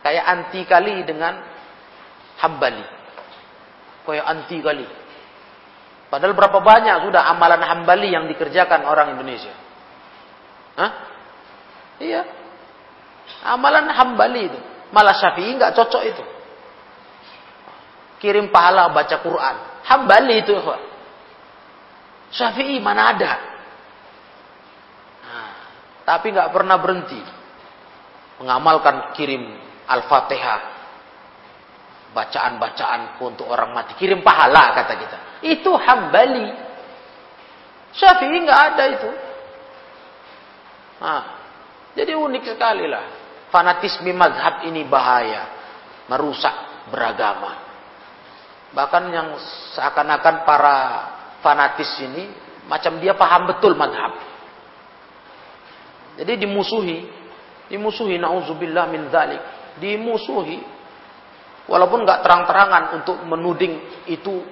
Kayak 0.00 0.24
anti 0.24 0.60
kali 0.64 1.04
dengan 1.04 1.36
hambali. 2.40 2.86
Kayak 4.08 4.26
anti 4.26 4.58
kali. 4.64 4.86
Padahal 6.10 6.34
berapa 6.34 6.58
banyak 6.58 7.06
sudah 7.06 7.22
amalan 7.30 7.62
hambali 7.62 8.10
yang 8.10 8.26
dikerjakan 8.26 8.82
orang 8.82 9.14
Indonesia. 9.14 9.54
Hah? 10.74 10.90
Iya. 12.02 12.22
Amalan 13.46 13.86
hambali 13.94 14.50
itu. 14.50 14.60
Malah 14.90 15.14
syafi'i 15.14 15.54
nggak 15.54 15.74
cocok 15.74 16.02
itu. 16.06 16.24
Kirim 18.20 18.50
pahala 18.50 18.90
baca 18.90 19.16
Quran. 19.22 19.56
Hambali 19.86 20.42
itu. 20.42 20.52
Syafi'i 22.34 22.76
mana 22.82 23.14
ada. 23.14 23.32
Nah, 25.24 25.50
tapi 26.04 26.34
nggak 26.34 26.50
pernah 26.50 26.76
berhenti. 26.76 27.20
Mengamalkan 28.42 29.14
kirim 29.14 29.46
Al-Fatihah. 29.86 30.60
Bacaan-bacaan 32.10 33.22
untuk 33.22 33.46
orang 33.46 33.70
mati. 33.70 33.94
Kirim 33.94 34.26
pahala 34.26 34.74
kata 34.74 34.94
kita. 34.98 35.18
Itu 35.46 35.70
hambali. 35.78 36.50
Syafi'i 37.94 38.36
nggak 38.42 38.60
ada 38.74 38.84
itu. 38.90 39.10
Nah, 41.00 41.22
jadi 41.94 42.12
unik 42.18 42.44
sekali 42.58 42.84
lah. 42.90 43.19
Fanatisme 43.50 44.10
mazhab 44.14 44.66
ini 44.66 44.86
bahaya. 44.86 45.46
Merusak 46.06 46.86
beragama. 46.90 47.70
Bahkan 48.70 49.04
yang 49.10 49.28
seakan-akan 49.74 50.46
para 50.46 50.76
fanatis 51.42 51.90
ini, 52.02 52.30
macam 52.70 53.02
dia 53.02 53.18
paham 53.18 53.50
betul 53.50 53.74
mazhab. 53.74 54.14
Jadi 56.18 56.46
dimusuhi. 56.46 57.06
Dimusuhi, 57.70 58.18
na'udzubillah 58.18 58.86
min 58.90 59.10
zalik. 59.10 59.42
Dimusuhi. 59.78 60.58
Walaupun 61.70 62.02
nggak 62.02 62.26
terang-terangan 62.26 62.84
untuk 62.98 63.22
menuding 63.26 64.06
itu 64.10 64.42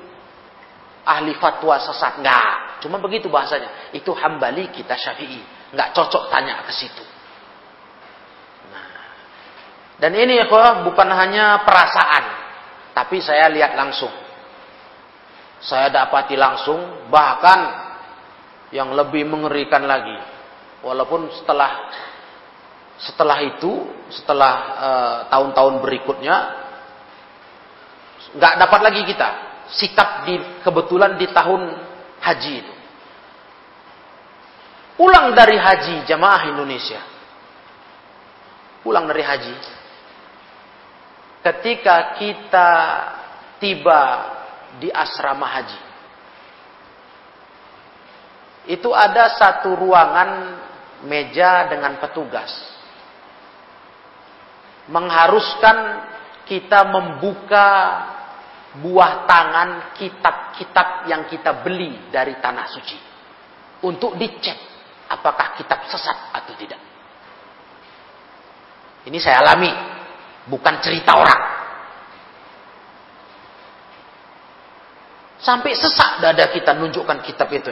ahli 1.02 1.34
fatwa 1.38 1.78
sesat. 1.82 2.22
Nggak. 2.22 2.82
Cuma 2.86 3.02
begitu 3.02 3.26
bahasanya. 3.26 3.90
Itu 3.94 4.14
hambali 4.14 4.70
kita 4.70 4.94
syafi'i. 4.94 5.74
Nggak 5.74 5.94
cocok 5.94 6.30
tanya 6.30 6.62
ke 6.62 6.72
situ. 6.74 7.17
Dan 9.98 10.14
ini 10.14 10.38
kok 10.46 10.86
bukan 10.86 11.08
hanya 11.10 11.66
perasaan, 11.66 12.24
tapi 12.94 13.18
saya 13.18 13.50
lihat 13.50 13.74
langsung. 13.74 14.14
Saya 15.58 15.90
dapati 15.90 16.38
langsung, 16.38 17.10
bahkan 17.10 17.90
yang 18.70 18.94
lebih 18.94 19.26
mengerikan 19.26 19.82
lagi. 19.82 20.14
Walaupun 20.86 21.34
setelah 21.34 21.90
setelah 22.98 23.38
itu, 23.42 23.90
setelah 24.10 24.54
eh, 24.78 25.18
tahun-tahun 25.34 25.74
uh, 25.78 25.82
berikutnya, 25.82 26.36
nggak 28.38 28.54
dapat 28.58 28.80
lagi 28.86 29.02
kita 29.06 29.28
sikap 29.74 30.24
di 30.24 30.38
kebetulan 30.62 31.18
di 31.18 31.26
tahun 31.28 31.62
haji 32.22 32.52
itu. 32.64 32.74
Pulang 34.98 35.30
dari 35.34 35.54
haji 35.54 36.06
jamaah 36.10 36.50
Indonesia. 36.50 36.98
Pulang 38.82 39.06
dari 39.06 39.22
haji. 39.22 39.54
Ketika 41.38 42.18
kita 42.18 42.70
tiba 43.62 44.02
di 44.78 44.88
asrama 44.88 45.46
haji. 45.46 45.80
Itu 48.68 48.92
ada 48.92 49.32
satu 49.32 49.72
ruangan 49.74 50.30
meja 51.08 51.66
dengan 51.72 51.96
petugas. 51.98 52.52
Mengharuskan 54.88 55.76
kita 56.44 56.84
membuka 56.88 57.68
buah 58.80 59.24
tangan 59.24 59.70
kitab-kitab 59.96 61.08
yang 61.08 61.24
kita 61.28 61.64
beli 61.64 62.12
dari 62.12 62.36
tanah 62.36 62.66
suci. 62.68 62.98
Untuk 63.88 64.20
dicek 64.20 64.56
apakah 65.08 65.56
kitab 65.56 65.88
sesat 65.88 66.36
atau 66.36 66.52
tidak. 66.60 66.80
Ini 69.08 69.16
saya 69.16 69.40
alami, 69.40 69.72
bukan 70.48 70.74
cerita 70.80 71.14
orang. 71.14 71.42
Sampai 75.38 75.76
sesak 75.78 76.18
dada 76.18 76.50
kita 76.50 76.74
nunjukkan 76.74 77.22
kitab 77.22 77.46
itu. 77.54 77.70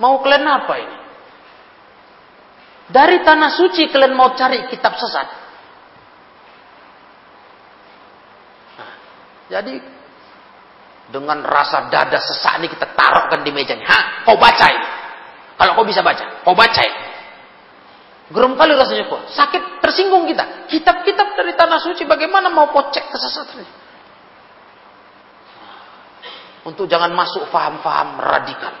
Mau 0.00 0.24
kalian 0.24 0.48
apa 0.48 0.74
ini? 0.80 0.96
Dari 2.90 3.22
tanah 3.22 3.52
suci 3.54 3.86
kalian 3.92 4.16
mau 4.16 4.32
cari 4.34 4.66
kitab 4.72 4.96
sesat. 4.96 5.28
Nah, 8.80 8.92
jadi 9.52 9.74
dengan 11.12 11.44
rasa 11.44 11.92
dada 11.92 12.18
sesak 12.18 12.58
ini 12.58 12.72
kita 12.72 12.96
taruhkan 12.96 13.44
di 13.44 13.52
mejanya. 13.52 13.84
Hah, 13.84 14.04
kau 14.26 14.40
baca 14.40 14.66
ini. 14.72 14.86
Kalau 15.60 15.76
kau 15.76 15.84
bisa 15.84 16.00
baca, 16.00 16.40
kau 16.40 16.56
baca 16.56 16.80
ini. 16.80 16.99
Geram 18.30 18.54
kali 18.54 18.78
rasanya 18.78 19.10
kok. 19.10 19.26
Sakit, 19.34 19.82
tersinggung 19.82 20.22
kita. 20.30 20.70
Kitab-kitab 20.70 21.34
dari 21.34 21.52
tanah 21.58 21.82
suci 21.82 22.06
bagaimana 22.06 22.46
mau 22.46 22.70
kau 22.70 22.86
cek 22.86 23.10
kesesatannya? 23.10 23.68
Untuk 26.70 26.86
jangan 26.86 27.10
masuk 27.10 27.50
faham-faham 27.50 28.22
radikal. 28.22 28.74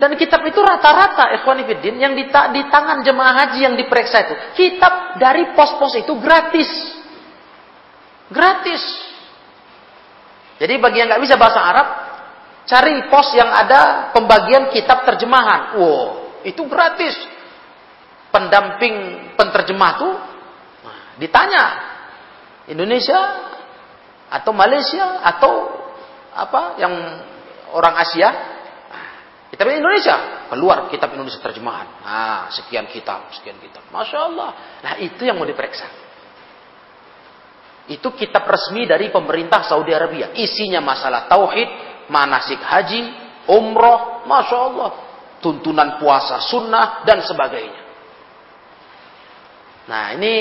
Dan 0.00 0.16
kitab 0.16 0.40
itu 0.48 0.60
rata-rata 0.60 1.32
ikhwanifiddin 1.40 2.00
yang 2.00 2.12
di, 2.16 2.24
di 2.28 2.62
tangan 2.72 3.04
jemaah 3.04 3.34
haji 3.44 3.60
yang 3.68 3.76
diperiksa 3.76 4.16
itu. 4.24 4.34
Kitab 4.56 5.20
dari 5.20 5.52
pos-pos 5.56 5.96
itu 5.96 6.12
gratis. 6.20 6.68
Gratis. 8.32 8.80
Jadi 10.60 10.76
bagi 10.76 11.00
yang 11.00 11.08
nggak 11.08 11.24
bisa 11.24 11.36
bahasa 11.40 11.60
Arab, 11.60 11.86
cari 12.68 13.08
pos 13.08 13.32
yang 13.32 13.48
ada 13.48 14.12
pembagian 14.12 14.68
kitab 14.72 15.08
terjemahan. 15.08 15.76
Wow, 15.80 16.36
itu 16.44 16.64
gratis. 16.68 17.16
Pendamping 18.30 18.94
penterjemah 19.34 19.90
tuh 19.98 20.14
nah, 20.86 21.18
ditanya 21.18 21.64
Indonesia 22.70 23.18
atau 24.30 24.54
Malaysia 24.54 25.18
atau 25.26 25.52
apa 26.30 26.78
yang 26.78 26.94
orang 27.74 27.98
Asia 27.98 28.30
Kitab 29.50 29.66
Indonesia 29.66 30.46
keluar 30.46 30.86
kitab 30.86 31.10
Indonesia 31.10 31.42
terjemahan. 31.42 32.06
Nah, 32.06 32.42
sekian 32.54 32.86
kitab, 32.86 33.34
sekian 33.34 33.58
kitab. 33.58 33.82
Masya 33.90 34.18
Allah. 34.30 34.50
Nah, 34.78 34.94
itu 35.02 35.26
yang 35.26 35.42
mau 35.42 35.44
diperiksa. 35.44 35.90
Itu 37.90 38.14
kitab 38.14 38.46
resmi 38.46 38.86
dari 38.86 39.10
pemerintah 39.10 39.66
Saudi 39.66 39.90
Arabia. 39.90 40.30
Isinya 40.38 40.78
masalah 40.78 41.26
tauhid, 41.26 41.66
manasik 42.06 42.62
haji, 42.62 43.10
umroh, 43.50 44.22
masya 44.30 44.58
Allah, 44.70 44.90
tuntunan 45.42 45.98
puasa 45.98 46.38
sunnah 46.46 47.02
dan 47.02 47.18
sebagainya. 47.26 47.79
Nah, 49.90 50.14
ini 50.14 50.34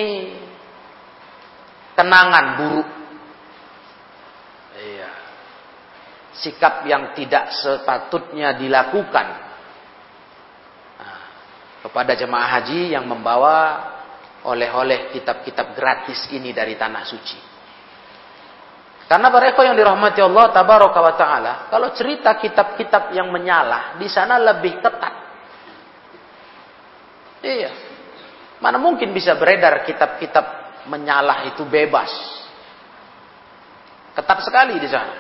kenangan 1.98 2.46
buruk 2.62 3.00
sikap 6.40 6.88
yang 6.88 7.12
tidak 7.14 7.52
sepatutnya 7.52 8.56
dilakukan 8.56 9.28
nah, 10.96 11.22
kepada 11.84 12.16
jemaah 12.16 12.50
haji 12.60 12.96
yang 12.96 13.04
membawa 13.04 13.56
oleh-oleh 14.48 15.12
kitab-kitab 15.12 15.76
gratis 15.76 16.32
ini 16.32 16.56
dari 16.56 16.80
tanah 16.80 17.04
suci. 17.04 17.40
Karena 19.10 19.28
mereka 19.34 19.66
yang 19.66 19.76
dirahmati 19.76 20.22
Allah 20.22 20.54
tabaraka 20.54 21.00
wa 21.02 21.14
taala, 21.18 21.54
kalau 21.68 21.92
cerita 21.98 22.38
kitab-kitab 22.38 23.12
yang 23.12 23.28
menyalah 23.34 24.00
di 24.00 24.08
sana 24.08 24.38
lebih 24.38 24.80
ketat. 24.80 25.14
Iya. 27.42 27.89
Mana 28.60 28.76
mungkin 28.76 29.16
bisa 29.16 29.40
beredar 29.40 29.88
kitab-kitab 29.88 30.46
menyalah 30.92 31.48
itu 31.48 31.64
bebas. 31.64 32.12
Ketat 34.16 34.40
sekali 34.44 34.76
di 34.76 34.90
sana. 34.92 35.16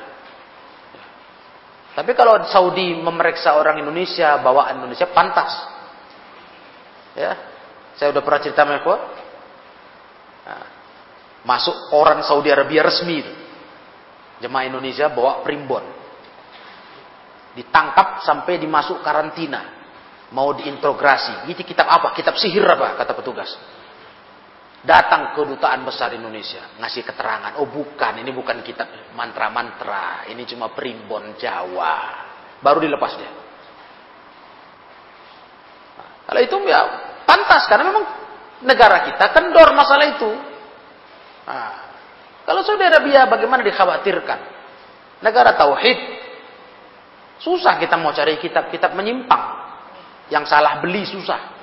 Tapi 1.95 2.11
kalau 2.15 2.43
Saudi 2.47 2.95
memeriksa 2.99 3.55
orang 3.55 3.79
Indonesia, 3.79 4.39
bawaan 4.39 4.83
Indonesia 4.83 5.07
pantas. 5.11 5.51
Ya, 7.15 7.35
saya 7.95 8.11
udah 8.11 8.23
pernah 8.23 8.41
cerita 8.43 8.63
mereka. 8.67 8.95
Nah, 10.47 10.65
masuk 11.43 11.95
orang 11.95 12.23
Saudi 12.23 12.51
Arabia 12.51 12.87
resmi 12.87 13.23
itu. 13.23 13.33
Jemaah 14.39 14.67
Indonesia 14.67 15.11
bawa 15.11 15.43
primbon. 15.43 15.83
Ditangkap 17.55 18.23
sampai 18.23 18.55
dimasuk 18.59 19.03
karantina. 19.03 19.78
Mau 20.29 20.53
diintrograsi. 20.53 21.49
Ini 21.49 21.57
kitab 21.65 21.89
apa? 21.89 22.13
Kitab 22.13 22.37
sihir 22.37 22.61
apa? 22.61 22.93
Kata 23.01 23.17
petugas. 23.17 23.49
Datang 24.85 25.33
ke 25.33 25.41
dutaan 25.41 25.81
besar 25.81 26.13
Indonesia. 26.13 26.77
Ngasih 26.77 27.01
keterangan. 27.01 27.57
Oh 27.57 27.65
bukan. 27.65 28.21
Ini 28.21 28.29
bukan 28.29 28.61
kitab 28.61 29.09
mantra-mantra. 29.17 30.29
Ini 30.29 30.45
cuma 30.53 30.69
primbon 30.69 31.33
Jawa. 31.41 31.97
Baru 32.61 32.77
dilepas 32.77 33.13
dia. 33.17 33.31
Kalau 36.29 36.41
itu 36.45 36.55
ya 36.69 36.79
pantas. 37.25 37.65
Karena 37.65 37.89
memang 37.89 38.05
negara 38.69 39.09
kita 39.09 39.33
kendor 39.33 39.73
masalah 39.73 40.05
itu. 40.13 40.31
Nah, 41.49 41.73
kalau 42.45 42.61
Saudi 42.61 42.85
Arabia 42.85 43.25
bagaimana 43.25 43.65
dikhawatirkan? 43.65 44.39
Negara 45.25 45.57
tauhid. 45.57 46.21
Susah 47.41 47.81
kita 47.81 47.97
mau 47.97 48.13
cari 48.13 48.37
kitab-kitab 48.37 48.93
menyimpang 48.93 49.58
yang 50.29 50.45
salah 50.45 50.81
beli 50.81 51.05
susah 51.05 51.57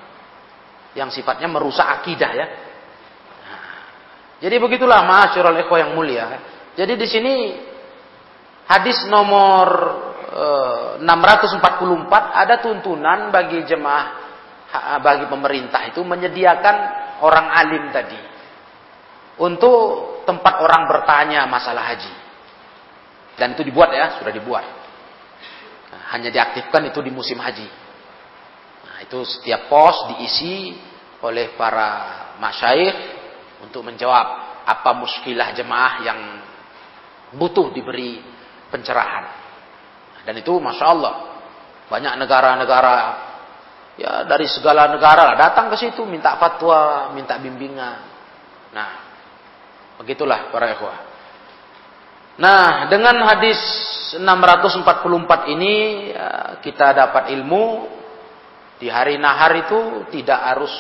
yang 0.99 1.11
sifatnya 1.11 1.47
merusak 1.47 1.87
akidah 1.87 2.31
ya 2.35 2.47
jadi 4.37 4.61
begitulah 4.61 5.01
ma'asyiral 5.09 5.57
ikhwah 5.65 5.79
yang 5.81 5.93
mulia. 5.97 6.27
Jadi 6.77 6.93
di 7.01 7.07
sini 7.09 7.35
hadis 8.69 9.09
nomor 9.09 9.67
e, 10.29 10.47
eh, 11.01 11.09
644 11.09 12.13
ada 12.13 12.55
tuntunan 12.61 13.33
bagi 13.33 13.65
jemaah 13.65 14.29
bagi 15.01 15.25
pemerintah 15.31 15.89
itu 15.89 16.05
menyediakan 16.05 16.77
orang 17.25 17.47
alim 17.49 17.89
tadi 17.95 18.19
untuk 19.41 20.21
tempat 20.29 20.61
orang 20.61 20.85
bertanya 20.85 21.49
masalah 21.49 21.97
haji. 21.97 22.13
Dan 23.41 23.57
itu 23.57 23.65
dibuat 23.65 23.93
ya, 23.93 24.21
sudah 24.21 24.33
dibuat. 24.33 24.65
Nah, 25.93 26.03
hanya 26.13 26.29
diaktifkan 26.29 26.89
itu 26.89 27.01
di 27.05 27.13
musim 27.13 27.41
haji. 27.41 27.69
Nah, 28.97 29.05
itu 29.05 29.21
setiap 29.29 29.69
pos 29.69 30.09
diisi 30.17 30.73
oleh 31.21 31.53
para 31.53 31.89
masyaikh 32.41 32.97
untuk 33.61 33.85
menjawab 33.85 34.25
apa 34.65 34.91
muskilah 34.97 35.53
jemaah 35.53 35.95
yang 36.01 36.21
butuh 37.37 37.77
diberi 37.77 38.25
pencerahan. 38.73 39.29
Dan 40.25 40.41
itu 40.41 40.57
masya 40.57 40.87
Allah 40.89 41.15
banyak 41.93 42.17
negara-negara 42.25 42.97
ya 44.01 44.25
dari 44.25 44.49
segala 44.49 44.89
negara 44.89 45.37
datang 45.37 45.69
ke 45.69 45.77
situ 45.77 46.09
minta 46.09 46.41
fatwa, 46.41 47.13
minta 47.13 47.37
bimbingan. 47.37 48.01
Nah, 48.73 48.91
begitulah 50.01 50.49
para 50.49 50.73
ikhwah. 50.73 50.99
Nah, 52.41 52.89
dengan 52.89 53.21
hadis 53.29 53.61
644 54.17 55.53
ini 55.53 55.75
ya, 56.17 56.61
kita 56.65 56.97
dapat 56.97 57.37
ilmu 57.37 57.96
di 58.77 58.89
hari 58.93 59.17
nahar 59.17 59.53
itu 59.57 60.09
tidak 60.13 60.41
harus 60.41 60.73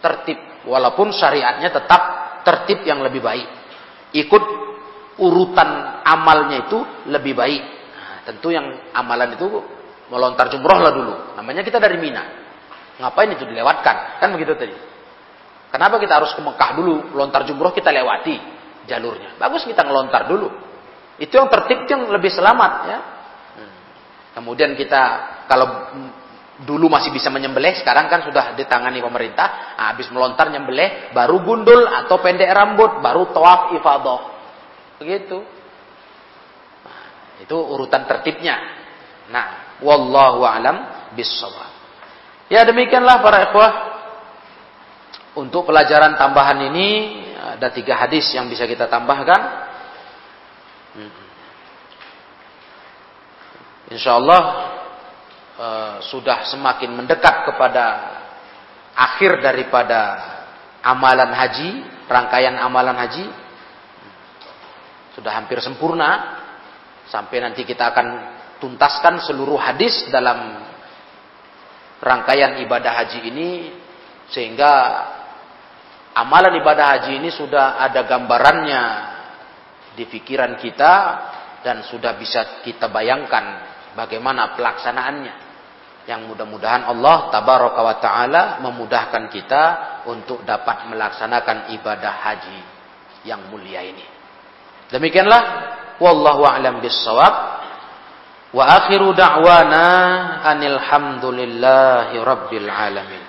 tertib 0.00 0.50
Walaupun 0.60 1.08
syariatnya 1.16 1.72
tetap 1.72 2.02
tertib 2.44 2.84
yang 2.84 3.00
lebih 3.00 3.24
baik. 3.24 3.48
Ikut 4.12 4.44
urutan 5.16 6.00
amalnya 6.04 6.68
itu 6.68 6.78
lebih 7.08 7.32
baik. 7.32 7.62
Nah, 7.96 8.16
tentu 8.28 8.52
yang 8.52 8.92
amalan 8.92 9.40
itu 9.40 9.46
melontar 10.12 10.52
jumroh 10.52 10.80
lah 10.80 10.92
dulu. 10.92 11.14
Namanya 11.40 11.64
kita 11.64 11.80
dari 11.80 11.96
Mina. 11.96 12.24
Ngapain 13.00 13.32
itu 13.32 13.48
dilewatkan? 13.48 14.20
Kan 14.20 14.36
begitu 14.36 14.52
tadi. 14.52 14.76
Kenapa 15.72 15.96
kita 15.96 16.20
harus 16.20 16.36
ke 16.36 16.42
Mekah 16.44 16.70
dulu? 16.76 17.16
Lontar 17.16 17.48
jumroh 17.48 17.72
kita 17.72 17.88
lewati 17.88 18.36
jalurnya. 18.84 19.40
Bagus 19.40 19.64
kita 19.64 19.80
ngelontar 19.80 20.28
dulu. 20.28 20.48
Itu 21.16 21.40
yang 21.40 21.48
tertib 21.48 21.88
yang 21.88 22.04
lebih 22.12 22.28
selamat 22.28 22.72
ya. 22.84 22.98
Hmm. 23.56 23.72
Kemudian 24.36 24.76
kita 24.76 25.02
kalau 25.48 25.88
dulu 26.64 26.92
masih 26.92 27.08
bisa 27.12 27.32
menyembelih, 27.32 27.80
sekarang 27.80 28.12
kan 28.12 28.24
sudah 28.24 28.52
ditangani 28.56 29.00
pemerintah. 29.00 29.76
Nah, 29.76 29.86
habis 29.92 30.12
melontar 30.12 30.52
nyembelih, 30.52 31.14
baru 31.16 31.40
gundul 31.40 31.88
atau 31.88 32.20
pendek 32.20 32.50
rambut, 32.52 33.00
baru 33.00 33.32
tawaf 33.32 33.72
ifadah. 33.76 34.20
Begitu. 35.00 35.38
Nah, 36.84 37.02
itu 37.40 37.56
urutan 37.56 38.04
tertibnya. 38.04 38.56
Nah, 39.32 39.78
wallahu 39.80 40.44
alam 40.44 41.08
bissawab. 41.16 41.70
Ya 42.50 42.66
demikianlah 42.66 43.22
para 43.22 43.38
ikhwah. 43.48 43.72
Untuk 45.30 45.70
pelajaran 45.70 46.18
tambahan 46.18 46.58
ini 46.74 46.88
ada 47.38 47.70
tiga 47.70 47.94
hadis 47.94 48.26
yang 48.34 48.50
bisa 48.50 48.66
kita 48.66 48.90
tambahkan. 48.90 49.70
Insya 53.94 54.18
Allah 54.18 54.42
uh, 55.60 55.94
sudah 56.08 56.48
semakin 56.48 56.96
mendekat 56.96 57.52
kepada 57.52 57.84
akhir 58.96 59.44
daripada 59.44 60.00
amalan 60.80 61.30
haji, 61.36 61.70
rangkaian 62.08 62.56
amalan 62.56 62.96
haji. 62.96 63.28
Sudah 65.12 65.36
hampir 65.36 65.60
sempurna. 65.60 66.40
Sampai 67.10 67.42
nanti 67.42 67.66
kita 67.66 67.90
akan 67.90 68.06
tuntaskan 68.62 69.26
seluruh 69.26 69.58
hadis 69.58 70.08
dalam 70.08 70.64
rangkaian 72.00 72.64
ibadah 72.64 73.04
haji 73.04 73.28
ini. 73.28 73.50
Sehingga 74.30 74.72
amalan 76.14 76.56
ibadah 76.62 76.96
haji 76.96 77.18
ini 77.20 77.28
sudah 77.34 77.82
ada 77.82 78.06
gambarannya 78.06 78.82
di 79.98 80.06
pikiran 80.06 80.54
kita 80.62 80.92
dan 81.66 81.82
sudah 81.84 82.14
bisa 82.16 82.62
kita 82.62 82.88
bayangkan 82.88 83.66
bagaimana 83.98 84.54
pelaksanaannya. 84.54 85.49
Yang 86.10 86.34
mudah-mudahan 86.34 86.90
Allah 86.90 87.30
tabaraka 87.30 87.80
wa 87.86 87.96
taala 88.02 88.42
memudahkan 88.66 89.30
kita 89.30 89.62
untuk 90.10 90.42
dapat 90.42 90.90
melaksanakan 90.90 91.70
ibadah 91.78 92.10
haji 92.26 92.60
yang 93.22 93.46
mulia 93.46 93.86
ini. 93.86 94.02
Demikianlah 94.90 95.42
wallahu 96.02 96.42
a'lam 96.42 96.82
bissawab. 96.82 97.62
Wa 98.50 98.64
akhiru 98.82 99.14
da'wana 99.14 99.86
anil 100.42 100.82
hamdulillahi 100.82 102.18
rabbil 102.18 102.66
alamin. 102.66 103.19